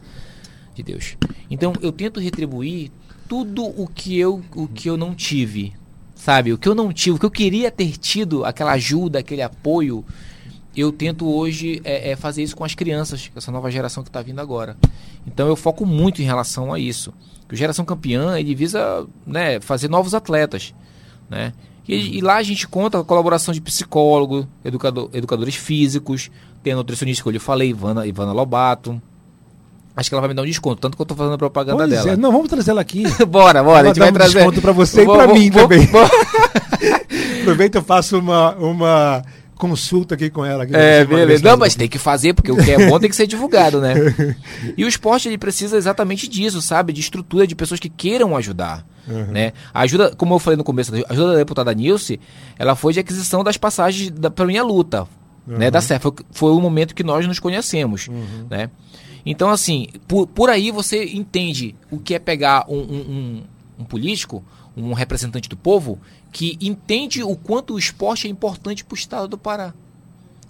de 0.74 0.82
Deus. 0.82 1.16
Então, 1.50 1.72
eu 1.80 1.92
tento 1.92 2.18
retribuir 2.20 2.90
tudo 3.28 3.64
o 3.64 3.86
que 3.86 4.18
eu, 4.18 4.42
o 4.54 4.66
que 4.66 4.88
eu 4.88 4.96
não 4.96 5.14
tive, 5.14 5.72
sabe? 6.14 6.52
O 6.52 6.58
que 6.58 6.68
eu 6.68 6.74
não 6.74 6.92
tive, 6.92 7.16
o 7.16 7.18
que 7.20 7.26
eu 7.26 7.30
queria 7.30 7.70
ter 7.70 7.96
tido, 7.96 8.44
aquela 8.44 8.72
ajuda, 8.72 9.20
aquele 9.20 9.42
apoio, 9.42 10.04
eu 10.76 10.90
tento 10.90 11.26
hoje 11.32 11.80
é, 11.84 12.10
é, 12.10 12.16
fazer 12.16 12.42
isso 12.42 12.56
com 12.56 12.64
as 12.64 12.74
crianças, 12.74 13.30
essa 13.36 13.52
nova 13.52 13.70
geração 13.70 14.02
que 14.02 14.08
está 14.08 14.20
vindo 14.20 14.40
agora. 14.40 14.76
Então 15.26 15.46
eu 15.48 15.56
foco 15.56 15.84
muito 15.86 16.20
em 16.22 16.24
relação 16.24 16.72
a 16.72 16.78
isso. 16.78 17.12
Que 17.48 17.54
o 17.54 17.56
Geração 17.56 17.84
Campeã 17.84 18.38
ele 18.38 18.54
visa 18.54 19.06
né, 19.26 19.60
fazer 19.60 19.88
novos 19.88 20.14
atletas. 20.14 20.74
Né? 21.28 21.52
E, 21.86 22.18
e 22.18 22.20
lá 22.20 22.36
a 22.36 22.42
gente 22.42 22.66
conta 22.66 22.98
com 22.98 23.02
a 23.02 23.06
colaboração 23.06 23.52
de 23.52 23.60
psicólogo, 23.60 24.46
educador, 24.64 25.10
educadores 25.12 25.54
físicos, 25.54 26.30
tem 26.62 26.72
a 26.72 26.76
nutricionista 26.76 27.22
que 27.22 27.28
eu 27.28 27.32
lhe 27.32 27.38
falei, 27.38 27.70
Ivana, 27.70 28.06
Ivana 28.06 28.32
Lobato. 28.32 29.00
Acho 29.96 30.08
que 30.10 30.14
ela 30.14 30.20
vai 30.22 30.28
me 30.28 30.34
dar 30.34 30.42
um 30.42 30.46
desconto, 30.46 30.80
tanto 30.80 30.96
que 30.96 31.02
eu 31.02 31.06
tô 31.06 31.14
fazendo 31.14 31.34
a 31.34 31.38
propaganda 31.38 31.78
Pois 31.86 31.90
dela. 31.90 32.10
é, 32.12 32.16
não, 32.16 32.32
vamos 32.32 32.48
trazer 32.48 32.70
ela 32.72 32.80
aqui. 32.80 33.04
bora, 33.28 33.62
bora, 33.62 33.76
a 33.76 33.80
Ela 33.80 33.88
gente 33.88 33.98
dá 33.98 34.04
vai 34.06 34.10
um 34.10 34.14
trazer. 34.14 34.34
desconto 34.34 34.60
pra 34.60 34.72
você 34.72 35.02
e 35.02 35.04
Vou- 35.04 35.14
pra 35.16 35.26
vou- 35.26 35.36
mim 35.36 35.50
vou- 35.50 35.62
também. 35.68 35.88
Aproveita 37.42 37.78
e 37.78 37.80
eu 37.80 37.84
faço 37.84 38.18
uma, 38.18 38.54
uma 38.56 39.22
consulta 39.56 40.14
aqui 40.14 40.30
com 40.30 40.44
ela. 40.44 40.64
É, 40.72 41.04
beleza. 41.04 41.42
Não, 41.48 41.56
mas 41.56 41.74
tem 41.74 41.88
que 41.88 41.98
fazer, 41.98 42.34
porque 42.34 42.50
o 42.52 42.56
que 42.56 42.70
é 42.70 42.88
bom 42.88 42.98
tem 42.98 43.08
que 43.08 43.16
ser 43.16 43.26
divulgado, 43.26 43.80
né? 43.80 43.94
E 44.76 44.84
o 44.84 44.88
esporte, 44.88 45.28
ele 45.28 45.38
precisa 45.38 45.76
exatamente 45.76 46.26
disso, 46.28 46.60
sabe? 46.60 46.92
De 46.92 47.00
estrutura 47.00 47.46
de 47.46 47.54
pessoas 47.54 47.78
que 47.80 47.88
queiram 47.88 48.36
ajudar. 48.36 48.86
Uhum. 49.06 49.26
Né? 49.26 49.52
A 49.72 49.80
ajuda, 49.82 50.14
como 50.16 50.34
eu 50.34 50.38
falei 50.38 50.56
no 50.56 50.64
começo, 50.64 50.92
a 50.94 51.12
ajuda 51.12 51.32
da 51.32 51.38
deputada 51.38 51.72
Nilce, 51.74 52.18
ela 52.58 52.74
foi 52.74 52.92
de 52.92 53.00
aquisição 53.00 53.44
das 53.44 53.56
passagens 53.56 54.10
da, 54.10 54.30
pra 54.30 54.46
minha 54.46 54.62
luta. 54.62 55.06
Né, 55.46 55.70
da 55.70 55.82
CEF. 55.82 56.00
Foi, 56.02 56.12
foi 56.30 56.50
o 56.52 56.58
momento 56.60 56.94
que 56.94 57.04
nós 57.04 57.26
nos 57.26 57.38
conhecemos. 57.38 58.08
Uhum. 58.08 58.46
Né? 58.48 58.70
Então, 59.26 59.50
assim, 59.50 59.88
por, 60.08 60.26
por 60.26 60.48
aí 60.48 60.70
você 60.70 61.04
entende 61.04 61.74
o 61.90 61.98
que 61.98 62.14
é 62.14 62.18
pegar 62.18 62.64
um, 62.66 62.78
um- 62.78 62.80
um- 62.80 63.42
um 63.80 63.84
político, 63.84 64.42
um 64.74 64.94
representante 64.94 65.46
do 65.48 65.56
povo, 65.56 65.98
que 66.34 66.58
entende 66.60 67.22
o 67.22 67.36
quanto 67.36 67.74
o 67.74 67.78
esporte 67.78 68.26
é 68.26 68.30
importante 68.30 68.84
para 68.84 68.92
o 68.94 68.98
estado 68.98 69.28
do 69.28 69.38
Pará. 69.38 69.72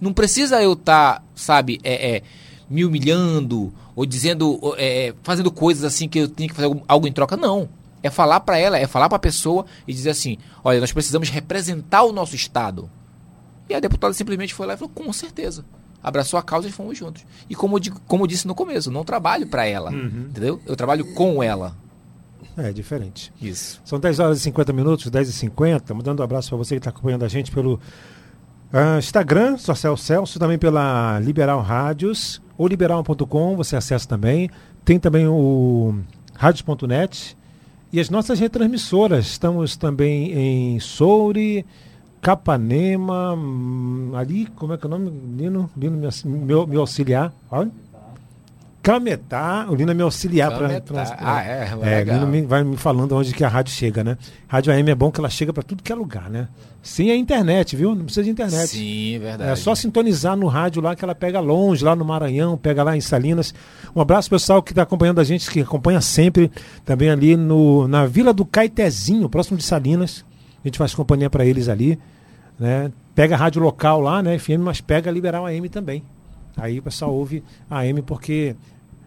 Não 0.01 0.15
precisa 0.15 0.63
eu 0.63 0.73
estar, 0.73 1.23
sabe, 1.35 1.79
é, 1.85 2.17
é, 2.17 2.23
me 2.71 2.87
humilhando 2.87 3.71
ou 3.95 4.07
dizendo, 4.07 4.59
ou, 4.65 4.75
é, 4.79 5.13
fazendo 5.23 5.53
coisas 5.53 5.85
assim 5.85 6.09
que 6.09 6.21
eu 6.21 6.29
tenho 6.29 6.49
que 6.49 6.55
fazer 6.57 6.75
algo, 6.89 7.07
em 7.07 7.13
troca. 7.13 7.37
Não. 7.37 7.69
É 8.03 8.09
falar 8.09 8.41
para 8.41 8.57
ela, 8.59 8.79
é 8.79 8.87
falar 8.87 9.11
para 9.11 9.17
a 9.17 9.21
pessoa 9.21 9.67
e 9.87 9.93
dizer 9.93 10.11
assim: 10.11 10.39
olha, 10.65 10.81
nós 10.81 10.91
precisamos 10.91 11.29
representar 11.29 12.03
o 12.05 12.13
nosso 12.13 12.35
estado. 12.35 12.91
E 13.69 13.75
a 13.75 13.81
deputada 13.81 14.13
simplesmente 14.15 14.55
foi 14.55 14.67
lá 14.67 14.73
e 14.75 14.77
falou: 14.79 14.93
com 14.95 15.13
certeza. 15.13 15.65
Abraçou 16.03 16.39
a 16.39 16.43
causa 16.43 16.67
e 16.69 16.73
fomos 16.73 16.97
juntos. 16.99 17.25
E 17.49 17.55
como 17.55 17.77
eu, 17.77 17.81
digo- 17.81 18.01
como 18.07 18.25
eu 18.25 18.27
disse 18.27 18.47
no 18.47 18.55
começo, 18.55 18.91
não 18.91 19.05
trabalho 19.05 19.47
para 19.47 19.65
ela. 19.67 19.91
Entendeu? 20.29 20.61
Eu 20.67 20.77
trabalho 20.77 21.15
com 21.15 21.43
ela. 21.43 21.75
É 22.57 22.73
diferente. 22.73 23.33
Isso. 23.41 23.81
São 23.85 23.99
10 23.99 24.21
horas 24.21 24.39
e 24.39 24.41
50 24.43 24.73
minutos, 24.73 25.11
10 25.11 25.29
e 25.29 25.33
50 25.33 25.95
Mandando 25.95 26.23
um 26.23 26.25
abraço 26.25 26.49
para 26.49 26.59
você 26.59 26.75
que 26.75 26.81
está 26.81 26.91
acompanhando 26.91 27.25
a 27.25 27.29
gente 27.29 27.51
pelo 27.51 27.81
ah, 28.73 28.99
Instagram, 28.99 29.57
Social 29.57 29.97
Celso, 29.97 30.37
também 30.39 30.59
pela 30.59 31.21
Liberal 31.21 31.61
Rádios, 31.61 32.43
ou 32.59 32.67
liberal.com, 32.67 33.55
você 33.57 33.77
acessa 33.77 34.09
também. 34.09 34.51
Tem 34.85 34.99
também 34.99 35.29
o 35.29 35.95
rádios.net 36.35 37.37
e 37.93 38.01
as 38.01 38.11
nossas 38.11 38.41
retransmissoras. 38.41 39.27
Estamos 39.27 39.77
também 39.77 40.33
em 40.33 40.81
Soure, 40.81 41.65
Capanema, 42.21 43.35
hum, 43.35 44.11
ali, 44.17 44.47
como 44.57 44.73
é 44.73 44.77
que 44.77 44.85
é 44.85 44.89
o 44.89 44.91
nome? 44.91 45.13
Lino, 45.37 45.71
Lino 45.77 45.97
me, 45.97 46.39
meu, 46.39 46.67
me 46.67 46.77
auxiliar. 46.77 47.33
Olha. 47.51 47.71
Cametá, 48.85 49.67
o 49.69 49.75
Lino 49.75 49.87
vai 49.87 49.95
me 49.95 50.03
auxiliar 50.03 50.51
para. 50.59 50.69
Ah, 51.19 51.43
é, 51.43 51.69
É, 51.83 51.97
legal. 51.99 52.17
Lino 52.19 52.27
me- 52.29 52.43
vai 52.43 52.63
me 52.63 52.77
falando 52.77 53.13
onde 53.17 53.33
que 53.33 53.43
a 53.43 53.49
rádio 53.49 53.73
chega, 53.73 54.05
né? 54.05 54.19
Rádio 54.47 54.73
AM 54.73 54.91
é 54.91 54.95
bom 54.95 55.11
que 55.11 55.19
ela 55.19 55.31
chega 55.31 55.53
para 55.53 55.63
tudo 55.63 55.83
que 55.83 55.91
é 55.91 55.95
lugar, 55.95 56.29
né? 56.29 56.49
Sim, 56.83 57.09
é 57.11 57.17
internet, 57.17 57.75
viu? 57.77 57.95
Não 57.95 58.05
precisa 58.05 58.23
de 58.25 58.31
internet. 58.31 58.69
Sim, 58.69 59.19
verdade. 59.19 59.51
É 59.51 59.57
só 59.57 59.75
sintonizar 59.75 60.37
no 60.37 60.47
rádio 60.49 60.83
lá 60.83 60.95
que 60.95 61.03
ela 61.03 61.15
pega 61.15 61.41
longe, 61.41 61.83
lá 61.83 61.97
no 61.97 62.05
Maranhão, 62.05 62.59
pega 62.59 62.83
lá 62.83 62.95
em 62.95 63.01
Salinas. 63.01 63.55
Um 63.97 64.01
abraço 64.03 64.29
pessoal 64.29 64.63
que 64.63 64.73
está 64.73 64.83
acompanhando 64.83 65.19
a 65.19 65.25
gente, 65.25 65.51
que 65.51 65.61
acompanha 65.63 66.01
sempre, 66.03 66.53
também 66.85 67.09
ali 67.09 67.37
no, 67.37 67.89
na 67.89 68.05
Vila 68.05 68.35
do 68.35 68.45
Caetezinho, 68.45 69.29
próximo 69.31 69.57
de 69.57 69.65
Salinas. 69.65 70.25
A 70.63 70.69
gente 70.69 70.77
faz 70.77 70.95
companhia 70.95 71.31
para 71.31 71.45
eles 71.47 71.69
ali. 71.71 71.99
Né? 72.59 72.93
Pega 73.15 73.35
a 73.35 73.39
rádio 73.39 73.63
local 73.63 74.01
lá, 74.01 74.23
né, 74.23 74.39
FM, 74.39 74.59
mas 74.61 74.81
pega 74.81 75.09
a 75.11 75.13
Liberal 75.13 75.47
AM 75.47 75.69
também. 75.69 76.03
Aí 76.57 76.79
o 76.79 76.83
pessoal 76.83 77.13
ouve 77.13 77.43
a 77.69 77.79
AM 77.81 78.01
porque 78.03 78.55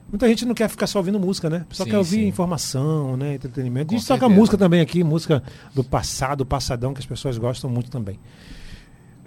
muita 0.10 0.28
gente 0.28 0.46
não 0.46 0.54
quer 0.54 0.70
ficar 0.70 0.88
só 0.88 1.00
ouvindo 1.00 1.20
música, 1.20 1.50
né? 1.50 1.66
Pessoal 1.68 1.86
Sim, 1.86 1.92
quer 1.92 1.98
ouvir 1.98 2.16
sim. 2.18 2.28
informação, 2.28 3.18
né, 3.18 3.36
entretenimento. 3.36 3.90
Com 3.90 3.96
a 3.96 3.98
gente 3.98 4.08
toca 4.08 4.30
música 4.30 4.58
também 4.58 4.82
aqui, 4.82 5.04
música 5.04 5.44
do 5.74 5.84
passado, 5.84 6.46
passadão, 6.46 6.94
que 6.94 7.00
as 7.00 7.06
pessoas 7.06 7.38
gostam 7.38 7.70
muito 7.70 7.90
também. 7.90 8.20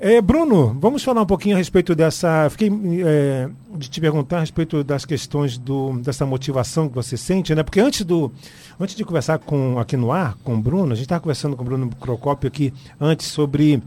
É, 0.02 0.18
Bruno, 0.22 0.74
vamos 0.80 1.04
falar 1.04 1.20
um 1.20 1.26
pouquinho 1.26 1.54
a 1.54 1.58
respeito 1.58 1.94
dessa. 1.94 2.48
Fiquei 2.48 2.70
é, 3.04 3.50
de 3.76 3.90
te 3.90 4.00
perguntar 4.00 4.38
a 4.38 4.40
respeito 4.40 4.82
das 4.82 5.04
questões 5.04 5.58
do, 5.58 5.98
dessa 5.98 6.24
motivação 6.24 6.88
que 6.88 6.94
você 6.94 7.18
sente, 7.18 7.54
né? 7.54 7.62
Porque 7.62 7.80
antes 7.80 8.02
do. 8.02 8.32
Antes 8.80 8.96
de 8.96 9.04
conversar 9.04 9.38
com, 9.40 9.78
aqui 9.78 9.98
no 9.98 10.10
ar 10.10 10.38
com 10.42 10.54
o 10.54 10.58
Bruno, 10.58 10.92
a 10.92 10.94
gente 10.94 11.04
estava 11.04 11.20
conversando 11.20 11.54
com 11.54 11.60
o 11.62 11.66
Bruno 11.66 11.90
Crocópio 12.00 12.48
aqui 12.48 12.72
antes 12.98 13.26
sobre 13.26 13.82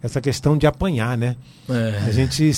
essa 0.00 0.20
questão 0.20 0.56
de 0.56 0.68
apanhar, 0.68 1.18
né? 1.18 1.34
É. 1.68 2.04
A 2.06 2.12
gente. 2.12 2.52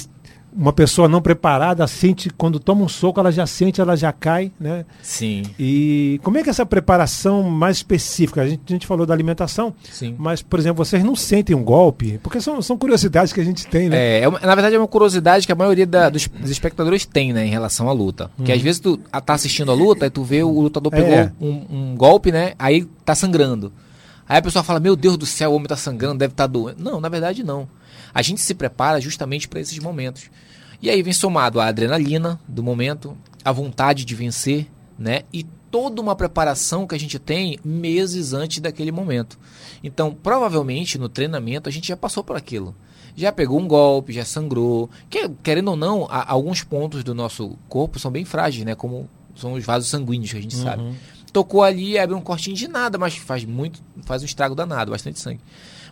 Uma 0.56 0.72
pessoa 0.72 1.08
não 1.08 1.20
preparada 1.20 1.86
sente, 1.86 2.30
quando 2.30 2.58
toma 2.58 2.82
um 2.82 2.88
soco, 2.88 3.20
ela 3.20 3.30
já 3.30 3.46
sente, 3.46 3.80
ela 3.80 3.96
já 3.96 4.12
cai, 4.12 4.50
né? 4.58 4.84
Sim, 5.02 5.42
E 5.58 6.18
como 6.24 6.38
é 6.38 6.42
que 6.42 6.48
é 6.48 6.50
essa 6.50 6.64
preparação 6.66 7.42
mais 7.44 7.76
específica? 7.76 8.42
A 8.42 8.48
gente, 8.48 8.62
a 8.68 8.72
gente 8.72 8.86
falou 8.86 9.04
da 9.06 9.12
alimentação, 9.14 9.74
sim. 9.90 10.14
mas, 10.18 10.40
por 10.42 10.58
exemplo, 10.58 10.84
vocês 10.84 11.04
não 11.04 11.14
sentem 11.14 11.54
um 11.54 11.62
golpe? 11.62 12.18
Porque 12.22 12.40
são, 12.40 12.60
são 12.62 12.76
curiosidades 12.78 13.32
que 13.32 13.40
a 13.40 13.44
gente 13.44 13.66
tem, 13.66 13.88
né? 13.88 13.96
É, 13.96 14.20
é 14.22 14.28
uma- 14.28 14.40
na 14.40 14.54
verdade 14.54 14.74
é 14.74 14.78
uma 14.78 14.88
curiosidade 14.88 15.46
que 15.46 15.52
a 15.52 15.56
maioria 15.56 15.86
da- 15.86 16.08
dos, 16.08 16.26
dos 16.26 16.50
espectadores 16.50 17.04
tem, 17.04 17.32
né, 17.32 17.46
em 17.46 17.50
relação 17.50 17.88
à 17.88 17.92
luta. 17.92 18.30
Porque 18.36 18.50
às 18.52 18.60
vezes 18.62 18.80
tu 18.80 18.96
tá 19.24 19.34
assistindo 19.34 19.70
a 19.70 19.74
luta 19.74 20.06
e 20.06 20.10
tu 20.10 20.22
vê 20.24 20.42
o 20.42 20.60
lutador 20.60 20.90
pegou 20.90 21.12
É. 21.12 21.30
um, 21.40 21.66
um 21.70 21.94
golpe, 21.96 22.32
né, 22.32 22.54
aí 22.58 22.84
tá 23.04 23.14
sangrando. 23.14 23.72
Aí 24.28 24.38
a 24.38 24.42
pessoa 24.42 24.62
fala, 24.62 24.78
meu 24.80 24.94
Deus 24.94 25.16
do 25.16 25.24
céu, 25.24 25.52
o 25.52 25.54
homem 25.54 25.66
tá 25.68 25.76
sangrando, 25.76 26.18
deve 26.18 26.32
estar 26.32 26.46
doendo. 26.46 26.82
Não, 26.82 27.00
na 27.00 27.08
verdade 27.08 27.42
não. 27.42 27.66
A 28.14 28.22
gente 28.22 28.40
se 28.40 28.54
prepara 28.54 29.00
justamente 29.00 29.48
para 29.48 29.60
esses 29.60 29.78
momentos. 29.78 30.30
E 30.80 30.88
aí 30.88 31.02
vem 31.02 31.12
somado 31.12 31.60
a 31.60 31.66
adrenalina 31.66 32.38
do 32.46 32.62
momento, 32.62 33.16
a 33.44 33.50
vontade 33.52 34.04
de 34.04 34.14
vencer, 34.14 34.66
né, 34.98 35.22
e 35.32 35.44
toda 35.70 36.00
uma 36.00 36.16
preparação 36.16 36.86
que 36.86 36.94
a 36.94 36.98
gente 36.98 37.18
tem 37.18 37.58
meses 37.64 38.32
antes 38.32 38.58
daquele 38.60 38.90
momento. 38.90 39.38
Então, 39.82 40.12
provavelmente 40.14 40.96
no 40.98 41.08
treinamento 41.08 41.68
a 41.68 41.72
gente 41.72 41.88
já 41.88 41.96
passou 41.96 42.22
por 42.24 42.36
aquilo. 42.36 42.74
Já 43.16 43.32
pegou 43.32 43.58
um 43.60 43.66
golpe, 43.66 44.12
já 44.12 44.24
sangrou. 44.24 44.88
Que, 45.10 45.28
querendo 45.42 45.68
ou 45.68 45.76
não, 45.76 46.06
a- 46.08 46.30
alguns 46.30 46.62
pontos 46.62 47.02
do 47.02 47.14
nosso 47.14 47.58
corpo 47.68 47.98
são 47.98 48.10
bem 48.12 48.24
frágeis, 48.24 48.64
né? 48.64 48.74
Como 48.76 49.08
são 49.34 49.54
os 49.54 49.64
vasos 49.64 49.88
sanguíneos 49.90 50.30
que 50.30 50.38
a 50.38 50.40
gente 50.40 50.54
sabe. 50.54 50.82
Tocou 51.32 51.62
ali, 51.62 51.98
abre 51.98 52.14
um 52.14 52.20
cortinho 52.20 52.56
de 52.56 52.68
nada, 52.68 52.96
mas 52.96 53.16
faz 53.16 53.44
muito, 53.44 53.82
faz 54.04 54.22
um 54.22 54.24
estrago 54.24 54.54
danado, 54.54 54.92
bastante 54.92 55.18
sangue. 55.18 55.40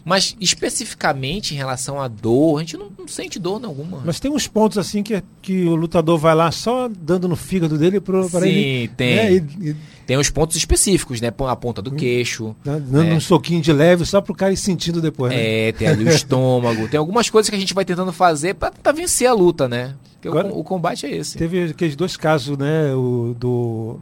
Mas 0.09 0.37
especificamente 0.41 1.53
em 1.53 1.57
relação 1.57 2.01
à 2.01 2.07
dor, 2.07 2.59
a 2.59 2.61
gente 2.61 2.77
não, 2.77 2.87
não 2.97 3.09
sente 3.09 3.41
dor 3.41 3.59
nenhuma. 3.61 4.03
Mas 4.05 4.21
tem 4.21 4.31
uns 4.31 4.47
pontos 4.47 4.79
assim 4.79 5.03
que, 5.03 5.21
que 5.43 5.65
o 5.65 5.75
lutador 5.75 6.17
vai 6.17 6.33
lá 6.33 6.53
só 6.53 6.89
dando 6.89 7.27
no 7.27 7.35
fígado 7.35 7.77
dele 7.77 8.01
para 8.01 8.23
Sim, 8.29 8.37
ele. 8.47 8.89
tem. 8.97 9.17
né, 9.17 9.33
e- 9.35 9.71
e 9.71 9.77
Tem 10.07 10.17
os 10.17 10.31
pontos 10.31 10.55
específicos, 10.57 11.21
né? 11.21 11.33
A 11.37 11.57
ponta 11.57 11.83
do 11.83 11.91
queixo. 11.91 12.55
dá- 12.65 12.79
dando 12.79 13.09
É. 13.11 13.15
um 13.15 13.21
soquinho 13.21 13.61
de 13.61 13.73
leve 13.73 14.07
só 14.07 14.21
pro 14.21 14.33
cara 14.33 14.53
ir 14.53 14.57
sentindo 14.57 15.01
depois. 15.03 15.33
né? 15.33 15.69
É, 15.69 15.73
tem 15.73 15.89
ali 15.89 16.05
o 16.05 16.09
estômago. 16.15 16.87
Tem 16.87 16.99
algumas 16.99 17.29
coisas 17.29 17.51
que 17.51 17.57
a 17.57 17.59
gente 17.59 17.75
vai 17.75 17.85
tentando 17.85 18.13
fazer 18.13 18.55
pra 18.55 18.71
tentar 18.71 18.93
vencer 18.93 19.27
a 19.27 19.33
luta, 19.33 19.69
né? 19.69 19.97
Porque 20.13 20.29
o 20.29 20.31
Agora- 20.31 20.51
com- 20.51 20.61
o, 20.61 20.63
combate 20.63 21.05
é 21.05 21.11
esse. 21.17 21.37
Teve 21.37 21.65
aqueles 21.65 21.97
dois 21.97 22.17
casos, 22.17 22.57
né? 22.57 22.95
O 22.95 23.35
do. 23.37 23.99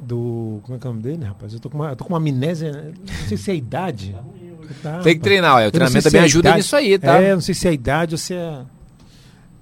Do. 0.00 0.60
Como 0.62 0.76
é 0.76 0.80
que 0.80 0.86
é 0.86 0.90
o 0.90 0.92
nome 0.94 1.02
dele, 1.02 1.24
rapaz? 1.24 1.52
Eu 1.52 1.60
tô 1.60 1.68
com 1.68 1.76
uma, 1.78 1.90
eu 1.90 1.96
tô 1.96 2.04
com 2.04 2.10
uma 2.14 2.18
amnésia. 2.18 2.72
né? 2.72 2.92
Não 2.96 3.28
sei 3.28 3.36
se 3.36 3.50
é 3.50 3.54
a 3.54 3.56
idade. 3.56 4.16
Tá, 4.82 4.98
Tem 5.00 5.14
que 5.14 5.22
treinar. 5.22 5.66
O 5.66 5.70
treinamento 5.70 6.04
também 6.04 6.20
é 6.20 6.24
ajuda 6.24 6.48
idade. 6.48 6.56
nisso 6.58 6.76
aí, 6.76 6.98
tá? 6.98 7.20
É, 7.20 7.34
não 7.34 7.40
sei 7.40 7.54
se 7.54 7.66
é 7.66 7.70
a 7.70 7.72
idade 7.72 8.14
ou 8.14 8.18
se 8.18 8.34
é. 8.34 8.60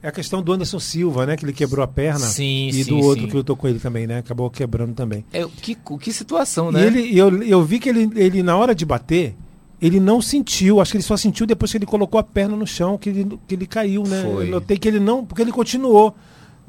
É 0.02 0.08
a 0.08 0.12
questão 0.12 0.42
do 0.42 0.52
Anderson 0.52 0.78
Silva, 0.78 1.24
né? 1.24 1.34
Que 1.34 1.46
ele 1.46 1.52
quebrou 1.54 1.82
a 1.82 1.88
perna. 1.88 2.18
Sim, 2.18 2.68
e 2.68 2.84
sim, 2.84 2.90
do 2.90 2.98
outro 2.98 3.22
sim. 3.22 3.28
que 3.30 3.34
lutou 3.34 3.56
com 3.56 3.66
ele 3.66 3.78
também, 3.78 4.06
né? 4.06 4.18
Acabou 4.18 4.50
quebrando 4.50 4.92
também. 4.92 5.24
É, 5.32 5.46
que, 5.62 5.74
que 5.74 6.12
situação, 6.12 6.68
E 6.68 6.74
né? 6.74 6.86
ele, 6.86 7.00
e 7.00 7.16
eu, 7.16 7.42
eu 7.42 7.64
vi 7.64 7.78
que 7.78 7.88
ele, 7.88 8.10
ele, 8.14 8.42
na 8.42 8.54
hora 8.54 8.74
de 8.74 8.84
bater, 8.84 9.34
ele 9.80 9.98
não 9.98 10.20
sentiu. 10.20 10.78
Acho 10.78 10.90
que 10.90 10.98
ele 10.98 11.04
só 11.04 11.16
sentiu 11.16 11.46
depois 11.46 11.70
que 11.70 11.78
ele 11.78 11.86
colocou 11.86 12.20
a 12.20 12.22
perna 12.22 12.54
no 12.54 12.66
chão, 12.66 12.98
que 12.98 13.08
ele, 13.08 13.38
que 13.48 13.54
ele 13.54 13.66
caiu, 13.66 14.02
né? 14.02 14.22
Foi. 14.22 14.46
Eu 14.46 14.50
notei 14.50 14.76
que 14.76 14.86
ele 14.86 15.00
não. 15.00 15.24
Porque 15.24 15.40
ele 15.40 15.52
continuou. 15.52 16.14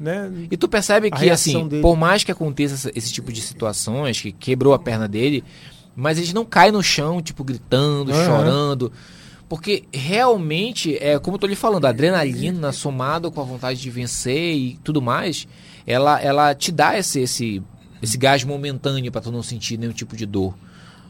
Né? 0.00 0.30
E 0.50 0.56
tu 0.56 0.68
percebe 0.68 1.10
que, 1.10 1.30
assim, 1.30 1.68
dele. 1.68 1.82
por 1.82 1.96
mais 1.96 2.22
que 2.22 2.30
aconteça 2.30 2.90
esse 2.94 3.12
tipo 3.12 3.32
de 3.32 3.40
situações, 3.40 4.20
que 4.20 4.30
quebrou 4.32 4.74
a 4.74 4.78
perna 4.78 5.08
dele, 5.08 5.42
mas 5.96 6.18
eles 6.18 6.32
não 6.34 6.44
caem 6.44 6.70
no 6.70 6.82
chão, 6.82 7.22
tipo, 7.22 7.42
gritando, 7.42 8.12
Aham. 8.12 8.24
chorando. 8.26 8.92
Porque 9.48 9.84
realmente, 9.92 10.96
é 11.00 11.18
como 11.18 11.36
eu 11.36 11.40
tô 11.40 11.46
lhe 11.46 11.56
falando, 11.56 11.86
a 11.86 11.88
adrenalina 11.88 12.72
somado 12.72 13.30
com 13.30 13.40
a 13.40 13.44
vontade 13.44 13.80
de 13.80 13.90
vencer 13.90 14.54
e 14.54 14.78
tudo 14.84 15.00
mais, 15.00 15.48
ela, 15.86 16.20
ela 16.20 16.54
te 16.54 16.70
dá 16.70 16.98
esse, 16.98 17.20
esse, 17.20 17.62
esse 18.02 18.18
gás 18.18 18.44
momentâneo 18.44 19.10
pra 19.10 19.20
tu 19.20 19.32
não 19.32 19.42
sentir 19.42 19.78
nenhum 19.78 19.92
tipo 19.92 20.16
de 20.16 20.26
dor. 20.26 20.54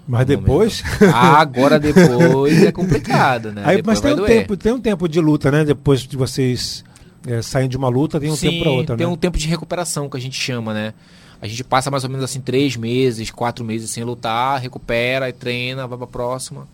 Mas 0.07 0.25
depois. 0.27 0.85
Ah, 1.13 1.41
agora 1.41 1.81
depois 1.81 2.63
é 2.63 2.71
complicado, 2.71 3.51
né? 3.51 3.63
Aí, 3.65 3.77
Depois 3.77 4.01
mas 4.01 4.01
tem 4.01 4.13
um, 4.13 4.17
doer. 4.17 4.29
tempo, 4.29 4.57
tem 4.57 4.73
um 4.73 4.81
tempo 4.81 5.09
de 5.09 5.21
luta, 5.21 5.51
né? 5.51 5.65
Depois 5.65 6.03
de 6.03 6.17
vocês 6.17 6.85
é, 7.27 7.43
saem 7.43 7.69
de 7.69 7.77
uma 7.77 7.89
luta, 7.89 8.21
tem 8.21 8.31
um 8.31 8.37
Sim, 8.37 8.51
tempo 8.51 8.59
para 8.61 8.71
outra, 8.71 8.97
tem 8.97 9.07
né? 9.07 9.13
um 9.13 9.17
tempo 9.17 9.37
de 9.37 9.49
recuperação 9.49 10.09
que 10.09 10.17
a 10.17 10.21
gente 10.21 10.41
chama, 10.41 10.73
né? 10.73 10.95
A 11.41 11.47
gente 11.47 11.63
passa 11.63 11.91
mais 11.91 12.05
ou 12.05 12.11
menos 12.11 12.25
assim 12.25 12.41
três 12.41 12.77
meses, 12.77 13.31
quatro 13.31 13.65
meses 13.65 13.91
sem 13.91 14.05
lutar, 14.05 14.61
recupera, 14.61 15.29
e 15.29 15.33
treina, 15.33 15.87
vai 15.87 15.99
pra 15.99 16.07
próxima. 16.07 16.67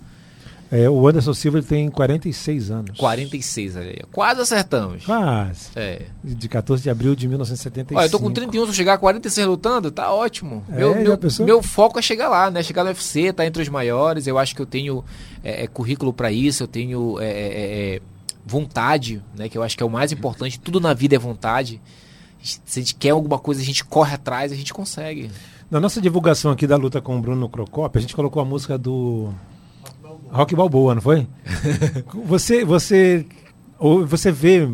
É, 0.72 0.88
o 0.88 1.06
Anderson 1.06 1.34
Silva 1.34 1.60
tem 1.60 1.90
46 1.90 2.70
anos. 2.70 2.96
46 2.96 3.76
ali. 3.76 4.02
Quase 4.10 4.40
acertamos. 4.40 5.04
Quase. 5.04 5.68
É. 5.76 6.06
De 6.24 6.48
14 6.48 6.82
de 6.82 6.88
abril 6.88 7.14
de 7.14 7.28
1975. 7.28 7.98
Olha, 7.98 8.06
eu 8.06 8.10
tô 8.10 8.18
com 8.18 8.32
31, 8.32 8.64
se 8.64 8.70
eu 8.70 8.74
chegar 8.74 8.94
a 8.94 8.98
46 8.98 9.46
lutando, 9.46 9.90
tá 9.90 10.10
ótimo. 10.10 10.64
É, 10.70 10.78
Meu, 10.78 11.18
meu, 11.44 11.62
foco 11.62 11.98
é 11.98 12.02
chegar 12.02 12.30
lá, 12.30 12.50
né? 12.50 12.62
Chegar 12.62 12.84
no 12.84 12.88
UFC, 12.88 13.34
tá 13.34 13.44
entre 13.44 13.62
os 13.62 13.68
maiores. 13.68 14.26
Eu 14.26 14.38
acho 14.38 14.56
que 14.56 14.62
eu 14.62 14.66
tenho 14.66 15.04
é, 15.44 15.64
é, 15.64 15.66
currículo 15.66 16.10
pra 16.10 16.32
isso, 16.32 16.62
eu 16.62 16.66
tenho 16.66 17.20
é, 17.20 17.26
é, 17.26 18.00
vontade, 18.46 19.22
né? 19.36 19.50
Que 19.50 19.58
eu 19.58 19.62
acho 19.62 19.76
que 19.76 19.82
é 19.82 19.86
o 19.86 19.90
mais 19.90 20.10
importante. 20.10 20.58
Tudo 20.58 20.80
na 20.80 20.94
vida 20.94 21.14
é 21.14 21.18
vontade. 21.18 21.82
Se 22.42 22.80
a 22.80 22.82
gente 22.82 22.94
quer 22.94 23.10
alguma 23.10 23.38
coisa, 23.38 23.60
a 23.60 23.64
gente 23.64 23.84
corre 23.84 24.14
atrás, 24.14 24.52
a 24.52 24.56
gente 24.56 24.74
consegue. 24.74 25.30
Na 25.70 25.80
nossa 25.80 26.00
divulgação 26.00 26.50
aqui 26.50 26.66
da 26.66 26.76
luta 26.76 27.00
com 27.00 27.16
o 27.16 27.20
Bruno 27.20 27.48
Crocop, 27.48 27.96
a 27.96 28.00
gente 28.00 28.14
colocou 28.14 28.42
a 28.42 28.44
música 28.44 28.76
do 28.76 29.32
Rock 30.30 30.54
Balboa, 30.54 30.94
não 30.94 31.02
foi? 31.02 31.26
você, 32.26 32.64
você, 32.64 33.26
ou 33.78 34.06
você 34.06 34.30
vê 34.30 34.68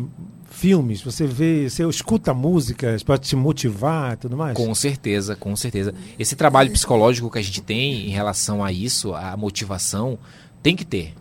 filmes, 0.49 1.01
você 1.01 1.25
vê, 1.25 1.69
você 1.69 1.87
escuta 1.87 2.33
músicas 2.33 3.01
para 3.01 3.17
te 3.17 3.35
motivar 3.35 4.13
e 4.13 4.17
tudo 4.17 4.35
mais? 4.35 4.57
Com 4.57 4.75
certeza, 4.75 5.35
com 5.35 5.55
certeza. 5.55 5.93
Esse 6.17 6.35
trabalho 6.35 6.71
psicológico 6.71 7.29
que 7.31 7.39
a 7.39 7.41
gente 7.41 7.61
tem 7.61 8.07
em 8.07 8.09
relação 8.09 8.63
a 8.63 8.71
isso, 8.71 9.13
a 9.13 9.37
motivação, 9.37 10.19
tem 10.61 10.75
que 10.75 10.83
ter. 10.83 11.13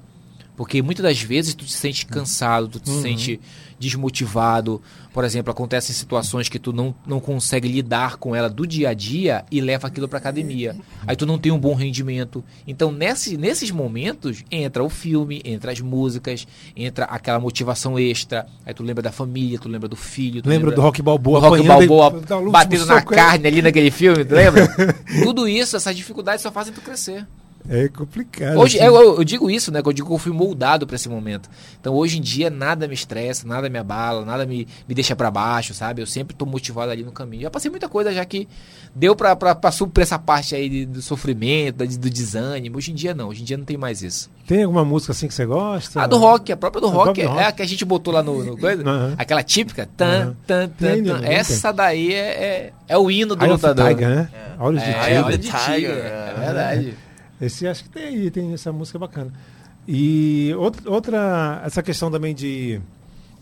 Porque 0.57 0.83
muitas 0.83 1.05
das 1.05 1.23
vezes 1.23 1.55
tu 1.55 1.65
te 1.65 1.73
sente 1.73 2.05
cansado, 2.05 2.67
tu 2.69 2.81
te 2.81 2.91
sente 2.91 3.41
desmotivado. 3.79 4.81
Por 5.13 5.25
exemplo, 5.25 5.51
acontecem 5.51 5.95
situações 5.95 6.49
que 6.49 6.59
tu 6.59 6.73
não, 6.73 6.95
não 7.07 7.19
consegue 7.19 7.69
lidar 7.69 8.17
com 8.17 8.35
ela 8.35 8.49
do 8.49 8.67
dia 8.67 8.91
a 8.91 8.95
dia 8.95 9.45
e 9.51 9.61
leva 9.61 9.87
aquilo 9.87 10.09
pra 10.09 10.19
academia. 10.19 10.77
Aí 11.07 11.17
tu 11.17 11.27
não 11.27 11.39
tem 11.39 11.51
um 11.51 11.59
bom 11.59 11.75
rendimento. 11.75 12.45
Então, 12.67 12.93
nesse, 12.93 13.37
nesses 13.37 13.71
momentos, 13.71 14.45
entra 14.51 14.83
o 14.83 14.89
filme, 14.89 15.41
entra 15.45 15.73
as 15.73 15.81
músicas, 15.81 16.47
entra 16.77 17.05
aquela 17.07 17.41
motivação 17.41 17.99
extra. 17.99 18.47
Aí 18.65 18.75
tu 18.75 18.83
lembra 18.83 19.03
da 19.03 19.13
família, 19.13 19.59
tu 19.59 19.69
lembra 19.69 19.89
do 19.89 19.97
filho. 19.97 20.43
Tu 20.43 20.49
Lembra 20.49 20.71
do 20.71 20.81
Rock 20.81 21.03
Balboa 21.03 21.41
do 21.41 21.49
Rock 21.49 21.67
Balboa 21.67 22.11
batendo 22.51 22.87
na 22.87 22.99
é? 22.99 23.03
carne 23.03 23.47
ali 23.47 23.63
naquele 23.63 23.91
filme, 23.91 24.25
tu 24.25 24.35
lembra? 24.35 24.69
Tudo 25.23 25.49
isso, 25.49 25.77
essas 25.77 25.97
dificuldades 25.97 26.43
só 26.43 26.51
fazem 26.51 26.73
tu 26.73 26.81
crescer. 26.81 27.27
É 27.71 27.89
complicado. 27.89 28.59
Hoje, 28.59 28.79
assim. 28.79 28.87
eu, 28.87 28.95
eu- 28.95 29.17
eu 29.19 29.25
digo 29.25 29.51
isso, 29.51 29.71
né? 29.73 29.83
Que 29.83 29.89
eu 29.89 29.93
digo 29.93 30.09
que 30.09 30.15
eu 30.15 30.19
fui 30.19 30.33
moldado 30.33 30.87
pra 30.87 30.97
esse 30.97 31.09
momento. 31.09 31.49
Então, 31.81 31.95
hoje 31.95 32.19
em 32.19 32.21
dia, 32.21 32.49
nada 32.51 32.89
me 32.89 32.95
estressa, 32.95 33.47
nada 33.47 33.69
me 33.69 33.79
abala, 33.79 34.25
nada 34.25 34.47
me, 34.47 34.67
me 34.89 34.95
deixa 34.95 35.15
pra 35.15 35.31
baixo, 35.31 35.75
sabe? 35.75 36.01
Eu 36.01 36.07
sempre 36.07 36.35
tô 36.35 36.47
motivado 36.47 36.91
ali 36.91 37.03
no 37.05 37.13
caminho. 37.13 37.43
Já 37.43 37.51
passei 37.51 37.71
muita 37.71 37.89
coisa 37.89 38.13
já 38.13 38.25
que 38.25 38.49
deu 38.95 39.15
pra, 39.15 39.37
pra, 39.37 39.55
pra 39.55 39.71
suprir 39.71 40.03
essa 40.03 40.19
parte 40.19 40.55
aí 40.55 40.69
de- 40.69 40.87
do 40.87 41.03
sofrimento, 41.03 41.87
do 41.87 42.09
desânimo. 42.11 42.79
Hoje 42.79 42.91
em 42.93 42.95
dia, 42.95 43.15
não. 43.15 43.29
Hoje 43.29 43.43
em 43.43 43.45
dia 43.45 43.57
não 43.59 43.65
tem 43.65 43.77
mais 43.77 44.03
isso. 44.03 44.31
Tem 44.47 44.63
alguma 44.63 44.85
música 44.85 45.13
assim 45.13 45.29
que 45.29 45.35
você 45.35 45.45
gosta? 45.45 46.01
A 46.01 46.07
do 46.07 46.17
rock, 46.17 46.51
a 46.51 46.57
própria 46.57 46.81
do 46.81 46.87
A 46.87 46.91
rock, 46.91 47.05
própria 47.05 47.25
do 47.27 47.31
é 47.31 47.35
rock. 47.35 47.49
a 47.49 47.53
que 47.53 47.63
a 47.63 47.67
gente 47.67 47.85
botou 47.85 48.15
lá 48.15 48.23
no, 48.23 48.43
no 48.45 48.57
coisa. 48.57 48.83
Aham. 48.83 49.15
Aquela 49.19 49.43
típica. 49.43 49.87
Tan, 49.95 50.07
Aham. 50.23 50.37
tan, 50.47 50.69
tan, 50.71 51.23
Essa 51.25 51.71
daí 51.71 52.15
é, 52.15 52.19
é, 52.19 52.73
é 52.89 52.97
o 52.97 53.11
hino 53.11 53.37
do 53.37 53.45
Eye 53.45 53.51
lutador. 53.53 53.89
Tiger, 53.89 54.09
né? 54.09 54.31
Olhos 54.59 54.83
de 54.83 54.89
É, 54.89 55.23
Tigre. 55.23 55.37
de 55.37 55.49
Tiger, 55.51 55.91
é. 55.91 56.35
É 56.35 56.41
verdade. 56.41 56.95
Esse 57.41 57.67
acho 57.67 57.85
que 57.85 57.91
tem 57.91 58.05
aí, 58.05 58.31
tem 58.31 58.53
essa 58.53 58.73
música 58.73 58.99
bacana. 58.99 59.33
E 59.87 60.53
outra, 60.59 60.91
outra 60.91 61.63
essa 61.65 61.83
questão 61.83 62.11
também 62.11 62.35
de, 62.35 62.81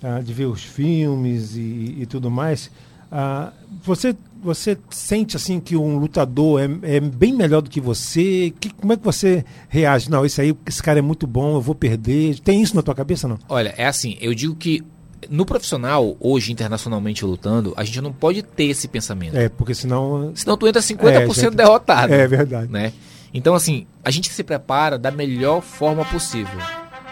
ah, 0.02 0.20
de 0.20 0.32
ver 0.32 0.46
os 0.46 0.62
filmes 0.62 1.56
e, 1.56 1.96
e 2.00 2.06
tudo 2.06 2.30
mais. 2.30 2.70
ah, 3.10 3.52
você, 3.82 4.14
você 4.42 4.78
sente 4.90 5.36
assim 5.36 5.58
que 5.58 5.76
um 5.76 5.96
lutador 5.98 6.60
é, 6.60 6.96
é 6.96 7.00
bem 7.00 7.32
melhor 7.32 7.62
do 7.62 7.70
que 7.70 7.80
você? 7.80 8.52
Que, 8.60 8.70
como 8.70 8.92
é 8.92 8.96
que 8.96 9.04
você 9.04 9.44
reage? 9.68 10.10
Não, 10.10 10.24
esse 10.24 10.40
aí, 10.40 10.56
esse 10.66 10.82
cara 10.82 10.98
é 10.98 11.02
muito 11.02 11.26
bom, 11.26 11.54
eu 11.56 11.60
vou 11.60 11.74
perder. 11.74 12.38
Tem 12.40 12.62
isso 12.62 12.76
na 12.76 12.82
tua 12.82 12.94
cabeça, 12.94 13.26
não? 13.26 13.38
Olha, 13.48 13.74
é 13.76 13.86
assim, 13.86 14.16
eu 14.20 14.32
digo 14.34 14.54
que 14.54 14.84
no 15.30 15.44
profissional, 15.44 16.16
hoje, 16.20 16.52
internacionalmente 16.52 17.24
lutando, 17.24 17.72
a 17.76 17.82
gente 17.82 18.00
não 18.00 18.12
pode 18.12 18.42
ter 18.42 18.64
esse 18.64 18.86
pensamento. 18.86 19.36
É, 19.36 19.48
porque 19.48 19.74
senão. 19.74 20.30
Senão 20.34 20.56
tu 20.56 20.68
entra 20.68 20.80
50% 20.80 21.00
É, 21.08 21.26
gente- 21.34 21.56
derrotado. 21.56 22.12
É 22.14 22.28
verdade. 22.28 22.70
Né? 22.70 22.92
Então, 23.32 23.54
assim, 23.54 23.86
a 24.04 24.10
gente 24.10 24.30
se 24.30 24.42
prepara 24.42 24.98
da 24.98 25.10
melhor 25.10 25.60
forma 25.60 26.04
possível. 26.04 26.58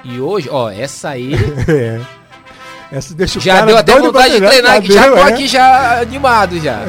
E 0.05 0.21
hoje, 0.21 0.49
ó, 0.51 0.71
essa 0.71 1.11
aí 1.11 1.35
É. 1.69 2.01
Essa 2.93 3.15
deixa 3.15 3.39
o 3.39 3.43
já 3.43 3.55
cara 3.55 3.67
deu 3.67 3.77
até 3.79 3.99
vontade 3.99 4.35
de 4.35 4.47
treinar 4.47 4.77
aqui. 4.77 4.93
Já 4.93 5.09
tô 5.11 5.17
é. 5.17 5.23
aqui 5.23 5.47
já 5.49 6.01
animado 6.01 6.61
já. 6.61 6.81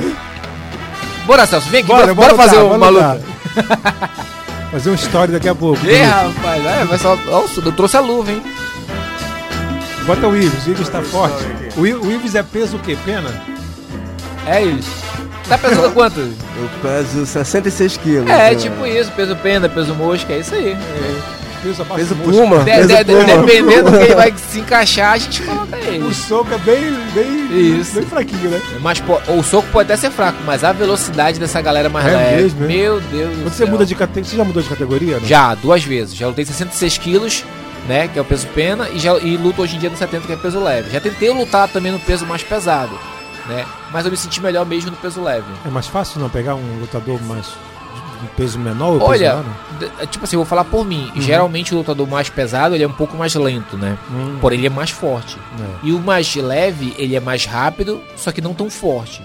Bora, 1.25 1.47
Celso, 1.47 1.67
vem 1.69 1.79
aqui, 1.79 1.87
Bora, 1.87 2.13
bora, 2.13 2.33
bora 2.33 2.35
fazer 2.35 2.59
lutar, 2.61 2.77
uma 2.77 2.89
luta. 2.89 3.13
lutar. 3.55 4.09
fazer 4.71 4.89
uma 4.89 4.95
história 4.95 5.33
daqui 5.33 5.49
a 5.49 5.55
pouco. 5.55 5.83
Ih, 5.85 6.01
rapaz, 6.03 6.65
é, 6.65 6.83
mas 6.83 7.01
só, 7.01 7.17
ó, 7.29 7.45
eu 7.65 7.71
trouxe 7.71 7.97
a 7.97 8.01
luva, 8.01 8.31
hein? 8.31 8.43
Bota 10.05 10.27
o 10.27 10.35
Ives, 10.37 10.67
o 10.67 10.69
Ives 10.69 10.89
tá 10.89 11.01
forte. 11.01 11.43
O, 11.75 11.87
I- 11.87 11.95
o 11.95 12.11
Ives 12.11 12.35
é 12.35 12.43
peso 12.43 12.77
o 12.77 12.79
quê? 12.79 12.95
Pena? 13.03 13.29
É 14.45 14.61
isso. 14.61 14.91
Tá 15.47 15.57
pesando 15.57 15.91
quanto? 15.93 16.19
Eu 16.19 16.69
peso 16.81 17.25
66 17.25 17.97
quilos. 17.97 18.29
É, 18.29 18.49
né? 18.51 18.55
tipo 18.55 18.85
isso, 18.85 19.11
peso 19.11 19.35
penda, 19.35 19.69
peso 19.69 19.93
mosca, 19.93 20.33
é 20.33 20.39
isso 20.39 20.55
aí. 20.55 20.75
Peso 21.61 21.81
abaixo 21.81 21.95
Peso 22.03 22.15
do 22.15 22.27
músculo. 22.27 22.47
pluma. 22.47 22.63
De- 22.63 22.71
peso 22.71 22.87
de- 22.87 22.95
de- 22.97 23.05
pluma. 23.05 23.45
dependendo 23.45 23.91
do 23.91 23.99
que 23.99 24.13
vai 24.15 24.33
se 24.37 24.59
encaixar, 24.59 25.13
a 25.13 25.17
gente 25.17 25.41
coloca 25.43 25.77
ele. 25.77 26.03
O 26.03 26.13
soco 26.13 26.53
é 26.53 26.57
bem, 26.59 26.93
bem, 27.13 27.79
Isso. 27.79 27.93
bem 27.95 28.05
fraquinho, 28.05 28.49
né? 28.49 28.61
Mas 28.81 28.99
pô, 28.99 29.19
o 29.27 29.43
soco 29.43 29.67
pode 29.71 29.91
até 29.91 29.99
ser 29.99 30.11
fraco, 30.11 30.37
mas 30.45 30.63
a 30.63 30.71
velocidade 30.71 31.39
dessa 31.39 31.61
galera 31.61 31.89
mais 31.89 32.07
É 32.07 32.11
leve. 32.15 32.41
mesmo, 32.43 32.63
é? 32.63 32.67
Meu 32.67 32.99
Deus 33.01 33.29
do 33.29 33.35
Quando 33.43 33.51
você 33.51 33.57
céu. 33.57 33.67
muda 33.67 33.85
de 33.85 33.95
categoria, 33.95 34.29
você 34.29 34.37
já 34.37 34.43
mudou 34.43 34.61
de 34.63 34.69
categoria? 34.69 35.19
Não? 35.19 35.27
Já, 35.27 35.53
duas 35.55 35.83
vezes. 35.83 36.15
Já 36.15 36.27
lutei 36.27 36.45
66 36.45 36.97
quilos, 36.97 37.43
né? 37.87 38.07
Que 38.07 38.17
é 38.19 38.21
o 38.21 38.25
peso 38.25 38.47
pena, 38.53 38.87
e, 38.89 38.99
já, 38.99 39.15
e 39.17 39.37
luto 39.37 39.61
hoje 39.61 39.75
em 39.75 39.79
dia 39.79 39.89
no 39.89 39.97
70, 39.97 40.25
que 40.27 40.33
é 40.33 40.35
peso 40.37 40.59
leve. 40.59 40.91
Já 40.91 40.99
tentei 40.99 41.29
lutar 41.31 41.67
também 41.67 41.91
no 41.91 41.99
peso 41.99 42.25
mais 42.27 42.43
pesado, 42.43 42.91
né? 43.47 43.65
Mas 43.91 44.05
eu 44.05 44.11
me 44.11 44.17
senti 44.17 44.41
melhor 44.41 44.65
mesmo 44.65 44.91
no 44.91 44.97
peso 44.97 45.21
leve. 45.21 45.45
É 45.65 45.69
mais 45.69 45.87
fácil 45.87 46.19
não 46.19 46.29
pegar 46.29 46.55
um 46.55 46.79
lutador 46.79 47.21
mais 47.23 47.45
de 48.21 48.27
peso 48.37 48.57
menor 48.57 48.93
ou 48.93 49.03
Olha, 49.09 49.43
d- 49.79 49.91
é, 49.99 50.05
tipo 50.05 50.23
assim, 50.23 50.35
eu 50.35 50.39
vou 50.39 50.45
falar 50.45 50.63
por 50.63 50.85
mim. 50.85 51.11
Geralmente 51.17 51.73
o 51.73 51.77
lutador 51.79 52.07
mais 52.07 52.29
pesado, 52.29 52.73
ele 52.73 52.83
é 52.83 52.87
um 52.87 52.91
pouco 52.93 53.15
mais 53.17 53.35
lento, 53.35 53.75
né? 53.77 53.97
Hum, 54.09 54.37
Porém, 54.39 54.57
ele 54.59 54.67
é 54.67 54.69
mais 54.69 54.89
forte. 54.89 55.37
é. 55.59 55.87
E 55.87 55.91
o 55.91 55.99
mais 55.99 56.33
leve, 56.35 56.95
ele 56.97 57.15
é 57.15 57.19
mais 57.19 57.45
rápido, 57.45 58.01
só 58.15 58.31
que 58.31 58.41
não 58.41 58.53
tão 58.53 58.69
forte. 58.69 59.21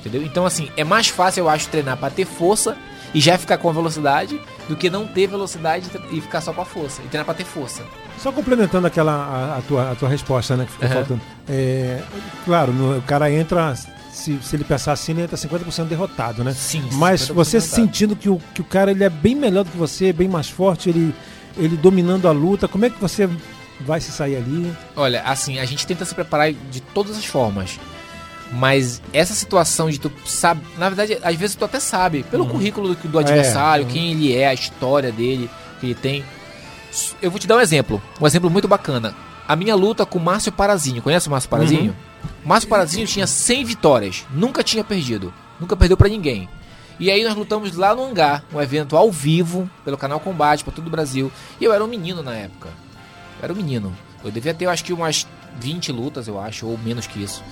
Entendeu? 0.00 0.22
Então, 0.22 0.46
assim, 0.46 0.68
é 0.76 0.84
mais 0.84 1.08
fácil, 1.08 1.40
eu 1.42 1.48
acho, 1.48 1.68
treinar 1.68 1.96
pra 1.96 2.08
ter 2.10 2.24
força 2.24 2.76
e 3.16 3.20
já 3.20 3.38
ficar 3.38 3.56
com 3.56 3.70
a 3.70 3.72
velocidade 3.72 4.38
do 4.68 4.76
que 4.76 4.90
não 4.90 5.06
ter 5.06 5.26
velocidade 5.26 5.86
e 6.10 6.20
ficar 6.20 6.40
só 6.42 6.52
com 6.52 6.60
a 6.60 6.64
força. 6.66 7.00
E 7.02 7.08
treinar 7.08 7.24
pra 7.24 7.32
ter 7.34 7.44
força. 7.44 7.82
Só 8.18 8.30
complementando 8.30 8.86
aquela 8.86 9.12
a, 9.12 9.56
a 9.58 9.62
tua, 9.62 9.92
a 9.92 9.94
tua 9.94 10.08
resposta, 10.08 10.56
né? 10.56 10.66
Que 10.66 10.72
ficou 10.72 10.86
Aham. 10.86 10.94
faltando. 10.96 11.20
É, 11.48 12.02
claro, 12.44 12.72
no- 12.72 12.98
o 12.98 13.02
cara 13.02 13.30
entra. 13.32 13.74
Se, 14.12 14.38
se 14.42 14.56
ele 14.56 14.64
pensar 14.64 14.92
assim, 14.92 15.12
ele 15.12 15.22
entra 15.22 15.36
50% 15.36 15.84
derrotado, 15.88 16.42
né? 16.44 16.52
Sim, 16.54 16.82
Mas 16.92 17.22
50% 17.28 17.34
você 17.34 17.58
derrotado. 17.58 17.74
sentindo 17.82 18.16
que 18.16 18.28
o, 18.28 18.40
que 18.54 18.60
o 18.60 18.64
cara 18.64 18.90
ele 18.90 19.04
é 19.04 19.10
bem 19.10 19.34
melhor 19.34 19.64
do 19.64 19.70
que 19.70 19.76
você, 19.76 20.12
bem 20.12 20.26
mais 20.28 20.48
forte, 20.48 20.88
ele, 20.88 21.14
ele 21.56 21.76
dominando 21.76 22.26
a 22.26 22.32
luta, 22.32 22.66
como 22.68 22.84
é 22.86 22.90
que 22.90 22.98
você 23.00 23.28
vai 23.80 24.00
se 24.00 24.10
sair 24.12 24.36
ali? 24.36 24.72
Olha, 24.96 25.22
assim, 25.22 25.58
a 25.58 25.64
gente 25.66 25.86
tenta 25.86 26.04
se 26.04 26.14
preparar 26.14 26.50
de 26.52 26.80
todas 26.80 27.16
as 27.18 27.24
formas. 27.26 27.78
Mas 28.52 29.02
essa 29.12 29.34
situação 29.34 29.90
de 29.90 29.98
tu 29.98 30.10
sabe, 30.24 30.62
na 30.78 30.88
verdade, 30.88 31.18
às 31.22 31.36
vezes 31.36 31.56
tu 31.56 31.64
até 31.64 31.80
sabe, 31.80 32.22
pelo 32.24 32.46
currículo 32.46 32.94
do, 32.94 33.08
do 33.08 33.18
adversário, 33.18 33.84
uhum. 33.84 33.90
quem 33.90 34.12
ele 34.12 34.34
é, 34.34 34.46
a 34.46 34.54
história 34.54 35.10
dele, 35.10 35.50
que 35.80 35.86
ele 35.86 35.94
tem. 35.94 36.24
Eu 37.20 37.30
vou 37.30 37.40
te 37.40 37.46
dar 37.46 37.56
um 37.56 37.60
exemplo, 37.60 38.00
um 38.20 38.26
exemplo 38.26 38.48
muito 38.48 38.68
bacana. 38.68 39.14
A 39.48 39.54
minha 39.56 39.74
luta 39.74 40.06
com 40.06 40.18
o 40.18 40.22
Márcio 40.22 40.52
Parazinho, 40.52 41.02
conhece 41.02 41.28
o 41.28 41.30
Márcio 41.30 41.50
Parazinho? 41.50 41.94
Márcio 42.44 42.68
Parazinho 42.68 43.06
tinha 43.06 43.26
100 43.26 43.64
vitórias, 43.64 44.24
nunca 44.30 44.62
tinha 44.62 44.84
perdido, 44.84 45.32
nunca 45.60 45.76
perdeu 45.76 45.96
pra 45.96 46.08
ninguém. 46.08 46.48
E 46.98 47.10
aí 47.10 47.22
nós 47.24 47.34
lutamos 47.34 47.76
lá 47.76 47.94
no 47.94 48.02
hangar, 48.02 48.44
um 48.52 48.60
evento 48.60 48.96
ao 48.96 49.10
vivo, 49.10 49.68
pelo 49.84 49.98
canal 49.98 50.18
Combate, 50.18 50.64
pra 50.64 50.72
todo 50.72 50.86
o 50.86 50.90
Brasil. 50.90 51.30
E 51.60 51.64
eu 51.64 51.72
era 51.72 51.84
um 51.84 51.86
menino 51.86 52.22
na 52.22 52.34
época. 52.34 52.70
Eu 53.38 53.44
era 53.44 53.52
um 53.52 53.56
menino. 53.56 53.94
Eu 54.24 54.30
devia 54.30 54.54
ter, 54.54 54.64
eu 54.64 54.70
acho 54.70 54.82
que 54.82 54.92
umas 54.92 55.26
20 55.60 55.92
lutas, 55.92 56.26
eu 56.26 56.40
acho, 56.40 56.66
ou 56.66 56.78
menos 56.78 57.06
que 57.06 57.22
isso. 57.22 57.42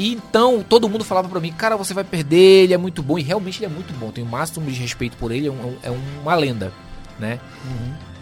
E 0.00 0.12
então 0.14 0.64
todo 0.66 0.88
mundo 0.88 1.04
falava 1.04 1.28
pra 1.28 1.40
mim, 1.40 1.52
cara, 1.52 1.76
você 1.76 1.92
vai 1.92 2.02
perder, 2.04 2.64
ele 2.64 2.72
é 2.72 2.78
muito 2.78 3.02
bom. 3.02 3.18
E 3.18 3.22
realmente 3.22 3.58
ele 3.58 3.66
é 3.66 3.68
muito 3.68 3.92
bom. 3.98 4.10
Tenho 4.10 4.26
o 4.26 4.30
máximo 4.30 4.64
de 4.70 4.80
respeito 4.80 5.14
por 5.18 5.30
ele, 5.30 5.46
é, 5.46 5.50
um- 5.50 5.76
é 5.82 5.90
uma 6.22 6.34
lenda, 6.34 6.72
né? 7.18 7.38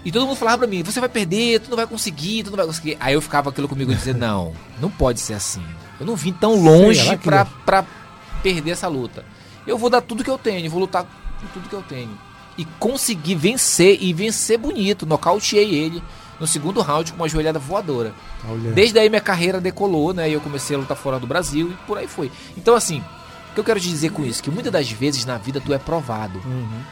E 0.05 0.11
todo 0.11 0.27
mundo 0.27 0.37
falava 0.37 0.59
pra 0.59 0.67
mim, 0.67 0.83
você 0.83 0.99
vai 0.99 1.09
perder, 1.09 1.61
tu 1.61 1.71
não 1.71 1.77
vai 1.77 1.87
conseguir, 1.87 2.43
tu 2.43 2.51
não 2.51 2.57
vai 2.57 2.67
conseguir. 2.67 2.97
Aí 2.99 3.15
eu 3.15 3.21
ficava 3.21 3.51
aquilo 3.51 3.69
comigo 3.69 3.95
dizendo, 3.95 4.19
não, 4.27 4.53
não 4.81 4.91
pode 4.91 5.21
ser 5.21 5.35
assim. 5.35 5.63
Eu 6.01 6.07
não 6.07 6.17
vim 6.17 6.33
tão 6.33 6.55
longe 6.61 7.01
que 7.17 7.25
pra, 7.25 7.45
pra 7.45 7.85
perder 8.43 8.73
essa 8.73 8.89
luta. 8.89 9.25
Eu 9.67 9.79
vou 9.79 9.89
dar 9.89 10.01
tudo 10.01 10.25
que 10.25 10.31
eu 10.31 10.39
tenho, 10.39 10.69
vou 10.71 10.81
lutar 10.81 11.05
com 11.05 11.47
tudo 11.53 11.69
que 11.69 11.75
eu 11.77 11.83
tenho. 11.83 12.19
E 12.57 12.65
consegui 12.81 13.37
vencer, 13.37 13.99
e 14.01 14.13
vencer 14.13 14.59
bonito. 14.59 15.07
Nocauteei 15.07 15.75
ele 15.75 16.03
no 16.39 16.47
segundo 16.47 16.81
round 16.81 17.13
com 17.13 17.19
uma 17.19 17.29
joelhada 17.29 17.59
voadora. 17.59 18.15
Olha. 18.49 18.73
Desde 18.73 18.99
aí 18.99 19.09
minha 19.09 19.21
carreira 19.21 19.61
decolou, 19.61 20.13
né? 20.13 20.29
E 20.29 20.33
eu 20.33 20.41
comecei 20.41 20.77
a 20.77 20.79
lutar 20.79 20.97
fora 20.97 21.19
do 21.19 21.27
Brasil 21.27 21.71
e 21.71 21.87
por 21.87 21.99
aí 21.99 22.07
foi. 22.07 22.31
Então, 22.57 22.75
assim, 22.75 23.03
o 23.51 23.55
que 23.55 23.61
eu 23.61 23.65
quero 23.65 23.81
te 23.81 23.89
dizer 23.89 24.11
com 24.11 24.25
isso? 24.25 24.43
Que 24.43 24.51
muitas 24.51 24.73
das 24.73 24.91
vezes 24.91 25.25
na 25.25 25.39
vida 25.39 25.61
tu 25.61 25.73
é 25.73 25.79
provado. 25.79 26.41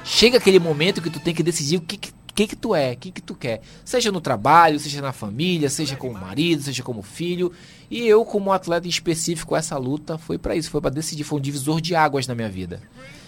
Chega 0.05 0.39
aquele 0.39 0.59
momento 0.59 1.01
que 1.01 1.11
tu 1.11 1.21
tem 1.21 1.35
que 1.35 1.43
decidir 1.43 1.77
o 1.77 1.81
que, 1.81 1.97
que, 1.97 2.13
que, 2.35 2.47
que 2.49 2.57
tu 2.57 2.75
é, 2.75 2.93
o 2.93 2.97
que, 2.97 3.11
que 3.11 3.23
tu 3.23 3.35
quer. 3.35 3.61
Seja 3.85 4.11
no 4.11 4.21
trabalho, 4.21 4.79
seja 4.79 5.01
na 5.01 5.13
família, 5.13 5.71
seja 5.71 5.97
como 5.97 6.15
marido, 6.15 6.63
seja 6.63 6.83
como 6.83 7.03
filho. 7.03 7.53
E 7.91 8.07
eu, 8.07 8.25
como 8.25 8.53
atleta 8.53 8.87
em 8.87 8.91
específico, 8.91 9.55
essa 9.55 9.77
luta 9.79 10.19
foi 10.19 10.39
pra 10.39 10.57
isso, 10.57 10.71
foi 10.71 10.81
pra 10.81 10.91
decidir, 10.91 11.25
foi 11.25 11.39
um 11.39 11.43
divisor 11.43 11.81
de 11.81 11.95
águas 11.95 12.27
na 12.27 12.35
minha 12.35 12.49
vida. 12.49 12.81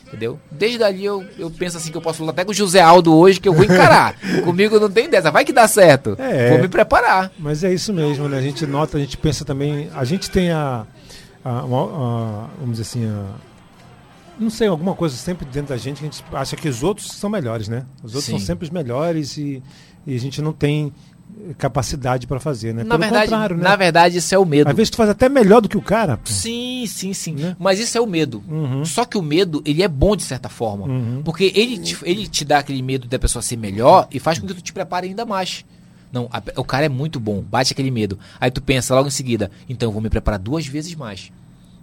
Entendeu? 0.08 0.38
Desde 0.50 0.82
ali 0.82 1.04
eu, 1.04 1.22
eu 1.38 1.50
penso 1.50 1.76
assim 1.76 1.90
que 1.90 1.96
eu 1.96 2.00
posso 2.00 2.22
lutar 2.22 2.32
até 2.32 2.44
com 2.44 2.50
o 2.50 2.54
José 2.54 2.80
Aldo 2.80 3.14
hoje, 3.14 3.38
que 3.38 3.46
eu 3.48 3.52
vou 3.52 3.62
encarar. 3.64 4.14
Comigo 4.42 4.80
não 4.80 4.90
tem 4.90 5.08
dessa, 5.08 5.30
vai 5.30 5.44
que 5.44 5.52
dá 5.52 5.68
certo. 5.68 6.16
É. 6.18 6.48
Vou 6.50 6.58
me 6.60 6.68
preparar. 6.68 7.30
Mas 7.38 7.62
é 7.62 7.72
isso 7.72 7.92
mesmo, 7.92 8.26
né? 8.28 8.38
A 8.38 8.42
gente 8.42 8.66
nota, 8.66 8.96
a 8.96 9.00
gente 9.00 9.18
pensa 9.18 9.44
também. 9.44 9.90
A 9.94 10.04
gente 10.04 10.30
tem 10.30 10.50
a. 10.50 10.86
a- 11.44 11.64
uma- 11.64 11.84
a- 11.84 12.48
vamos 12.58 12.78
dizer 12.78 12.82
assim. 12.82 13.06
a- 13.06 13.34
não 14.40 14.48
sei, 14.50 14.68
alguma 14.68 14.94
coisa 14.94 15.14
sempre 15.16 15.44
dentro 15.44 15.70
da 15.70 15.76
gente 15.76 15.98
que 15.98 16.06
a 16.06 16.10
gente 16.10 16.24
acha 16.32 16.56
que 16.56 16.68
os 16.68 16.82
outros 16.82 17.08
são 17.12 17.28
melhores, 17.28 17.68
né? 17.68 17.84
Os 18.02 18.14
outros 18.14 18.24
são 18.24 18.38
Sim. 18.38 18.46
sempre 18.46 18.64
os 18.64 18.70
melhores 18.70 19.36
e, 19.36 19.62
e 20.06 20.14
a 20.14 20.18
gente 20.18 20.40
não 20.40 20.52
tem 20.52 20.92
capacidade 21.56 22.26
para 22.26 22.38
fazer, 22.40 22.72
né? 22.74 22.82
Na 22.84 22.90
Pelo 22.96 23.00
verdade, 23.00 23.30
contrário, 23.30 23.56
né? 23.56 23.62
na 23.62 23.76
verdade, 23.76 24.18
isso 24.18 24.34
é 24.34 24.38
o 24.38 24.44
medo. 24.44 24.68
Às 24.70 24.76
vezes 24.76 24.90
tu 24.90 24.96
faz 24.96 25.10
até 25.10 25.28
melhor 25.28 25.60
do 25.60 25.68
que 25.68 25.76
o 25.76 25.82
cara. 25.82 26.16
pô. 26.16 26.22
Sim, 26.30 26.84
sim, 26.86 27.12
sim. 27.12 27.34
Né? 27.34 27.56
Mas 27.58 27.78
isso 27.78 27.96
é 27.96 28.00
o 28.00 28.06
medo. 28.06 28.42
Uhum. 28.48 28.84
Só 28.84 29.04
que 29.04 29.16
o 29.18 29.22
medo, 29.22 29.62
ele 29.64 29.82
é 29.82 29.88
bom 29.88 30.14
de 30.16 30.22
certa 30.22 30.48
forma. 30.48 30.86
Uhum. 30.86 31.22
Porque 31.24 31.52
ele 31.54 31.78
te, 31.78 31.96
ele 32.02 32.26
te 32.26 32.44
dá 32.44 32.58
aquele 32.58 32.82
medo 32.82 33.06
da 33.08 33.18
pessoa 33.18 33.42
ser 33.42 33.56
melhor 33.56 34.06
e 34.10 34.18
faz 34.18 34.38
com 34.38 34.46
que 34.46 34.54
tu 34.54 34.62
te 34.62 34.72
prepare 34.72 35.08
ainda 35.08 35.24
mais. 35.24 35.64
Não, 36.12 36.28
a- 36.32 36.42
o 36.60 36.64
cara 36.64 36.86
é 36.86 36.88
muito 36.88 37.20
bom, 37.20 37.42
bate 37.42 37.72
aquele 37.72 37.90
medo. 37.90 38.18
Aí 38.40 38.50
tu 38.50 38.62
pensa 38.62 38.94
logo 38.94 39.08
em 39.08 39.10
seguida, 39.10 39.50
então 39.68 39.88
eu 39.88 39.92
vou 39.92 40.00
me 40.00 40.08
preparar 40.08 40.38
duas 40.38 40.66
vezes 40.66 40.94
mais. 40.94 41.30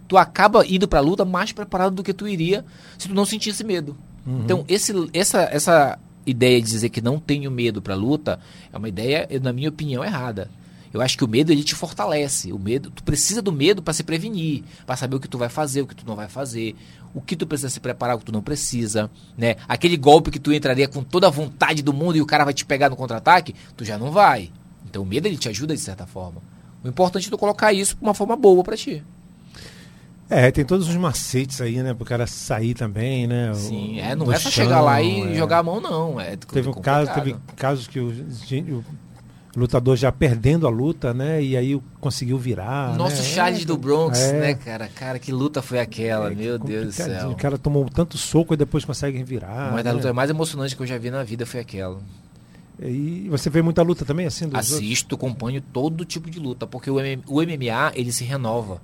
Tu 0.08 0.16
acaba 0.16 0.64
indo 0.66 0.86
pra 0.88 1.00
luta 1.00 1.24
mais 1.24 1.52
preparado 1.52 1.94
do 1.94 2.02
que 2.02 2.12
tu 2.12 2.26
iria 2.28 2.64
se 2.98 3.08
tu 3.08 3.14
não 3.14 3.24
sentisse 3.24 3.62
medo. 3.64 3.96
Uhum. 4.26 4.40
Então, 4.44 4.64
esse, 4.68 4.92
essa, 5.12 5.42
essa 5.52 5.98
ideia 6.26 6.60
de 6.60 6.68
dizer 6.68 6.88
que 6.88 7.00
não 7.00 7.18
tenho 7.18 7.50
medo 7.50 7.80
pra 7.80 7.94
luta 7.94 8.38
é 8.72 8.76
uma 8.76 8.88
ideia, 8.88 9.28
na 9.40 9.52
minha 9.52 9.68
opinião, 9.68 10.04
errada. 10.04 10.50
Eu 10.92 11.02
acho 11.02 11.18
que 11.18 11.24
o 11.24 11.28
medo 11.28 11.52
ele 11.52 11.62
te 11.62 11.74
fortalece. 11.74 12.52
O 12.52 12.58
medo, 12.58 12.90
tu 12.90 13.02
precisa 13.02 13.42
do 13.42 13.52
medo 13.52 13.82
para 13.82 13.92
se 13.92 14.02
prevenir, 14.02 14.64
para 14.86 14.96
saber 14.96 15.16
o 15.16 15.20
que 15.20 15.28
tu 15.28 15.36
vai 15.36 15.48
fazer, 15.48 15.82
o 15.82 15.86
que 15.86 15.94
tu 15.94 16.06
não 16.06 16.16
vai 16.16 16.28
fazer, 16.28 16.74
o 17.14 17.20
que 17.20 17.36
tu 17.36 17.46
precisa 17.46 17.68
se 17.68 17.80
preparar, 17.80 18.16
o 18.16 18.18
que 18.18 18.24
tu 18.24 18.32
não 18.32 18.42
precisa, 18.42 19.10
né? 19.36 19.56
Aquele 19.68 19.96
golpe 19.96 20.30
que 20.30 20.38
tu 20.38 20.52
entraria 20.52 20.88
com 20.88 21.02
toda 21.02 21.26
a 21.26 21.30
vontade 21.30 21.82
do 21.82 21.92
mundo 21.92 22.16
e 22.16 22.22
o 22.22 22.26
cara 22.26 22.44
vai 22.44 22.54
te 22.54 22.64
pegar 22.64 22.88
no 22.88 22.96
contra-ataque, 22.96 23.54
tu 23.76 23.84
já 23.84 23.98
não 23.98 24.10
vai. 24.10 24.50
Então 24.88 25.02
o 25.02 25.06
medo 25.06 25.26
ele 25.26 25.36
te 25.36 25.48
ajuda 25.48 25.74
de 25.74 25.80
certa 25.80 26.06
forma. 26.06 26.40
O 26.82 26.88
importante 26.88 27.26
é 27.26 27.30
tu 27.30 27.36
colocar 27.36 27.72
isso 27.72 27.96
de 27.96 28.02
uma 28.02 28.14
forma 28.14 28.36
boa 28.36 28.62
para 28.62 28.76
ti. 28.76 29.02
É, 30.28 30.50
tem 30.50 30.64
todos 30.64 30.88
os 30.88 30.96
macetes 30.96 31.60
aí, 31.60 31.80
né? 31.82 31.94
Pro 31.94 32.04
cara 32.04 32.26
sair 32.26 32.74
também, 32.74 33.26
né? 33.26 33.52
o- 33.52 33.54
Sim, 33.54 34.00
é, 34.00 34.14
não 34.16 34.32
é 34.32 34.38
só 34.38 34.50
chegar 34.50 34.80
lá 34.80 35.00
e 35.00 35.20
chão, 35.22 35.28
é. 35.30 35.34
jogar 35.34 35.58
a 35.58 35.62
mão 35.62 35.80
não, 35.80 36.20
é 36.20 36.36
Teve 36.36 36.68
um 36.68 36.72
complicado. 36.72 37.06
caso, 37.06 37.20
teve 37.20 37.36
casos 37.54 37.86
que 37.86 38.00
o, 38.00 38.08
o 38.08 38.84
lutador 39.56 39.96
já 39.96 40.10
perdendo 40.10 40.66
a 40.66 40.70
luta, 40.70 41.14
né? 41.14 41.40
E 41.40 41.56
aí 41.56 41.80
conseguiu 42.00 42.36
virar. 42.38 42.96
Nosso 42.96 43.16
né? 43.16 43.22
Charles 43.22 43.62
É, 43.62 43.64
do 43.66 43.76
Bronx, 43.76 44.18
é. 44.18 44.40
né, 44.40 44.54
cara? 44.54 44.88
Cara, 44.92 45.18
que 45.20 45.30
luta 45.30 45.62
foi 45.62 45.78
aquela, 45.78 46.32
É, 46.32 46.34
meu 46.34 46.58
Deus 46.58 46.86
do 46.86 46.92
céu. 46.92 47.30
O 47.30 47.36
cara 47.36 47.56
tomou 47.56 47.88
tanto 47.88 48.18
soco 48.18 48.52
e 48.52 48.56
depois 48.56 48.84
consegue 48.84 49.22
virar. 49.22 49.70
Uma 49.70 49.82
das 49.82 49.92
né? 49.92 49.92
lutas 49.92 50.12
mais 50.12 50.28
emocionantes 50.28 50.74
que 50.74 50.82
eu 50.82 50.86
já 50.88 50.98
vi 50.98 51.08
na 51.10 51.22
vida 51.22 51.46
foi 51.46 51.60
aquela. 51.60 52.00
E 52.82 53.26
você 53.30 53.48
vê 53.48 53.62
muita 53.62 53.80
luta 53.82 54.04
também, 54.04 54.26
assim? 54.26 54.46
Dos 54.48 54.54
outros? 54.54 54.72
Assisto, 54.74 55.14
acompanho 55.14 55.60
todo 55.62 56.04
tipo 56.04 56.28
de 56.28 56.38
luta, 56.38 56.66
porque 56.66 56.90
o, 56.90 56.96
o 56.96 57.40
MMA, 57.42 57.92
ele 57.94 58.10
se 58.12 58.24
renova. 58.24 58.82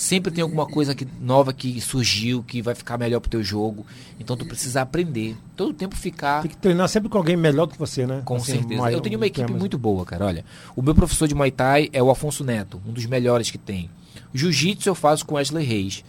Sempre 0.00 0.32
tem 0.32 0.40
alguma 0.40 0.64
coisa 0.64 0.94
que, 0.94 1.06
nova 1.20 1.52
que 1.52 1.78
surgiu, 1.78 2.42
que 2.42 2.62
vai 2.62 2.74
ficar 2.74 2.96
melhor 2.96 3.20
pro 3.20 3.28
teu 3.28 3.44
jogo. 3.44 3.84
Então 4.18 4.34
tu 4.34 4.46
precisa 4.46 4.80
aprender. 4.80 5.36
Todo 5.54 5.74
tempo 5.74 5.94
ficar 5.94 6.40
Tem 6.40 6.50
que 6.50 6.56
treinar 6.56 6.88
sempre 6.88 7.10
com 7.10 7.18
alguém 7.18 7.36
melhor 7.36 7.66
do 7.66 7.72
que 7.74 7.78
você, 7.78 8.06
né? 8.06 8.22
com 8.24 8.36
Assim, 8.36 8.52
certeza. 8.52 8.90
Eu 8.90 9.02
tenho 9.02 9.18
uma 9.18 9.26
equipe 9.26 9.46
temas. 9.46 9.60
muito 9.60 9.76
boa, 9.76 10.06
cara. 10.06 10.24
Olha, 10.24 10.42
o 10.74 10.80
meu 10.80 10.94
professor 10.94 11.28
de 11.28 11.34
Muay 11.34 11.50
Thai 11.50 11.90
é 11.92 12.02
o 12.02 12.10
Afonso 12.10 12.42
Neto, 12.42 12.80
um 12.88 12.92
dos 12.92 13.04
melhores 13.04 13.50
que 13.50 13.58
tem. 13.58 13.90
Jiu-Jitsu 14.32 14.88
eu 14.88 14.94
faço 14.94 15.26
com 15.26 15.34
Wesley 15.34 15.66
Reis. 15.66 16.02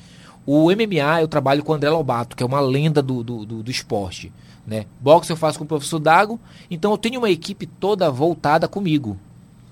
O 0.46 0.72
MMA 0.72 1.20
eu 1.20 1.28
trabalho 1.28 1.62
com 1.62 1.74
o 1.74 1.76
André 1.76 1.90
Lobato, 1.90 2.38
que 2.38 2.44
é 2.44 2.46
uma 2.46 2.62
lenda 2.62 3.02
do, 3.02 3.22
do, 3.22 3.46
do, 3.46 3.62
do 3.62 3.72
esporte. 3.72 4.32
Né? 4.66 4.86
Boxe 5.02 5.30
eu 5.30 5.36
faço 5.36 5.58
com 5.58 5.66
o 5.66 5.68
professor 5.68 6.00
Dago. 6.00 6.40
Então 6.70 6.92
eu 6.92 6.98
tenho 6.98 7.20
uma 7.20 7.30
equipe 7.30 7.66
toda 7.66 8.10
voltada 8.10 8.70
comigo. 8.70 9.20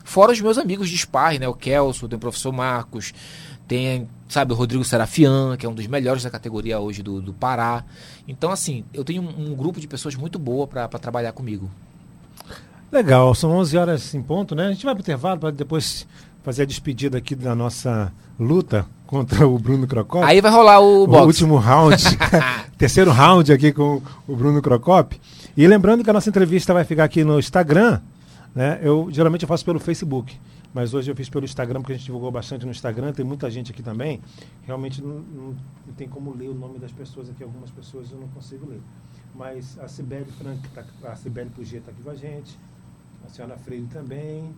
Fora 0.03 0.31
os 0.31 0.41
meus 0.41 0.57
amigos 0.57 0.89
de 0.89 0.97
sparring, 0.97 1.37
né? 1.37 1.47
O 1.47 1.53
Kelso, 1.53 2.07
tem 2.07 2.17
o 2.17 2.19
professor 2.19 2.51
Marcos, 2.51 3.13
tem, 3.69 4.09
sabe, 4.27 4.51
o 4.51 4.55
Rodrigo 4.55 4.83
Serafian, 4.83 5.55
que 5.55 5.63
é 5.63 5.69
um 5.69 5.75
dos 5.75 5.85
melhores 5.85 6.23
da 6.23 6.29
categoria 6.31 6.79
hoje 6.79 7.03
do, 7.03 7.21
do 7.21 7.31
Pará. 7.31 7.85
Então, 8.27 8.51
assim, 8.51 8.83
eu 8.91 9.03
tenho 9.05 9.21
um, 9.21 9.51
um 9.51 9.55
grupo 9.55 9.79
de 9.79 9.87
pessoas 9.87 10.15
muito 10.15 10.39
boa 10.39 10.65
para 10.67 10.87
trabalhar 10.87 11.31
comigo. 11.33 11.69
Legal, 12.91 13.33
são 13.35 13.51
11 13.51 13.77
horas 13.77 14.15
em 14.15 14.21
ponto, 14.23 14.55
né? 14.55 14.65
A 14.65 14.71
gente 14.71 14.83
vai 14.83 14.95
pro 14.95 15.03
intervalo 15.03 15.39
para 15.39 15.51
depois 15.51 16.07
fazer 16.41 16.63
a 16.63 16.65
despedida 16.65 17.19
aqui 17.19 17.35
da 17.35 17.53
nossa 17.53 18.11
luta 18.39 18.87
contra 19.05 19.47
o 19.47 19.59
Bruno 19.59 19.85
Crocop. 19.85 20.25
Aí 20.25 20.41
vai 20.41 20.51
rolar 20.51 20.79
o 20.79 21.03
o 21.03 21.07
boxe. 21.07 21.25
último 21.27 21.57
round, 21.57 21.95
terceiro 22.75 23.11
round 23.11 23.53
aqui 23.53 23.71
com 23.71 24.01
o 24.27 24.35
Bruno 24.35 24.63
Crocop. 24.63 25.15
E 25.55 25.67
lembrando 25.67 26.03
que 26.03 26.09
a 26.09 26.13
nossa 26.13 26.29
entrevista 26.29 26.73
vai 26.73 26.83
ficar 26.83 27.03
aqui 27.03 27.23
no 27.23 27.37
Instagram, 27.37 28.01
né? 28.55 28.79
Eu 28.81 29.09
geralmente 29.11 29.43
eu 29.43 29.47
faço 29.47 29.63
pelo 29.63 29.79
Facebook, 29.79 30.35
mas 30.73 30.93
hoje 30.93 31.09
eu 31.11 31.15
fiz 31.15 31.29
pelo 31.29 31.45
Instagram 31.45 31.81
porque 31.81 31.93
a 31.93 31.95
gente 31.95 32.05
divulgou 32.05 32.31
bastante 32.31 32.65
no 32.65 32.71
Instagram. 32.71 33.11
Tem 33.13 33.25
muita 33.25 33.49
gente 33.49 33.71
aqui 33.71 33.81
também. 33.81 34.21
Realmente 34.63 35.01
não, 35.01 35.19
não- 35.19 35.55
não 35.87 35.93
tem 35.97 36.07
como 36.07 36.33
ler 36.35 36.49
o 36.49 36.53
nome 36.53 36.77
das 36.79 36.91
pessoas 36.91 37.29
aqui. 37.29 37.43
Algumas 37.43 37.71
pessoas 37.71 38.11
eu 38.11 38.19
não 38.19 38.27
consigo 38.29 38.69
ler. 38.69 38.81
Mas 39.35 39.77
a 39.79 39.87
Cibele 39.87 40.25
Frank, 40.31 40.67
tá, 40.69 40.83
a 41.03 41.15
Cibele 41.15 41.49
Puget 41.49 41.79
está 41.79 41.91
aqui 41.91 42.01
com 42.01 42.09
a 42.09 42.15
gente. 42.15 42.57
A 43.25 43.29
senhora 43.29 43.57
Freire 43.57 43.85
também. 43.87 44.53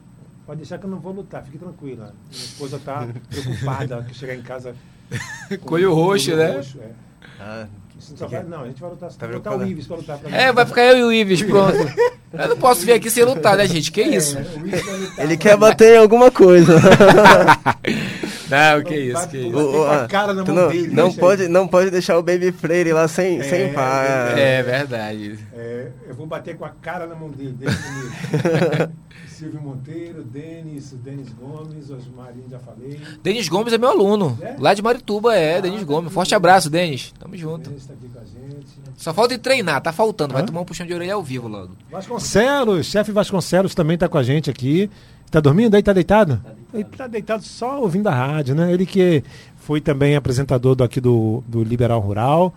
Pode 0.45 0.57
deixar 0.59 0.78
que 0.80 0.86
eu 0.86 0.89
não 0.89 0.99
vou 0.99 1.14
lutar, 1.14 1.43
fique 1.45 1.57
tranquila. 1.57 2.14
Minha 2.30 2.43
esposa 2.43 2.78
está 2.78 3.07
preocupada 3.30 4.03
que 4.03 4.14
chegar 4.14 4.36
em 4.36 4.41
casa. 4.41 4.76
com 5.49 5.57
Colho 5.68 5.93
roxo, 5.93 6.36
né? 6.36 6.55
roxo, 6.55 6.80
é. 6.80 6.91
Ah, 7.39 7.68
só 8.02 8.28
vai- 8.28 8.43
não, 8.43 8.64
a 8.64 8.68
gente 8.68 8.82
vai 8.82 8.89
lutar, 8.89 9.10
Tá 9.12 9.26
vai 9.28 9.36
botar 9.36 9.56
o? 9.56 9.66
Ives 9.66 9.88
para 9.88 9.97
lutar 9.97 10.18
pra 10.18 10.30
mim. 10.30 10.36
É, 10.36 10.52
vai 10.52 10.66
ficar 10.66 10.84
eu 10.86 10.97
e 10.97 11.04
o 11.04 11.12
Ives, 11.14 11.41
pronto. 11.43 11.78
Eu 12.34 12.47
não 12.47 12.56
posso 12.58 12.86
vir 12.86 12.93
aqui 12.93 13.10
sem 13.12 13.26
lutar, 13.26 13.58
né, 13.58 13.68
gente? 13.68 13.91
Que 13.91 14.02
isso? 14.02 14.38
É, 14.38 14.41
o 14.41 14.45
vai 14.45 14.97
lutar, 14.99 15.26
ele 15.26 15.36
quer 15.36 15.58
bater 15.58 15.95
em 15.95 15.97
alguma 15.97 16.32
coisa. 16.32 16.76
Não, 18.49 18.84
que 18.84 19.12
vai- 19.12 19.22
isso, 19.22 19.30
que 19.30 19.38
isso. 19.38 19.52
Com 19.52 19.84
a 19.86 20.08
cara 20.08 20.34
na 20.34 20.43
mão 20.43 20.56
não, 20.56 20.68
dele, 20.68 20.88
não 20.93 21.14
pode, 21.14 21.47
não 21.47 21.68
pode 21.68 21.89
deixar 21.89 22.18
o 22.18 22.22
Baby 22.24 22.52
Freire 22.52 22.91
lá 22.91 23.08
sem, 23.08 23.39
É, 23.39 23.43
sem 23.43 23.74
pá. 23.74 24.04
É 24.36 24.62
verdade. 24.62 25.39
É, 25.54 25.88
eu 26.08 26.14
vou 26.16 26.26
bater 26.28 26.58
com 26.58 26.66
a 26.66 26.70
cara 26.70 27.08
na 27.08 27.16
mão 27.16 27.30
dele, 27.30 27.56
deixa 27.58 27.78
comigo. 27.78 28.91
Silvio 29.41 29.59
Monteiro, 29.59 30.23
Denis, 30.23 30.91
o 30.91 30.97
Denis 30.97 31.29
Gomes, 31.33 31.89
Osmarinho, 31.89 32.45
já 32.47 32.59
falei. 32.59 32.99
Denis 33.23 33.49
Gomes 33.49 33.73
é 33.73 33.77
meu 33.79 33.89
aluno. 33.89 34.37
É? 34.39 34.55
Lá 34.59 34.71
de 34.75 34.83
Marituba 34.83 35.35
é, 35.35 35.57
Ah, 35.57 35.61
Denis 35.61 35.79
tá 35.79 35.85
Gomes. 35.87 36.05
aqui. 36.05 36.13
Forte 36.13 36.35
abraço, 36.35 36.69
Denis. 36.69 37.11
Tamo 37.17 37.35
junto. 37.35 37.67
Denis 37.67 37.81
está 37.81 37.95
aqui 37.95 38.07
com 38.07 38.19
a 38.19 38.23
gente. 38.23 38.67
Só 38.95 39.11
falta 39.15 39.33
ele 39.33 39.41
treinar, 39.41 39.81
tá 39.81 39.91
faltando. 39.91 40.33
Vai 40.33 40.43
Hã? 40.43 40.45
tomar 40.45 40.61
um 40.61 40.65
puxão 40.65 40.85
de 40.85 40.93
orelha 40.93 41.15
ao 41.15 41.23
vivo 41.23 41.47
logo. 41.47 41.71
Vasconcelos, 41.91 42.85
chefe 42.85 43.11
Vasconcelos 43.11 43.73
também 43.73 43.95
está 43.95 44.07
com 44.07 44.19
a 44.19 44.21
gente 44.21 44.47
aqui. 44.47 44.91
Tá 45.31 45.39
dormindo 45.39 45.73
aí? 45.73 45.81
Tá 45.81 45.91
deitado? 45.91 46.39
Ele 46.71 46.83
tá 46.83 47.07
deitado 47.07 47.41
só 47.43 47.81
ouvindo 47.81 48.05
a 48.09 48.13
rádio, 48.13 48.53
né? 48.53 48.71
Ele 48.71 48.85
que 48.85 49.23
foi 49.57 49.81
também 49.81 50.15
apresentador 50.15 50.75
do, 50.75 50.83
aqui 50.83 51.01
do, 51.01 51.43
do 51.47 51.63
Liberal 51.63 51.99
Rural. 51.99 52.53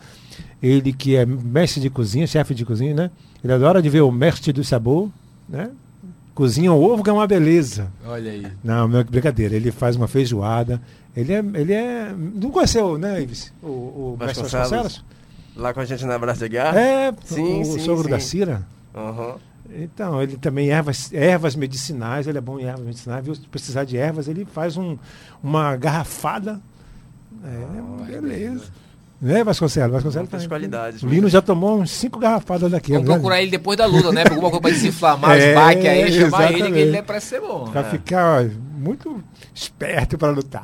Ele 0.63 0.93
que 0.93 1.17
é 1.17 1.25
mestre 1.25 1.81
de 1.81 1.89
cozinha, 1.89 2.27
chefe 2.27 2.55
de 2.55 2.63
cozinha, 2.67 2.93
né? 2.93 3.11
Ele 3.43 3.55
adora 3.55 3.81
de 3.81 3.89
ver 3.89 4.03
o 4.03 4.13
mestre 4.13 4.53
do 4.53 4.63
sabor, 4.63 5.09
né? 5.49 5.71
Cozinha 6.35 6.73
o 6.73 6.83
ovo 6.83 7.03
que 7.03 7.11
é 7.11 7.13
uma 7.13 7.27
beleza. 7.27 7.93
Olha 8.05 8.33
aí. 8.33 8.47
Não, 8.63 8.99
é 8.99 9.05
brincadeira. 9.05 9.55
Ele 9.55 9.71
faz 9.71 9.95
uma 9.95 10.09
feijoada. 10.09 10.81
Ele 11.17 11.33
é. 11.33 11.39
Ele 11.39 11.73
é. 11.73 12.13
Não 12.13 12.51
conheceu, 12.51 12.99
né, 12.99 13.23
Ives? 13.23 13.53
O, 13.63 13.67
o 13.67 14.17
mestre 14.19 14.43
Vasconcelos? 14.43 14.71
Vasconcelos? 14.71 15.05
Lá 15.57 15.73
com 15.73 15.81
a 15.81 15.85
gente 15.85 16.05
na 16.05 16.19
Braça 16.19 16.49
de 16.49 16.49
Guerra? 16.49 16.81
É, 16.81 17.15
Sim, 17.25 17.61
o 17.61 17.65
sim, 17.65 17.79
sogro 17.79 18.05
sim. 18.05 18.11
da 18.11 18.19
Cira. 18.19 18.67
Aham. 18.93 19.37
Então, 19.77 20.23
ele 20.23 20.37
também 20.37 20.71
ervas, 20.71 21.13
ervas 21.13 21.57
medicinais, 21.57 22.27
ele 22.27 22.39
é 22.39 22.41
bom 22.41 22.59
em 22.61 22.65
ervas 22.65 22.85
medicinais, 22.85 23.25
viu? 23.25 23.35
Se 23.35 23.41
precisar 23.49 23.85
de 23.85 23.97
ervas, 23.97 24.29
ele 24.29 24.45
faz 24.45 24.77
um, 24.77 24.99
uma 25.43 25.77
garrafada. 25.77 26.61
É, 27.45 28.05
beleza. 28.21 28.65
Né, 29.25 29.43
Vasconcelos? 29.43 29.91
Vasconcelos 29.93 30.29
tá- 30.29 30.39
qualidades. 30.47 31.03
O 31.03 31.07
Lino 31.09 31.31
já 31.31 31.41
tomou 31.41 31.81
uns 31.81 31.91
cinco 31.91 32.19
garrafadas 32.19 32.71
daqui. 32.71 32.93
Vamos 32.93 33.09
né? 33.09 33.15
procurar 33.15 33.41
ele 33.41 33.51
depois 33.51 33.79
da 33.79 33.87
luta, 33.87 34.13
né? 34.13 34.23
Pra 34.23 34.35
Alguma 34.35 34.51
coisa 34.51 34.61
pra 34.61 34.71
desinflamar 34.71 35.31
É, 35.41 35.49
os 35.49 35.55
baques 35.55 35.87
aí, 35.87 36.13
chamar 36.13 36.43
ele, 36.45 36.53
que 36.53 36.61
exatamente. 36.61 36.79
ele 36.81 37.03
parece 37.03 37.27
ser 37.29 37.41
bom. 37.41 37.71
Pra 37.73 37.85
ficar 37.85 38.43
ó, 38.43 38.47
muito 38.77 39.25
esperto 39.55 40.19
para 40.19 40.31
lutar. 40.31 40.63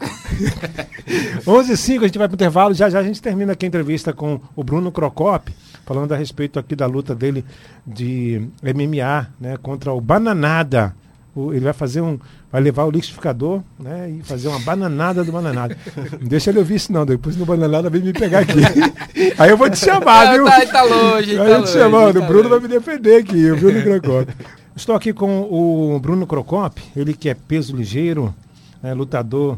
11 1.47 1.71
h 1.73 1.77
05 1.77 2.05
a 2.05 2.07
gente 2.09 2.19
vai 2.19 2.29
pro 2.29 2.35
intervalo. 2.35 2.75
Já 2.75 2.91
já 2.91 2.99
a 2.99 3.03
gente 3.03 3.23
termina 3.23 3.53
aqui 3.53 3.65
a 3.65 3.69
entrevista 3.69 4.13
com 4.13 4.39
o 4.55 4.63
Bruno 4.63 4.93
Crocop, 4.93 5.51
falando 5.87 6.13
a 6.13 6.17
respeito 6.17 6.59
aqui 6.59 6.77
da 6.77 6.87
luta 6.87 7.15
dele 7.15 7.45
de 7.87 8.47
MMA, 8.63 9.29
né, 9.41 9.57
contra 9.63 9.93
o 9.93 10.01
Bananada. 10.03 10.95
O- 11.35 11.53
ele 11.53 11.65
vai 11.65 11.73
fazer 11.73 12.01
um. 12.01 12.19
Vai 12.53 12.61
levar 12.61 12.85
o 12.85 12.91
liquidificador, 12.91 13.63
né? 13.79 14.11
E 14.11 14.23
fazer 14.25 14.49
uma 14.49 14.59
bananada 14.59 15.23
do 15.23 15.31
bananada. 15.31 15.77
Não 16.21 16.27
deixa 16.27 16.51
ele 16.51 16.59
ouvir 16.59 16.75
isso, 16.77 16.93
não. 16.93 17.07
Depois 17.07 17.37
no 17.37 17.47
bananada 17.47 17.89
vem 17.89 18.03
me 18.03 18.13
pegar 18.13 18.41
aqui. 18.41 18.59
Aí 19.39 19.51
eu 19.51 19.57
vou 19.57 19.71
te 19.71 19.79
chamar, 19.79 20.27
Ah, 20.29 20.33
viu? 20.35 20.45
tá, 20.47 20.67
tá 20.67 20.83
longe, 20.83 21.31
Aí 21.31 21.37
tá 21.37 21.45
eu 21.45 21.63
te 21.63 21.71
chamando, 21.71 22.19
tá 22.19 22.25
o 22.25 22.27
Bruno 22.27 22.49
vai 22.49 22.59
longe. 22.59 22.69
me 22.69 22.75
defender 22.75 23.17
aqui, 23.23 23.51
o 23.53 23.57
Bruno 23.57 23.83
Crocop. 23.83 24.33
Estou 24.75 24.95
aqui 24.97 25.13
com 25.13 25.43
o 25.43 25.99
Bruno 26.01 26.27
Crocop, 26.27 26.83
ele 26.97 27.15
que 27.15 27.29
é 27.29 27.35
peso 27.35 27.77
ligeiro, 27.77 28.35
né, 28.83 28.95
lutador 28.95 29.57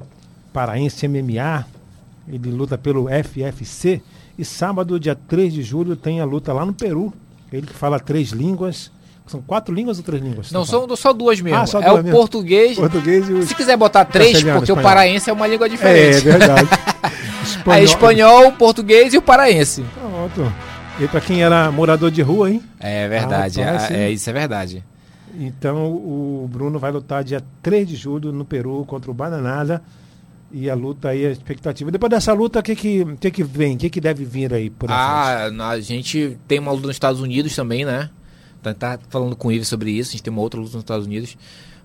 paraense 0.53 1.09
MMA, 1.09 1.65
ele 2.29 2.51
luta 2.51 2.77
pelo 2.77 3.09
FFC. 3.09 4.03
E 4.39 4.45
sábado, 4.45 5.01
dia 5.01 5.15
3 5.15 5.53
de 5.53 5.63
julho, 5.63 5.97
tem 5.97 6.21
a 6.21 6.25
luta 6.25 6.53
lá 6.53 6.67
no 6.67 6.73
Peru. 6.75 7.13
Ele 7.53 7.67
que 7.67 7.73
fala 7.75 7.99
três 8.01 8.31
línguas. 8.31 8.91
São 9.33 9.41
quatro 9.43 9.75
línguas 9.75 9.97
ou 9.99 10.05
três 10.05 10.23
línguas? 10.23 10.53
Não, 10.53 10.65
são 10.65 10.95
só 10.95 11.13
duas 11.13 11.41
mesmo. 11.41 11.59
Ah, 11.59 11.67
só 11.67 11.81
é 11.81 11.85
duas 11.89 12.01
o 12.01 12.03
mesmo. 12.05 12.19
português. 12.19 12.77
Português 12.77 13.29
e 13.29 13.33
o. 13.33 13.43
Se 13.47 13.55
quiser 13.55 13.77
botar 13.77 14.05
três, 14.05 14.43
porque 14.43 14.51
o 14.59 14.63
espanhol. 14.63 14.83
paraense 14.83 15.31
é 15.31 15.33
uma 15.33 15.47
língua 15.47 15.67
É, 15.67 15.69
é 15.69 15.73
diferente. 15.73 16.21
verdade. 16.25 16.69
É 17.67 17.83
espanhol, 17.83 18.53
português 18.53 19.13
e 19.15 19.19
o 19.19 19.23
paraense. 19.23 19.85
Pronto. 19.95 20.53
E 21.01 21.09
para 21.09 21.21
quem 21.21 21.43
era 21.43 21.71
morador 21.73 22.11
de 22.11 22.23
rua, 22.23 22.51
hein? 22.51 22.63
É 22.79 23.09
verdade, 23.09 23.61
Ah, 23.63 23.89
é, 23.91 24.05
é, 24.05 24.11
isso 24.11 24.29
é 24.31 24.33
verdade. 24.33 24.85
Então 25.39 25.87
o 25.87 26.49
Bruno 26.51 26.79
vai 26.79 26.93
lutar 26.93 27.25
dia 27.25 27.43
3 27.63 27.89
de 27.89 27.97
julho 27.97 28.31
no 28.33 28.45
Peru 28.45 28.85
contra 28.87 29.11
o 29.11 29.15
Bananada. 29.15 29.83
E 30.53 30.69
a 30.69 30.75
luta 30.75 31.09
aí, 31.09 31.25
a 31.27 31.31
expectativa. 31.31 31.91
Depois 31.91 32.11
dessa 32.11 32.33
luta, 32.35 32.61
o 32.61 32.63
que, 32.63 32.77
que, 32.77 33.01
o 33.03 33.17
que, 33.17 33.31
que 33.31 33.43
vem? 33.43 33.75
O 33.75 33.79
que, 33.79 33.89
que 33.89 34.01
deve 34.01 34.23
vir 34.25 34.53
aí 34.53 34.69
por 34.69 34.91
Ah, 34.91 35.49
a 35.71 35.81
gente 35.81 36.37
tem 36.47 36.59
uma 36.59 36.71
luta 36.73 36.87
nos 36.89 36.97
Estados 36.97 37.21
Unidos 37.23 37.57
também, 37.57 37.85
né? 37.87 38.11
Tá, 38.63 38.73
tá 38.73 38.99
falando 39.09 39.35
com 39.35 39.49
o 39.49 39.53
Ives 39.53 39.69
sobre 39.69 39.91
isso, 39.91 40.11
a 40.11 40.13
gente 40.13 40.23
tem 40.23 40.33
uma 40.33 40.41
outra 40.41 40.61
luta 40.61 40.73
nos 40.75 40.83
Estados 40.83 41.07
Unidos. 41.07 41.37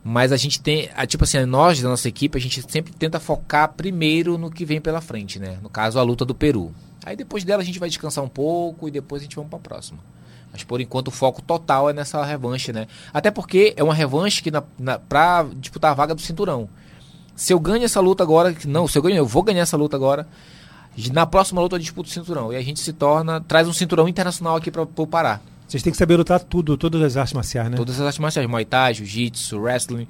Mas 0.03 0.31
a 0.31 0.37
gente 0.37 0.61
tem, 0.61 0.89
a, 0.95 1.05
tipo 1.05 1.23
assim, 1.23 1.43
nós 1.45 1.81
da 1.81 1.89
nossa 1.89 2.07
equipe, 2.07 2.37
a 2.37 2.41
gente 2.41 2.63
sempre 2.71 2.93
tenta 2.93 3.19
focar 3.19 3.73
primeiro 3.73 4.37
no 4.37 4.49
que 4.49 4.63
vem 4.63 4.79
pela 4.79 5.01
frente, 5.01 5.39
né? 5.39 5.57
No 5.61 5.69
caso, 5.69 5.99
a 5.99 6.03
luta 6.03 6.23
do 6.23 6.33
Peru. 6.33 6.73
Aí 7.03 7.15
depois 7.15 7.43
dela 7.43 7.61
a 7.61 7.65
gente 7.65 7.79
vai 7.79 7.89
descansar 7.89 8.23
um 8.23 8.29
pouco 8.29 8.87
e 8.87 8.91
depois 8.91 9.21
a 9.21 9.23
gente 9.23 9.35
vamos 9.35 9.49
pra 9.49 9.59
próxima. 9.59 9.99
Mas 10.51 10.63
por 10.63 10.79
enquanto 10.81 11.09
o 11.09 11.11
foco 11.11 11.41
total 11.41 11.89
é 11.89 11.93
nessa 11.93 12.23
revanche, 12.23 12.71
né? 12.71 12.87
Até 13.13 13.31
porque 13.31 13.73
é 13.75 13.83
uma 13.83 13.93
revanche 13.93 14.41
que 14.41 14.51
na, 14.51 14.63
na, 14.77 14.99
pra 14.99 15.45
disputar 15.55 15.91
a 15.91 15.93
vaga 15.93 16.15
do 16.15 16.21
cinturão. 16.21 16.69
Se 17.35 17.53
eu 17.53 17.59
ganho 17.59 17.83
essa 17.85 17.99
luta 17.99 18.23
agora, 18.23 18.55
não, 18.65 18.87
se 18.87 18.97
eu 18.97 19.01
ganho, 19.01 19.17
eu 19.17 19.25
vou 19.25 19.43
ganhar 19.43 19.61
essa 19.61 19.77
luta 19.77 19.95
agora. 19.95 20.27
Na 21.11 21.25
próxima 21.25 21.61
luta 21.61 21.75
eu 21.75 21.79
disputo 21.79 22.09
o 22.09 22.11
cinturão. 22.11 22.51
E 22.51 22.55
a 22.55 22.61
gente 22.61 22.79
se 22.79 22.91
torna, 22.91 23.39
traz 23.41 23.67
um 23.67 23.73
cinturão 23.73 24.07
internacional 24.07 24.55
aqui 24.55 24.71
para 24.71 24.81
o 24.81 25.07
Pará. 25.07 25.39
Vocês 25.67 25.83
têm 25.83 25.91
que 25.91 25.97
saber 25.97 26.15
lutar 26.15 26.39
tudo, 26.39 26.77
todas 26.77 27.01
as 27.01 27.17
artes 27.17 27.33
marciais, 27.33 27.69
né? 27.69 27.75
Todas 27.75 27.99
as 27.99 28.05
artes 28.05 28.19
marciais, 28.19 28.49
Muay 28.49 28.63
Thai, 28.63 28.93
Jiu-Jitsu, 28.93 29.59
Wrestling, 29.59 30.07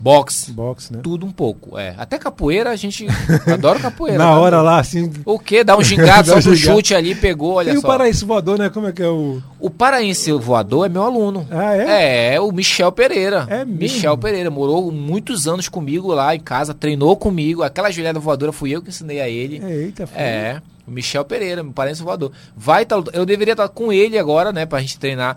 Boxe, 0.00 0.52
Boxe, 0.52 0.92
né? 0.92 1.00
tudo 1.02 1.26
um 1.26 1.32
pouco. 1.32 1.78
É. 1.78 1.94
Até 1.98 2.18
capoeira 2.18 2.70
a 2.70 2.76
gente 2.76 3.06
adora 3.52 3.80
capoeira. 3.80 4.18
Na 4.18 4.26
tá? 4.26 4.38
hora 4.38 4.62
lá, 4.62 4.78
assim. 4.78 5.10
O 5.24 5.38
quê? 5.38 5.64
Dá 5.64 5.76
um 5.76 5.82
gingado, 5.82 6.30
um 6.34 6.40
só 6.40 6.54
gingado. 6.54 6.76
chute 6.76 6.94
ali, 6.94 7.14
pegou, 7.14 7.54
olha 7.54 7.72
e 7.72 7.78
o 7.78 7.80
só. 7.80 7.86
paraíso 7.86 8.26
voador, 8.26 8.58
né? 8.58 8.68
Como 8.70 8.86
é 8.86 8.92
que 8.92 9.02
é 9.02 9.08
o. 9.08 9.42
O 9.58 9.70
paraense 9.70 10.30
voador 10.32 10.86
é 10.86 10.88
meu 10.88 11.02
aluno. 11.02 11.46
Ah, 11.50 11.74
é? 11.74 12.34
É, 12.34 12.40
o 12.40 12.52
Michel 12.52 12.92
Pereira. 12.92 13.46
É 13.48 13.64
mesmo? 13.64 13.80
Michel 13.80 14.16
Pereira. 14.16 14.50
Morou 14.50 14.92
muitos 14.92 15.48
anos 15.48 15.68
comigo 15.68 16.12
lá 16.12 16.34
em 16.34 16.40
casa, 16.40 16.72
treinou 16.72 17.16
comigo. 17.16 17.62
Aquela 17.62 17.90
joelhada 17.90 18.20
voadora 18.20 18.52
fui 18.52 18.70
eu 18.70 18.80
que 18.80 18.90
ensinei 18.90 19.20
a 19.20 19.28
ele. 19.28 19.60
Eita, 19.64 20.06
filho. 20.06 20.20
É, 20.20 20.62
o 20.88 20.90
Michel 20.90 21.24
Pereira, 21.24 21.62
meu 21.62 21.72
parente 21.72 22.02
voador. 22.02 22.32
Vai 22.56 22.84
tá, 22.84 22.96
eu 23.12 23.26
deveria 23.26 23.52
estar 23.52 23.68
com 23.68 23.92
ele 23.92 24.18
agora, 24.18 24.52
né, 24.52 24.66
pra 24.66 24.80
gente 24.80 24.98
treinar. 24.98 25.36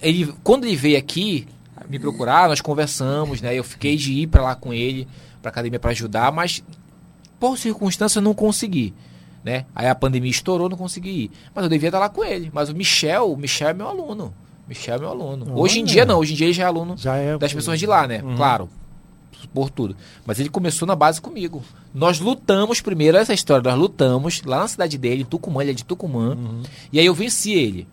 Ele, 0.00 0.32
quando 0.42 0.64
ele 0.64 0.76
veio 0.76 0.96
aqui 0.96 1.46
me 1.88 1.98
procurar, 1.98 2.48
nós 2.48 2.60
conversamos, 2.60 3.40
né? 3.40 3.54
Eu 3.54 3.64
fiquei 3.64 3.96
de 3.96 4.12
ir 4.12 4.26
pra 4.26 4.42
lá 4.42 4.54
com 4.54 4.72
ele, 4.72 5.08
pra 5.40 5.50
academia 5.50 5.78
pra 5.78 5.90
ajudar, 5.90 6.30
mas 6.32 6.62
por 7.40 7.56
circunstância 7.56 8.18
eu 8.18 8.22
não 8.22 8.34
consegui, 8.34 8.94
né? 9.42 9.64
Aí 9.74 9.88
a 9.88 9.94
pandemia 9.94 10.30
estourou, 10.30 10.68
não 10.68 10.76
consegui 10.76 11.10
ir. 11.10 11.30
Mas 11.54 11.64
eu 11.64 11.70
devia 11.70 11.88
estar 11.88 11.98
lá 11.98 12.08
com 12.08 12.24
ele. 12.24 12.50
Mas 12.52 12.68
o 12.68 12.74
Michel, 12.74 13.32
o 13.32 13.36
Michel 13.36 13.68
é 13.68 13.74
meu 13.74 13.88
aluno. 13.88 14.34
Michel 14.68 14.96
é 14.96 14.98
meu 14.98 15.08
aluno. 15.08 15.58
Hoje 15.58 15.80
em 15.80 15.84
dia 15.84 16.04
não, 16.04 16.18
hoje 16.18 16.34
em 16.34 16.36
dia 16.36 16.46
ele 16.46 16.52
já 16.52 16.64
é 16.64 16.66
aluno 16.66 16.94
Já 16.96 17.16
é. 17.16 17.38
das 17.38 17.54
pessoas 17.54 17.78
de 17.78 17.86
lá, 17.86 18.06
né? 18.06 18.22
Claro. 18.36 18.68
Por 19.54 19.70
tudo. 19.70 19.96
Mas 20.26 20.40
ele 20.40 20.48
começou 20.48 20.86
na 20.86 20.96
base 20.96 21.20
comigo. 21.20 21.62
Nós 21.94 22.18
lutamos 22.20 22.80
primeiro, 22.80 23.16
essa 23.16 23.32
história, 23.32 23.70
nós 23.70 23.78
lutamos 23.78 24.42
lá 24.42 24.60
na 24.60 24.68
cidade 24.68 24.98
dele, 24.98 25.22
em 25.22 25.24
Tucumã, 25.24 25.62
ele 25.62 25.70
é 25.70 25.74
de 25.74 25.84
Tucumã. 25.84 26.36
E 26.92 26.98
aí 26.98 27.06
eu 27.06 27.14
venci 27.14 27.52
ele. 27.52 27.86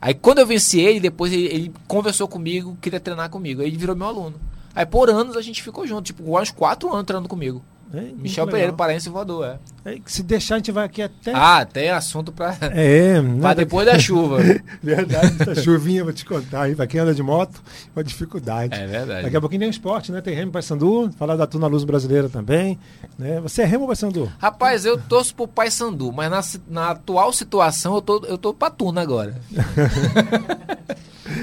Aí 0.00 0.14
quando 0.14 0.38
eu 0.38 0.46
venci 0.46 0.80
ele, 0.80 0.98
depois 0.98 1.32
ele, 1.32 1.46
ele 1.46 1.72
conversou 1.86 2.26
comigo, 2.26 2.76
queria 2.80 2.98
treinar 2.98 3.30
comigo. 3.30 3.60
Aí 3.60 3.68
ele 3.68 3.76
virou 3.76 3.94
meu 3.94 4.06
aluno. 4.06 4.34
Aí 4.74 4.86
por 4.86 5.10
anos 5.10 5.36
a 5.36 5.42
gente 5.42 5.62
ficou 5.62 5.86
junto, 5.86 6.06
tipo, 6.06 6.38
uns 6.38 6.50
quatro 6.50 6.92
anos 6.92 7.04
treinando 7.04 7.28
comigo. 7.28 7.62
É, 7.92 8.00
Michel. 8.00 8.46
Pereira, 8.46 8.72
paraense 8.72 9.08
voador, 9.08 9.44
é. 9.44 9.58
É, 9.84 9.96
se 10.04 10.22
deixar, 10.22 10.56
a 10.56 10.58
gente 10.58 10.70
vai 10.70 10.84
aqui 10.84 11.00
até. 11.00 11.32
Ah, 11.34 11.64
tem 11.64 11.88
assunto 11.90 12.30
pra, 12.30 12.54
é, 12.74 13.14
pra 13.14 13.48
né? 13.50 13.54
depois 13.54 13.86
da 13.86 13.98
chuva. 13.98 14.38
Verdade, 14.82 15.36
essa 15.40 15.54
chuvinha, 15.62 16.04
vou 16.04 16.12
te 16.12 16.24
contar 16.24 16.62
aí. 16.62 16.74
Pra 16.74 16.86
quem 16.86 17.00
anda 17.00 17.14
de 17.14 17.22
moto, 17.22 17.62
uma 17.96 18.04
dificuldade. 18.04 18.74
É 18.78 18.86
verdade. 18.86 19.22
Daqui 19.22 19.36
a 19.36 19.40
pouquinho 19.40 19.60
tem 19.60 19.68
um 19.68 19.70
esporte, 19.70 20.12
né? 20.12 20.20
Tem 20.20 20.34
Remo 20.34 20.52
Paysandu, 20.52 21.10
falar 21.18 21.34
da 21.36 21.46
Tuna 21.46 21.66
Luz 21.66 21.84
Brasileira 21.84 22.28
também. 22.28 22.78
Né? 23.18 23.40
Você 23.40 23.62
é 23.62 23.64
Remo 23.64 23.86
Paysandu? 23.86 24.30
Rapaz, 24.38 24.84
eu 24.84 24.98
torço 24.98 25.34
pro 25.34 25.48
Paysandu, 25.48 26.12
mas 26.12 26.30
na, 26.30 26.42
na 26.82 26.90
atual 26.90 27.32
situação 27.32 27.94
eu 27.94 28.02
tô, 28.02 28.24
eu 28.26 28.36
tô 28.36 28.52
pra 28.52 28.68
Tuna 28.70 29.00
agora. 29.00 29.34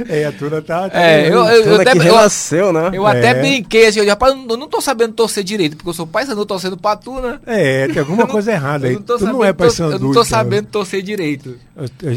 É, 0.10 0.26
a 0.26 0.32
Tuna 0.34 0.62
tá. 0.62 0.90
tá 0.90 1.00
É, 1.02 1.28
eu, 1.30 1.46
eu, 1.46 1.64
eu, 1.64 1.82
até, 1.82 1.94
renasceu, 1.94 2.74
né? 2.74 2.92
eu 2.94 3.08
É. 3.08 3.12
até 3.18 3.40
brinquei 3.40 3.88
assim, 3.88 4.00
eu, 4.02 4.08
rapaz, 4.08 4.34
eu 4.34 4.58
não- 4.58 4.68
tô 4.68 4.82
sabendo 4.82 5.14
torcer 5.14 5.44
direito, 5.46 5.78
porque 5.78 5.90
eu 5.90 5.94
sou 5.94 6.06
Paysandu 6.06 6.46
torcendo 6.46 6.76
pra 6.78 6.96
Tuna. 6.98 7.42
É, 7.46 7.88
tem 7.88 8.00
alguma 8.00 8.27
coisa 8.28 8.52
errada 8.52 8.88
aí. 8.88 8.94
não 8.94 9.02
Tu 9.02 9.12
não 9.14 9.20
sabendo 9.20 9.44
é 9.44 9.48
tor- 9.48 9.56
Paysandu. 9.56 9.92
Eu 9.96 10.00
não 10.00 10.06
tô 10.08 10.12
então. 10.12 10.24
sabendo 10.26 10.68
torcer 10.68 11.02
direito. 11.02 11.58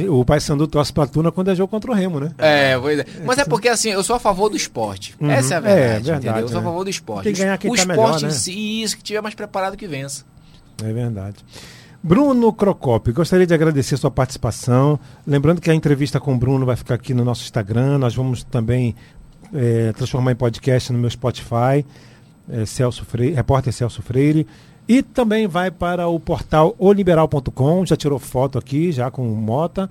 O 0.09 0.25
Paysandu 0.25 0.67
torce 0.67 0.93
pra 0.93 1.07
Tuna 1.07 1.31
quando 1.33 1.51
é 1.51 1.55
jogo 1.55 1.69
contra 1.71 1.91
o 1.91 1.95
Remo, 1.95 2.21
né? 2.21 2.33
É, 2.39 2.79
pois 2.79 2.99
é. 2.99 3.07
Mas 3.25 3.39
é 3.39 3.45
porque 3.45 3.69
assim, 3.69 3.91
eu 3.91 4.03
sou 4.03 4.17
a 4.17 4.21
favor 4.21 4.49
do 4.49 4.57
esporte. 4.57 5.15
Uhum. 5.21 5.31
Essa 5.31 5.55
é 5.55 5.57
a 5.57 5.59
É, 5.59 5.63
verdade, 5.63 5.93
verdade, 6.05 6.27
entendeu? 6.27 6.43
Eu 6.43 6.49
sou 6.49 6.59
a 6.59 6.61
né? 6.61 6.67
favor 6.67 6.85
do 6.85 6.91
esporte. 6.91 7.25
Tem 7.25 7.33
que 7.33 7.39
ganhar 7.41 7.59
quem 7.59 7.71
o 7.71 7.75
tá 7.75 7.81
esporte 7.83 7.99
melhor, 7.99 8.19
em 8.21 8.23
né? 8.25 8.31
si, 8.31 8.83
isso 8.83 8.97
que 8.97 9.03
tiver 9.03 9.21
mais 9.21 9.35
preparado 9.35 9.77
que 9.77 9.87
vença. 9.87 10.25
É 10.85 10.93
verdade. 10.93 11.37
Bruno 12.03 12.51
Crocop, 12.53 13.13
gostaria 13.13 13.47
de 13.47 13.53
agradecer 13.53 13.97
sua 13.99 14.11
participação. 14.11 14.99
Lembrando 15.27 15.61
que 15.61 15.71
a 15.71 15.75
entrevista 15.75 16.19
com 16.19 16.33
o 16.35 16.39
Bruno 16.39 16.65
vai 16.65 16.75
ficar 16.75 16.95
aqui 16.95 17.13
no 17.13 17.25
nosso 17.25 17.43
Instagram. 17.43 17.99
Nós 17.99 18.15
vamos 18.15 18.43
também 18.43 18.95
eh, 19.55 19.93
transformar 19.95 20.33
em 20.33 20.35
podcast 20.37 20.91
no 20.95 20.99
meu 20.99 21.11
Spotify, 21.11 21.85
eh, 22.51 22.65
Celso 22.65 23.05
Freire, 23.05 23.35
repórter 23.35 23.71
Celso 23.73 24.01
Freire. 24.01 24.47
E 24.93 25.03
também 25.05 25.47
vai 25.47 25.70
para 25.70 26.09
o 26.09 26.18
portal 26.18 26.74
oliberal.com. 26.76 27.86
Já 27.86 27.95
tirou 27.97 28.18
foto 28.18 28.59
aqui, 28.59 28.91
já 28.91 29.09
com 29.09 29.22
o 29.32 29.36
Mota, 29.36 29.88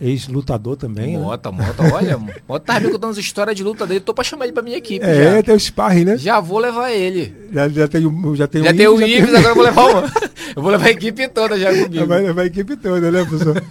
ex-lutador 0.00 0.74
também. 0.74 1.18
né? 1.18 1.22
Mota, 1.22 1.52
Mota, 1.52 1.94
olha, 1.94 2.16
Mota 2.48 2.64
tá 2.72 2.80
me 2.80 2.90
contando 2.90 3.10
as 3.10 3.18
histórias 3.18 3.54
de 3.54 3.62
luta 3.62 3.86
dele, 3.86 4.00
tô 4.00 4.14
pra 4.14 4.24
chamar 4.24 4.44
ele 4.46 4.54
pra 4.54 4.62
minha 4.62 4.78
equipe 4.78 5.04
É, 5.04 5.34
já. 5.36 5.42
tem 5.42 5.54
o 5.54 5.60
sparring, 5.60 6.04
né? 6.06 6.16
Já 6.16 6.40
vou 6.40 6.58
levar 6.58 6.90
ele. 6.90 7.30
Já, 7.52 7.68
já 7.68 7.86
tem 7.86 8.06
o 8.06 8.34
já 8.34 8.46
tem 8.46 8.64
Já 8.64 8.70
o 8.70 8.74
tem 8.74 8.88
o 8.88 9.00
Ives, 9.02 9.18
Ives, 9.18 9.34
agora 9.34 9.50
eu 9.50 9.54
vou 9.54 9.64
levar 9.64 9.84
o. 9.84 10.10
Eu 10.56 10.62
vou 10.62 10.70
levar 10.70 10.86
a 10.86 10.90
equipe 10.90 11.28
toda 11.28 11.58
já 11.58 11.70
comigo. 11.70 12.06
Vai, 12.06 12.32
vai 12.32 12.44
a 12.44 12.46
equipe 12.46 12.74
toda, 12.76 13.10
né, 13.10 13.24
professor? 13.24 13.62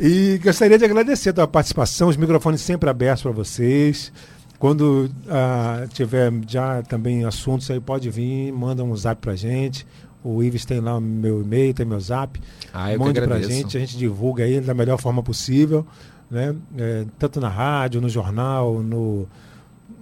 e 0.00 0.38
gostaria 0.42 0.78
de 0.78 0.84
agradecer 0.84 1.30
a 1.30 1.32
tua 1.32 1.46
participação, 1.46 2.08
os 2.08 2.16
microfones 2.16 2.60
sempre 2.60 2.88
abertos 2.88 3.22
para 3.22 3.32
vocês. 3.32 4.12
Quando 4.58 5.08
ah, 5.28 5.86
tiver 5.92 6.32
já 6.48 6.82
também 6.82 7.24
assuntos 7.24 7.70
aí, 7.70 7.80
pode 7.80 8.10
vir, 8.10 8.52
manda 8.52 8.82
um 8.82 8.96
zap 8.96 9.20
pra 9.20 9.36
gente. 9.36 9.86
O 10.22 10.42
Ives 10.42 10.64
tem 10.64 10.80
lá 10.80 10.96
o 10.96 11.00
meu 11.00 11.42
e-mail, 11.42 11.72
tem 11.72 11.86
meu 11.86 12.00
zap. 12.00 12.40
Ah, 12.72 12.92
eu 12.92 12.98
Mande 12.98 13.20
pra 13.20 13.40
gente, 13.40 13.76
a 13.76 13.80
gente 13.80 13.96
divulga 13.96 14.44
aí 14.44 14.60
da 14.60 14.74
melhor 14.74 14.98
forma 14.98 15.22
possível, 15.22 15.86
né? 16.28 16.56
É, 16.76 17.04
tanto 17.18 17.40
na 17.40 17.48
rádio, 17.48 18.00
no 18.00 18.08
jornal, 18.08 18.82
no, 18.82 19.28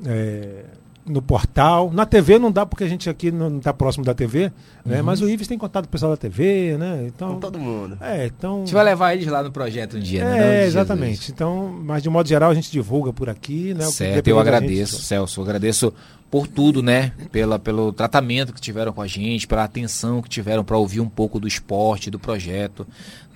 é, 0.06 0.64
no 1.06 1.22
portal. 1.22 1.90
Na 1.92 2.04
TV 2.04 2.38
não 2.38 2.50
dá 2.50 2.66
porque 2.66 2.84
a 2.84 2.88
gente 2.88 3.08
aqui 3.08 3.30
não 3.30 3.58
está 3.58 3.72
próximo 3.72 4.04
da 4.04 4.12
TV, 4.12 4.50
né? 4.84 4.98
Uhum. 4.98 5.04
Mas 5.04 5.20
o 5.20 5.28
Ives 5.28 5.46
tem 5.46 5.56
contato 5.56 5.84
com 5.84 5.88
o 5.88 5.92
pessoal 5.92 6.10
da 6.10 6.16
TV, 6.16 6.76
né? 6.76 7.04
Então, 7.06 7.34
Com 7.34 7.40
todo 7.40 7.58
mundo. 7.58 7.96
é, 8.00 8.26
então. 8.26 8.56
A 8.56 8.58
gente 8.60 8.74
vai 8.74 8.84
levar 8.84 9.14
eles 9.14 9.26
lá 9.26 9.42
no 9.42 9.52
projeto 9.52 9.96
um 9.96 10.00
dia, 10.00 10.24
né? 10.24 10.30
É, 10.30 10.34
Em 10.34 10.38
nome 10.40 10.42
de 10.50 10.56
Jesus. 10.56 10.74
exatamente. 10.74 11.30
Então, 11.32 11.80
mas 11.84 12.02
de 12.02 12.10
modo 12.10 12.28
geral 12.28 12.50
a 12.50 12.54
gente 12.54 12.70
divulga 12.70 13.12
por 13.12 13.28
aqui, 13.28 13.72
né? 13.74 13.84
Certo, 13.86 14.26
eu 14.26 14.36
da 14.36 14.42
gente. 14.42 14.54
agradeço, 14.54 15.00
Celso. 15.00 15.40
Eu 15.40 15.44
agradeço 15.44 15.94
por 16.28 16.48
tudo, 16.48 16.82
né? 16.82 17.12
Pela, 17.30 17.56
pelo 17.58 17.92
tratamento 17.92 18.52
que 18.52 18.60
tiveram 18.60 18.92
com 18.92 19.00
a 19.00 19.06
gente, 19.06 19.46
pela 19.46 19.62
atenção 19.62 20.20
que 20.20 20.28
tiveram 20.28 20.64
para 20.64 20.76
ouvir 20.76 21.00
um 21.00 21.08
pouco 21.08 21.38
do 21.38 21.46
esporte, 21.46 22.10
do 22.10 22.18
projeto, 22.18 22.84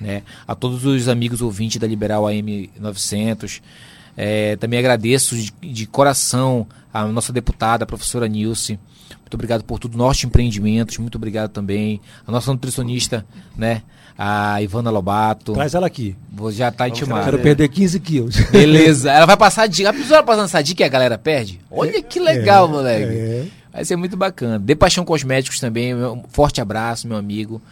né? 0.00 0.22
A 0.46 0.56
todos 0.56 0.84
os 0.84 1.08
amigos 1.08 1.40
ouvintes 1.40 1.78
da 1.78 1.86
Liberal 1.86 2.26
AM 2.26 2.68
900. 2.78 3.62
É, 4.16 4.56
também 4.56 4.78
agradeço 4.78 5.36
de, 5.36 5.52
de 5.62 5.86
coração 5.86 6.66
a 6.92 7.06
nossa 7.06 7.32
deputada, 7.32 7.84
a 7.84 7.86
professora 7.86 8.28
Nilce. 8.28 8.78
Muito 9.20 9.34
obrigado 9.34 9.64
por 9.64 9.78
tudo. 9.78 9.96
Norte 9.96 10.26
Empreendimentos, 10.26 10.98
muito 10.98 11.16
obrigado 11.16 11.50
também. 11.50 12.00
A 12.26 12.32
nossa 12.32 12.50
nutricionista, 12.52 13.24
né? 13.56 13.82
A 14.18 14.60
Ivana 14.60 14.90
Lobato. 14.90 15.52
Traz 15.52 15.74
ela 15.74 15.86
aqui. 15.86 16.16
Vou 16.30 16.52
já 16.52 16.70
tá 16.70 16.88
intimada. 16.88 17.24
Quero 17.24 17.38
perder 17.38 17.68
15 17.68 18.00
quilos. 18.00 18.36
Beleza. 18.50 19.10
Ela 19.12 19.24
vai 19.24 19.36
passar 19.36 19.62
a 19.62 19.66
dica. 19.66 19.88
A 19.88 19.94
pessoa 19.94 20.18
vai 20.18 20.24
passando 20.24 20.44
essa 20.44 20.62
dica 20.62 20.82
e 20.82 20.86
a 20.86 20.90
galera 20.90 21.16
perde? 21.16 21.58
Olha 21.70 22.02
que 22.02 22.20
legal, 22.20 22.68
moleque. 22.68 23.04
É. 23.04 23.46
Vai 23.72 23.84
ser 23.84 23.96
muito 23.96 24.18
bacana. 24.18 24.58
De 24.58 24.74
Paixão 24.74 25.06
Cosméticos 25.06 25.58
também, 25.58 25.94
um 25.94 26.22
forte 26.28 26.60
abraço, 26.60 27.08
meu 27.08 27.16
amigo. 27.16 27.62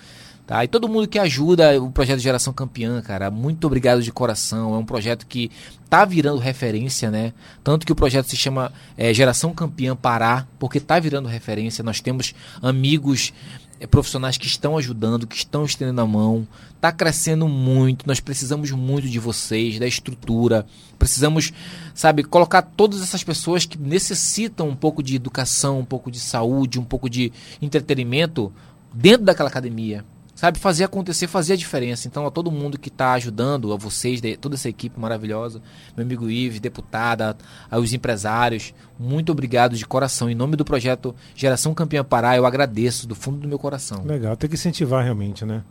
Tá? 0.48 0.64
E 0.64 0.68
todo 0.68 0.88
mundo 0.88 1.06
que 1.06 1.18
ajuda 1.18 1.78
o 1.78 1.90
projeto 1.92 2.20
Geração 2.20 2.54
Campeã, 2.54 3.02
cara, 3.02 3.30
muito 3.30 3.66
obrigado 3.66 4.02
de 4.02 4.10
coração. 4.10 4.74
É 4.74 4.78
um 4.78 4.84
projeto 4.84 5.26
que 5.26 5.50
tá 5.90 6.06
virando 6.06 6.40
referência, 6.40 7.10
né? 7.10 7.34
Tanto 7.62 7.84
que 7.84 7.92
o 7.92 7.94
projeto 7.94 8.30
se 8.30 8.36
chama 8.38 8.72
é, 8.96 9.12
Geração 9.12 9.52
Campeã 9.52 9.94
Pará, 9.94 10.48
porque 10.58 10.80
tá 10.80 10.98
virando 10.98 11.28
referência. 11.28 11.84
Nós 11.84 12.00
temos 12.00 12.34
amigos 12.62 13.34
é, 13.78 13.86
profissionais 13.86 14.38
que 14.38 14.46
estão 14.46 14.78
ajudando, 14.78 15.26
que 15.26 15.36
estão 15.36 15.66
estendendo 15.66 16.00
a 16.00 16.06
mão. 16.06 16.48
Tá 16.80 16.90
crescendo 16.90 17.46
muito. 17.46 18.06
Nós 18.06 18.18
precisamos 18.18 18.70
muito 18.70 19.06
de 19.06 19.18
vocês, 19.18 19.78
da 19.78 19.86
estrutura. 19.86 20.64
Precisamos, 20.98 21.52
sabe, 21.92 22.24
colocar 22.24 22.62
todas 22.62 23.02
essas 23.02 23.22
pessoas 23.22 23.66
que 23.66 23.76
necessitam 23.76 24.66
um 24.70 24.74
pouco 24.74 25.02
de 25.02 25.14
educação, 25.14 25.80
um 25.80 25.84
pouco 25.84 26.10
de 26.10 26.18
saúde, 26.18 26.80
um 26.80 26.84
pouco 26.84 27.10
de 27.10 27.30
entretenimento 27.60 28.50
dentro 28.94 29.26
daquela 29.26 29.50
academia. 29.50 30.06
Sabe, 30.38 30.56
fazer 30.56 30.84
acontecer, 30.84 31.26
fazer 31.26 31.54
a 31.54 31.56
diferença. 31.56 32.06
Então, 32.06 32.24
a 32.24 32.30
todo 32.30 32.48
mundo 32.48 32.78
que 32.78 32.90
está 32.90 33.14
ajudando, 33.14 33.72
a 33.72 33.76
vocês, 33.76 34.20
toda 34.40 34.54
essa 34.54 34.68
equipe 34.68 34.96
maravilhosa, 35.00 35.60
meu 35.96 36.06
amigo 36.06 36.30
Ives, 36.30 36.60
deputada, 36.60 37.36
aos 37.68 37.92
empresários, 37.92 38.72
muito 38.96 39.32
obrigado 39.32 39.74
de 39.74 39.84
coração. 39.84 40.30
Em 40.30 40.36
nome 40.36 40.54
do 40.54 40.64
projeto 40.64 41.12
Geração 41.34 41.74
Campeã 41.74 42.04
Pará, 42.04 42.36
eu 42.36 42.46
agradeço 42.46 43.08
do 43.08 43.16
fundo 43.16 43.38
do 43.38 43.48
meu 43.48 43.58
coração. 43.58 44.04
Legal, 44.04 44.36
tem 44.36 44.48
que 44.48 44.54
incentivar 44.54 45.02
realmente, 45.02 45.44
né? 45.44 45.64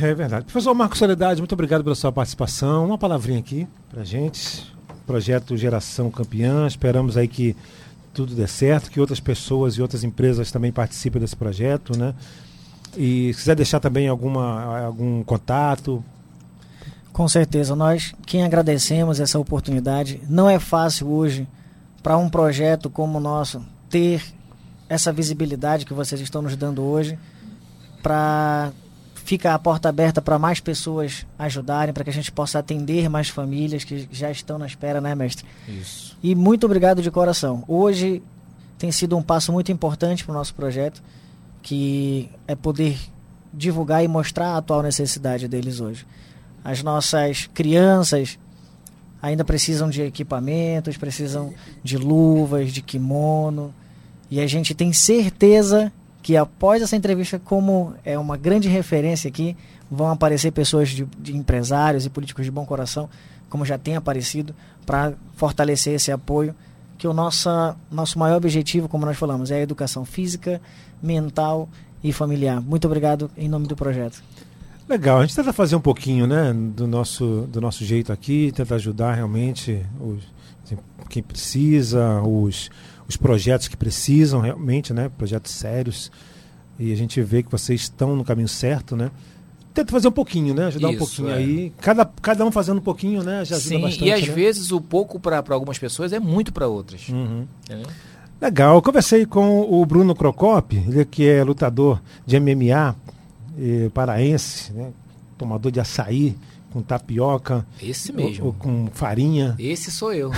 É 0.00 0.14
verdade. 0.14 0.44
Professor 0.44 0.72
Marcos 0.72 1.00
Soledade, 1.00 1.40
muito 1.40 1.54
obrigado 1.54 1.82
pela 1.82 1.96
sua 1.96 2.12
participação. 2.12 2.86
Uma 2.86 2.98
palavrinha 2.98 3.40
aqui 3.40 3.66
pra 3.90 4.04
gente. 4.04 4.72
Projeto 5.04 5.56
Geração 5.56 6.08
Campeã. 6.08 6.68
Esperamos 6.68 7.16
aí 7.16 7.26
que 7.26 7.56
tudo 8.12 8.32
dê 8.32 8.46
certo, 8.46 8.92
que 8.92 9.00
outras 9.00 9.18
pessoas 9.18 9.74
e 9.74 9.82
outras 9.82 10.04
empresas 10.04 10.52
também 10.52 10.70
participem 10.70 11.20
desse 11.20 11.34
projeto, 11.34 11.98
né? 11.98 12.14
E 12.96 13.32
se 13.32 13.40
quiser 13.40 13.56
deixar 13.56 13.80
também 13.80 14.08
alguma, 14.08 14.84
algum 14.84 15.22
contato. 15.24 16.04
Com 17.12 17.28
certeza, 17.28 17.76
nós 17.76 18.14
quem 18.26 18.44
agradecemos 18.44 19.20
essa 19.20 19.38
oportunidade. 19.38 20.20
Não 20.28 20.48
é 20.48 20.58
fácil 20.58 21.08
hoje 21.08 21.46
para 22.02 22.16
um 22.16 22.28
projeto 22.28 22.90
como 22.90 23.18
o 23.18 23.20
nosso 23.20 23.64
ter 23.88 24.22
essa 24.88 25.12
visibilidade 25.12 25.86
que 25.86 25.94
vocês 25.94 26.20
estão 26.20 26.42
nos 26.42 26.56
dando 26.56 26.82
hoje, 26.82 27.18
para 28.02 28.72
ficar 29.14 29.54
a 29.54 29.58
porta 29.58 29.88
aberta 29.88 30.20
para 30.20 30.38
mais 30.38 30.60
pessoas 30.60 31.26
ajudarem, 31.38 31.94
para 31.94 32.04
que 32.04 32.10
a 32.10 32.12
gente 32.12 32.30
possa 32.30 32.58
atender 32.58 33.08
mais 33.08 33.28
famílias 33.28 33.82
que 33.82 34.06
já 34.12 34.30
estão 34.30 34.58
na 34.58 34.66
espera, 34.66 35.00
né, 35.00 35.14
mestre? 35.14 35.46
Isso. 35.66 36.16
E 36.22 36.34
muito 36.34 36.66
obrigado 36.66 37.00
de 37.00 37.10
coração. 37.10 37.64
Hoje 37.66 38.22
tem 38.78 38.92
sido 38.92 39.16
um 39.16 39.22
passo 39.22 39.50
muito 39.50 39.72
importante 39.72 40.22
para 40.22 40.32
o 40.32 40.34
nosso 40.34 40.54
projeto, 40.54 41.02
que 41.64 42.30
é 42.46 42.54
poder 42.54 42.96
divulgar 43.52 44.04
e 44.04 44.08
mostrar 44.08 44.48
a 44.48 44.58
atual 44.58 44.82
necessidade 44.82 45.48
deles 45.48 45.80
hoje. 45.80 46.06
As 46.62 46.82
nossas 46.82 47.48
crianças 47.54 48.38
ainda 49.20 49.42
precisam 49.44 49.88
de 49.88 50.02
equipamentos, 50.02 50.98
precisam 50.98 51.54
de 51.82 51.96
luvas, 51.96 52.70
de 52.70 52.82
kimono, 52.82 53.74
e 54.30 54.40
a 54.40 54.46
gente 54.46 54.74
tem 54.74 54.92
certeza 54.92 55.90
que 56.22 56.36
após 56.36 56.82
essa 56.82 56.96
entrevista, 56.96 57.38
como 57.38 57.94
é 58.04 58.18
uma 58.18 58.36
grande 58.36 58.68
referência 58.68 59.28
aqui, 59.28 59.56
vão 59.90 60.10
aparecer 60.10 60.50
pessoas 60.50 60.90
de, 60.90 61.06
de 61.18 61.34
empresários 61.34 62.04
e 62.04 62.10
políticos 62.10 62.44
de 62.44 62.50
bom 62.50 62.66
coração, 62.66 63.08
como 63.48 63.64
já 63.64 63.78
tem 63.78 63.96
aparecido, 63.96 64.54
para 64.84 65.14
fortalecer 65.34 65.94
esse 65.94 66.12
apoio. 66.12 66.54
Que 67.04 67.08
o 67.08 67.12
nossa, 67.12 67.76
nosso 67.92 68.18
maior 68.18 68.38
objetivo, 68.38 68.88
como 68.88 69.04
nós 69.04 69.18
falamos, 69.18 69.50
é 69.50 69.56
a 69.56 69.60
educação 69.60 70.06
física, 70.06 70.58
mental 71.02 71.68
e 72.02 72.14
familiar. 72.14 72.62
Muito 72.62 72.86
obrigado 72.86 73.30
em 73.36 73.46
nome 73.46 73.66
do 73.66 73.76
projeto. 73.76 74.22
Legal, 74.88 75.18
a 75.18 75.20
gente 75.20 75.36
tenta 75.36 75.52
fazer 75.52 75.76
um 75.76 75.82
pouquinho, 75.82 76.26
né, 76.26 76.50
do 76.54 76.86
nosso, 76.86 77.46
do 77.52 77.60
nosso 77.60 77.84
jeito 77.84 78.10
aqui, 78.10 78.50
tenta 78.56 78.76
ajudar 78.76 79.12
realmente 79.12 79.84
os, 80.00 80.24
assim, 80.64 80.78
quem 81.10 81.22
precisa, 81.22 82.22
os, 82.22 82.70
os 83.06 83.18
projetos 83.18 83.68
que 83.68 83.76
precisam 83.76 84.40
realmente, 84.40 84.94
né, 84.94 85.10
projetos 85.10 85.52
sérios. 85.52 86.10
E 86.78 86.90
a 86.90 86.96
gente 86.96 87.20
vê 87.20 87.42
que 87.42 87.50
vocês 87.50 87.82
estão 87.82 88.16
no 88.16 88.24
caminho 88.24 88.48
certo, 88.48 88.96
né? 88.96 89.10
Tenta 89.74 89.90
fazer 89.90 90.06
um 90.06 90.12
pouquinho, 90.12 90.54
né? 90.54 90.66
Ajudar 90.66 90.88
um 90.88 90.92
Isso, 90.92 90.98
pouquinho 90.98 91.28
é. 91.30 91.34
aí. 91.34 91.72
Cada, 91.80 92.04
cada 92.04 92.46
um 92.46 92.52
fazendo 92.52 92.78
um 92.78 92.82
pouquinho, 92.82 93.24
né? 93.24 93.44
Já 93.44 93.56
ajuda 93.56 93.74
Sim, 93.74 93.80
bastante. 93.82 94.04
e 94.04 94.12
às 94.12 94.26
né? 94.26 94.32
vezes 94.32 94.70
o 94.70 94.80
pouco 94.80 95.18
para 95.18 95.42
algumas 95.50 95.78
pessoas 95.78 96.12
é 96.12 96.20
muito 96.20 96.52
para 96.52 96.68
outras. 96.68 97.08
Uhum. 97.08 97.44
entendeu? 97.64 97.86
Legal, 98.40 98.76
eu 98.76 98.82
conversei 98.82 99.26
com 99.26 99.62
o 99.62 99.84
Bruno 99.84 100.14
Crocop, 100.14 100.76
ele 100.76 101.04
que 101.04 101.26
é 101.26 101.42
lutador 101.42 102.00
de 102.24 102.38
MMA, 102.38 102.94
eh, 103.58 103.90
paraense, 103.92 104.72
né? 104.72 104.92
tomador 105.36 105.72
de 105.72 105.80
açaí 105.80 106.36
com 106.74 106.82
tapioca, 106.82 107.64
Esse 107.80 108.10
ou, 108.10 108.16
mesmo. 108.16 108.46
ou 108.46 108.52
com 108.52 108.88
farinha. 108.92 109.54
Esse 109.58 109.92
sou 109.92 110.12
eu. 110.12 110.32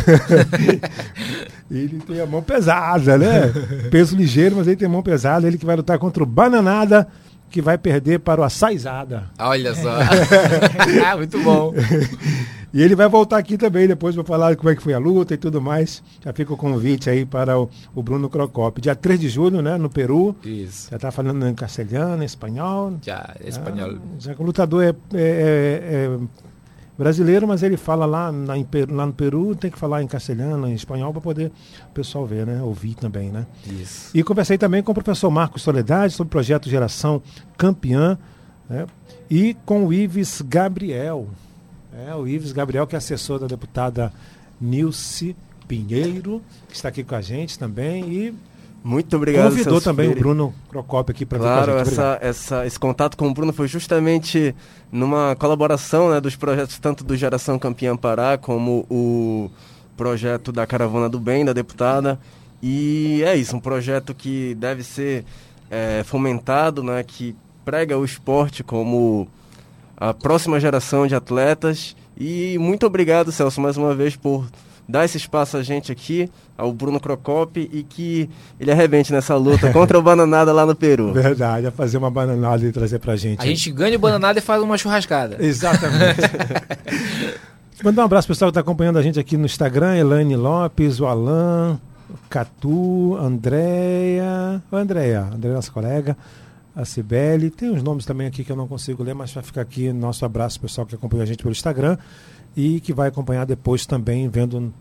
Ele 1.70 1.98
tem 2.00 2.20
a 2.20 2.26
mão 2.26 2.42
pesada, 2.42 3.16
né? 3.16 3.52
Peso 3.90 4.14
ligeiro, 4.14 4.56
mas 4.56 4.66
ele 4.66 4.76
tem 4.76 4.86
mão 4.86 5.02
pesada. 5.02 5.48
Ele 5.48 5.58
que 5.58 5.66
vai 5.66 5.74
lutar 5.74 5.98
contra 5.98 6.22
o 6.22 6.26
Bananada, 6.26 7.08
que 7.50 7.62
vai 7.62 7.78
perder 7.78 8.20
para 8.20 8.40
o 8.40 8.44
Açaizada. 8.44 9.24
Olha 9.38 9.74
só. 9.74 9.96
Ah, 11.06 11.16
muito 11.16 11.38
bom. 11.42 11.72
E 12.74 12.82
ele 12.82 12.94
vai 12.94 13.08
voltar 13.08 13.38
aqui 13.38 13.56
também 13.56 13.88
depois 13.88 14.14
para 14.14 14.22
falar 14.24 14.54
como 14.54 14.68
é 14.68 14.76
que 14.76 14.82
foi 14.82 14.92
a 14.92 14.98
luta 14.98 15.32
e 15.32 15.38
tudo 15.38 15.62
mais. 15.62 16.02
Já 16.22 16.30
fica 16.34 16.52
o 16.52 16.58
convite 16.58 17.08
aí 17.08 17.24
para 17.24 17.58
o, 17.58 17.70
o 17.94 18.02
Bruno 18.02 18.28
Crocop. 18.28 18.78
Dia 18.82 18.94
3 18.94 19.18
de 19.18 19.30
julho, 19.30 19.62
né? 19.62 19.78
No 19.78 19.88
Peru. 19.88 20.36
Isso. 20.44 20.88
Já 20.90 20.98
tá 20.98 21.10
falando 21.10 21.46
em 21.48 21.54
castelhano, 21.54 22.22
em 22.22 22.26
espanhol. 22.26 22.98
Já, 23.00 23.34
espanhol. 23.42 23.92
Ah, 23.94 23.98
já 24.18 24.34
que 24.34 24.42
o 24.42 24.44
lutador 24.44 24.82
é, 24.84 24.88
é- 24.88 24.94
é- 25.14 26.04
é 26.04 26.18
brasileiro, 26.98 27.46
mas 27.46 27.62
ele 27.62 27.76
fala 27.76 28.06
lá, 28.06 28.32
na- 28.32 28.54
lá 28.90 29.06
no 29.06 29.12
Peru, 29.12 29.54
tem 29.54 29.70
que 29.70 29.78
falar 29.78 30.02
em 30.02 30.06
castelhano, 30.06 30.66
em 30.66 30.74
espanhol, 30.74 31.12
para 31.12 31.20
poder 31.20 31.52
o 31.90 31.92
pessoal 31.92 32.24
ver, 32.26 32.46
né? 32.46 32.62
Ouvir 32.62 32.94
também, 32.94 33.30
né? 33.30 33.46
Isso. 33.66 34.10
E 34.16 34.22
conversei 34.22 34.56
também 34.56 34.82
com 34.82 34.92
o 34.92 34.94
professor 34.94 35.30
Marcos 35.30 35.62
Soledade 35.62 36.14
sobre 36.14 36.28
o 36.28 36.30
projeto 36.30 36.68
Geração 36.70 37.20
Campeã 37.58 38.18
né? 38.68 38.86
e 39.30 39.54
com 39.66 39.84
o 39.86 39.92
Ives 39.92 40.40
Gabriel. 40.42 41.28
É, 42.06 42.14
o 42.14 42.26
Ives 42.26 42.52
Gabriel, 42.52 42.86
que 42.86 42.94
é 42.94 42.98
assessor 42.98 43.38
da 43.38 43.46
deputada 43.46 44.12
Nilce 44.60 45.36
Pinheiro, 45.68 46.42
que 46.68 46.74
está 46.76 46.88
aqui 46.88 47.02
com 47.02 47.14
a 47.14 47.20
gente 47.20 47.58
também. 47.58 48.04
E 48.12 48.34
Muito 48.86 49.16
obrigado, 49.16 49.50
convidou 49.50 49.80
também 49.80 50.06
Freire. 50.06 50.20
o 50.20 50.22
Bruno 50.22 50.54
Procopio 50.68 51.10
aqui 51.12 51.26
para 51.26 51.38
vir 51.38 51.44
com 51.44 51.50
Claro, 51.50 51.74
a 51.74 51.78
gente. 51.78 51.88
Essa, 51.88 52.18
essa, 52.22 52.66
esse 52.66 52.78
contato 52.78 53.16
com 53.16 53.26
o 53.26 53.34
Bruno 53.34 53.52
foi 53.52 53.66
justamente 53.66 54.54
numa 54.92 55.34
colaboração 55.34 56.10
né, 56.10 56.20
dos 56.20 56.36
projetos 56.36 56.78
tanto 56.78 57.02
do 57.02 57.16
Geração 57.16 57.58
Campeã 57.58 57.96
Pará 57.96 58.38
como 58.38 58.86
o 58.88 59.50
projeto 59.96 60.52
da 60.52 60.64
Caravana 60.68 61.08
do 61.08 61.18
Bem, 61.18 61.44
da 61.44 61.52
deputada. 61.52 62.16
E 62.62 63.24
é 63.26 63.34
isso, 63.34 63.56
um 63.56 63.60
projeto 63.60 64.14
que 64.14 64.54
deve 64.54 64.84
ser 64.84 65.24
é, 65.68 66.04
fomentado, 66.04 66.80
né, 66.80 67.02
que 67.02 67.34
prega 67.64 67.98
o 67.98 68.04
esporte 68.04 68.62
como 68.62 69.26
a 69.96 70.14
próxima 70.14 70.60
geração 70.60 71.08
de 71.08 71.14
atletas. 71.16 71.96
E 72.16 72.56
muito 72.60 72.86
obrigado, 72.86 73.32
Celso, 73.32 73.60
mais 73.60 73.76
uma 73.76 73.96
vez 73.96 74.14
por 74.14 74.46
dar 74.88 75.04
esse 75.04 75.16
espaço 75.16 75.56
a 75.56 75.62
gente 75.62 75.90
aqui, 75.90 76.30
ao 76.56 76.72
Bruno 76.72 77.00
Crocop, 77.00 77.58
e 77.72 77.82
que 77.82 78.30
ele 78.58 78.70
arrebente 78.70 79.12
nessa 79.12 79.34
luta 79.36 79.72
contra 79.72 79.98
o 79.98 80.02
Bananada 80.02 80.52
lá 80.52 80.64
no 80.64 80.74
Peru. 80.74 81.12
Verdade, 81.14 81.66
a 81.66 81.70
fazer 81.70 81.98
uma 81.98 82.10
bananada 82.10 82.64
e 82.64 82.72
trazer 82.72 82.98
pra 82.98 83.16
gente. 83.16 83.40
A 83.40 83.42
aí. 83.42 83.54
gente 83.54 83.70
ganha 83.72 83.96
o 83.96 83.98
bananada 83.98 84.38
e 84.38 84.42
faz 84.42 84.62
uma 84.62 84.78
churrascada. 84.78 85.36
Exatamente. 85.44 86.20
Mandar 87.82 88.02
um 88.02 88.04
abraço 88.06 88.26
pro 88.26 88.34
pessoal 88.34 88.50
que 88.50 88.52
está 88.52 88.60
acompanhando 88.60 88.98
a 88.98 89.02
gente 89.02 89.18
aqui 89.20 89.36
no 89.36 89.44
Instagram, 89.44 89.96
Elaine 89.96 90.34
Lopes, 90.34 90.98
o 90.98 91.06
Alan, 91.06 91.78
o 92.08 92.14
Catu, 92.28 93.16
Andréia. 93.16 94.62
Andréia, 94.72 95.28
Andréia, 95.34 95.56
nossa 95.56 95.70
colega, 95.70 96.16
a 96.74 96.86
Cibele. 96.86 97.50
Tem 97.50 97.70
uns 97.70 97.82
nomes 97.82 98.06
também 98.06 98.26
aqui 98.26 98.44
que 98.44 98.50
eu 98.50 98.56
não 98.56 98.66
consigo 98.66 99.02
ler, 99.02 99.14
mas 99.14 99.32
vai 99.32 99.42
ficar 99.42 99.60
aqui 99.60 99.92
nosso 99.92 100.24
abraço 100.24 100.58
pessoal 100.58 100.86
que 100.86 100.94
acompanha 100.94 101.24
a 101.24 101.26
gente 101.26 101.42
pelo 101.42 101.52
Instagram 101.52 101.98
e 102.56 102.80
que 102.80 102.92
vai 102.92 103.08
acompanhar 103.08 103.44
depois 103.44 103.84
também 103.84 104.28
vendo 104.28 104.72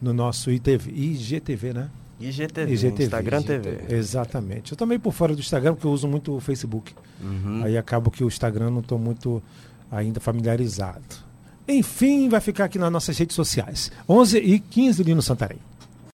no 0.00 0.12
nosso 0.12 0.50
ITV, 0.50 0.90
IGTV, 0.90 1.72
né? 1.72 1.90
IGTV, 2.20 2.72
IGTV. 2.72 3.04
Instagram 3.04 3.42
TV. 3.42 3.84
Exatamente. 3.88 4.72
Eu 4.72 4.78
também 4.78 4.98
por 4.98 5.12
fora 5.12 5.34
do 5.34 5.40
Instagram, 5.40 5.74
porque 5.74 5.86
eu 5.86 5.92
uso 5.92 6.06
muito 6.06 6.36
o 6.36 6.40
Facebook. 6.40 6.94
Uhum. 7.20 7.62
Aí 7.64 7.76
acabo 7.76 8.10
que 8.10 8.22
o 8.22 8.28
Instagram 8.28 8.70
não 8.70 8.80
estou 8.80 8.98
muito 8.98 9.42
ainda 9.90 10.20
familiarizado. 10.20 11.24
Enfim, 11.66 12.28
vai 12.28 12.40
ficar 12.40 12.66
aqui 12.66 12.78
nas 12.78 12.92
nossas 12.92 13.16
redes 13.16 13.34
sociais. 13.34 13.90
11 14.08 14.38
e 14.38 14.60
15 14.60 15.02
ali 15.02 15.14
no 15.14 15.22
Santarém. 15.22 15.58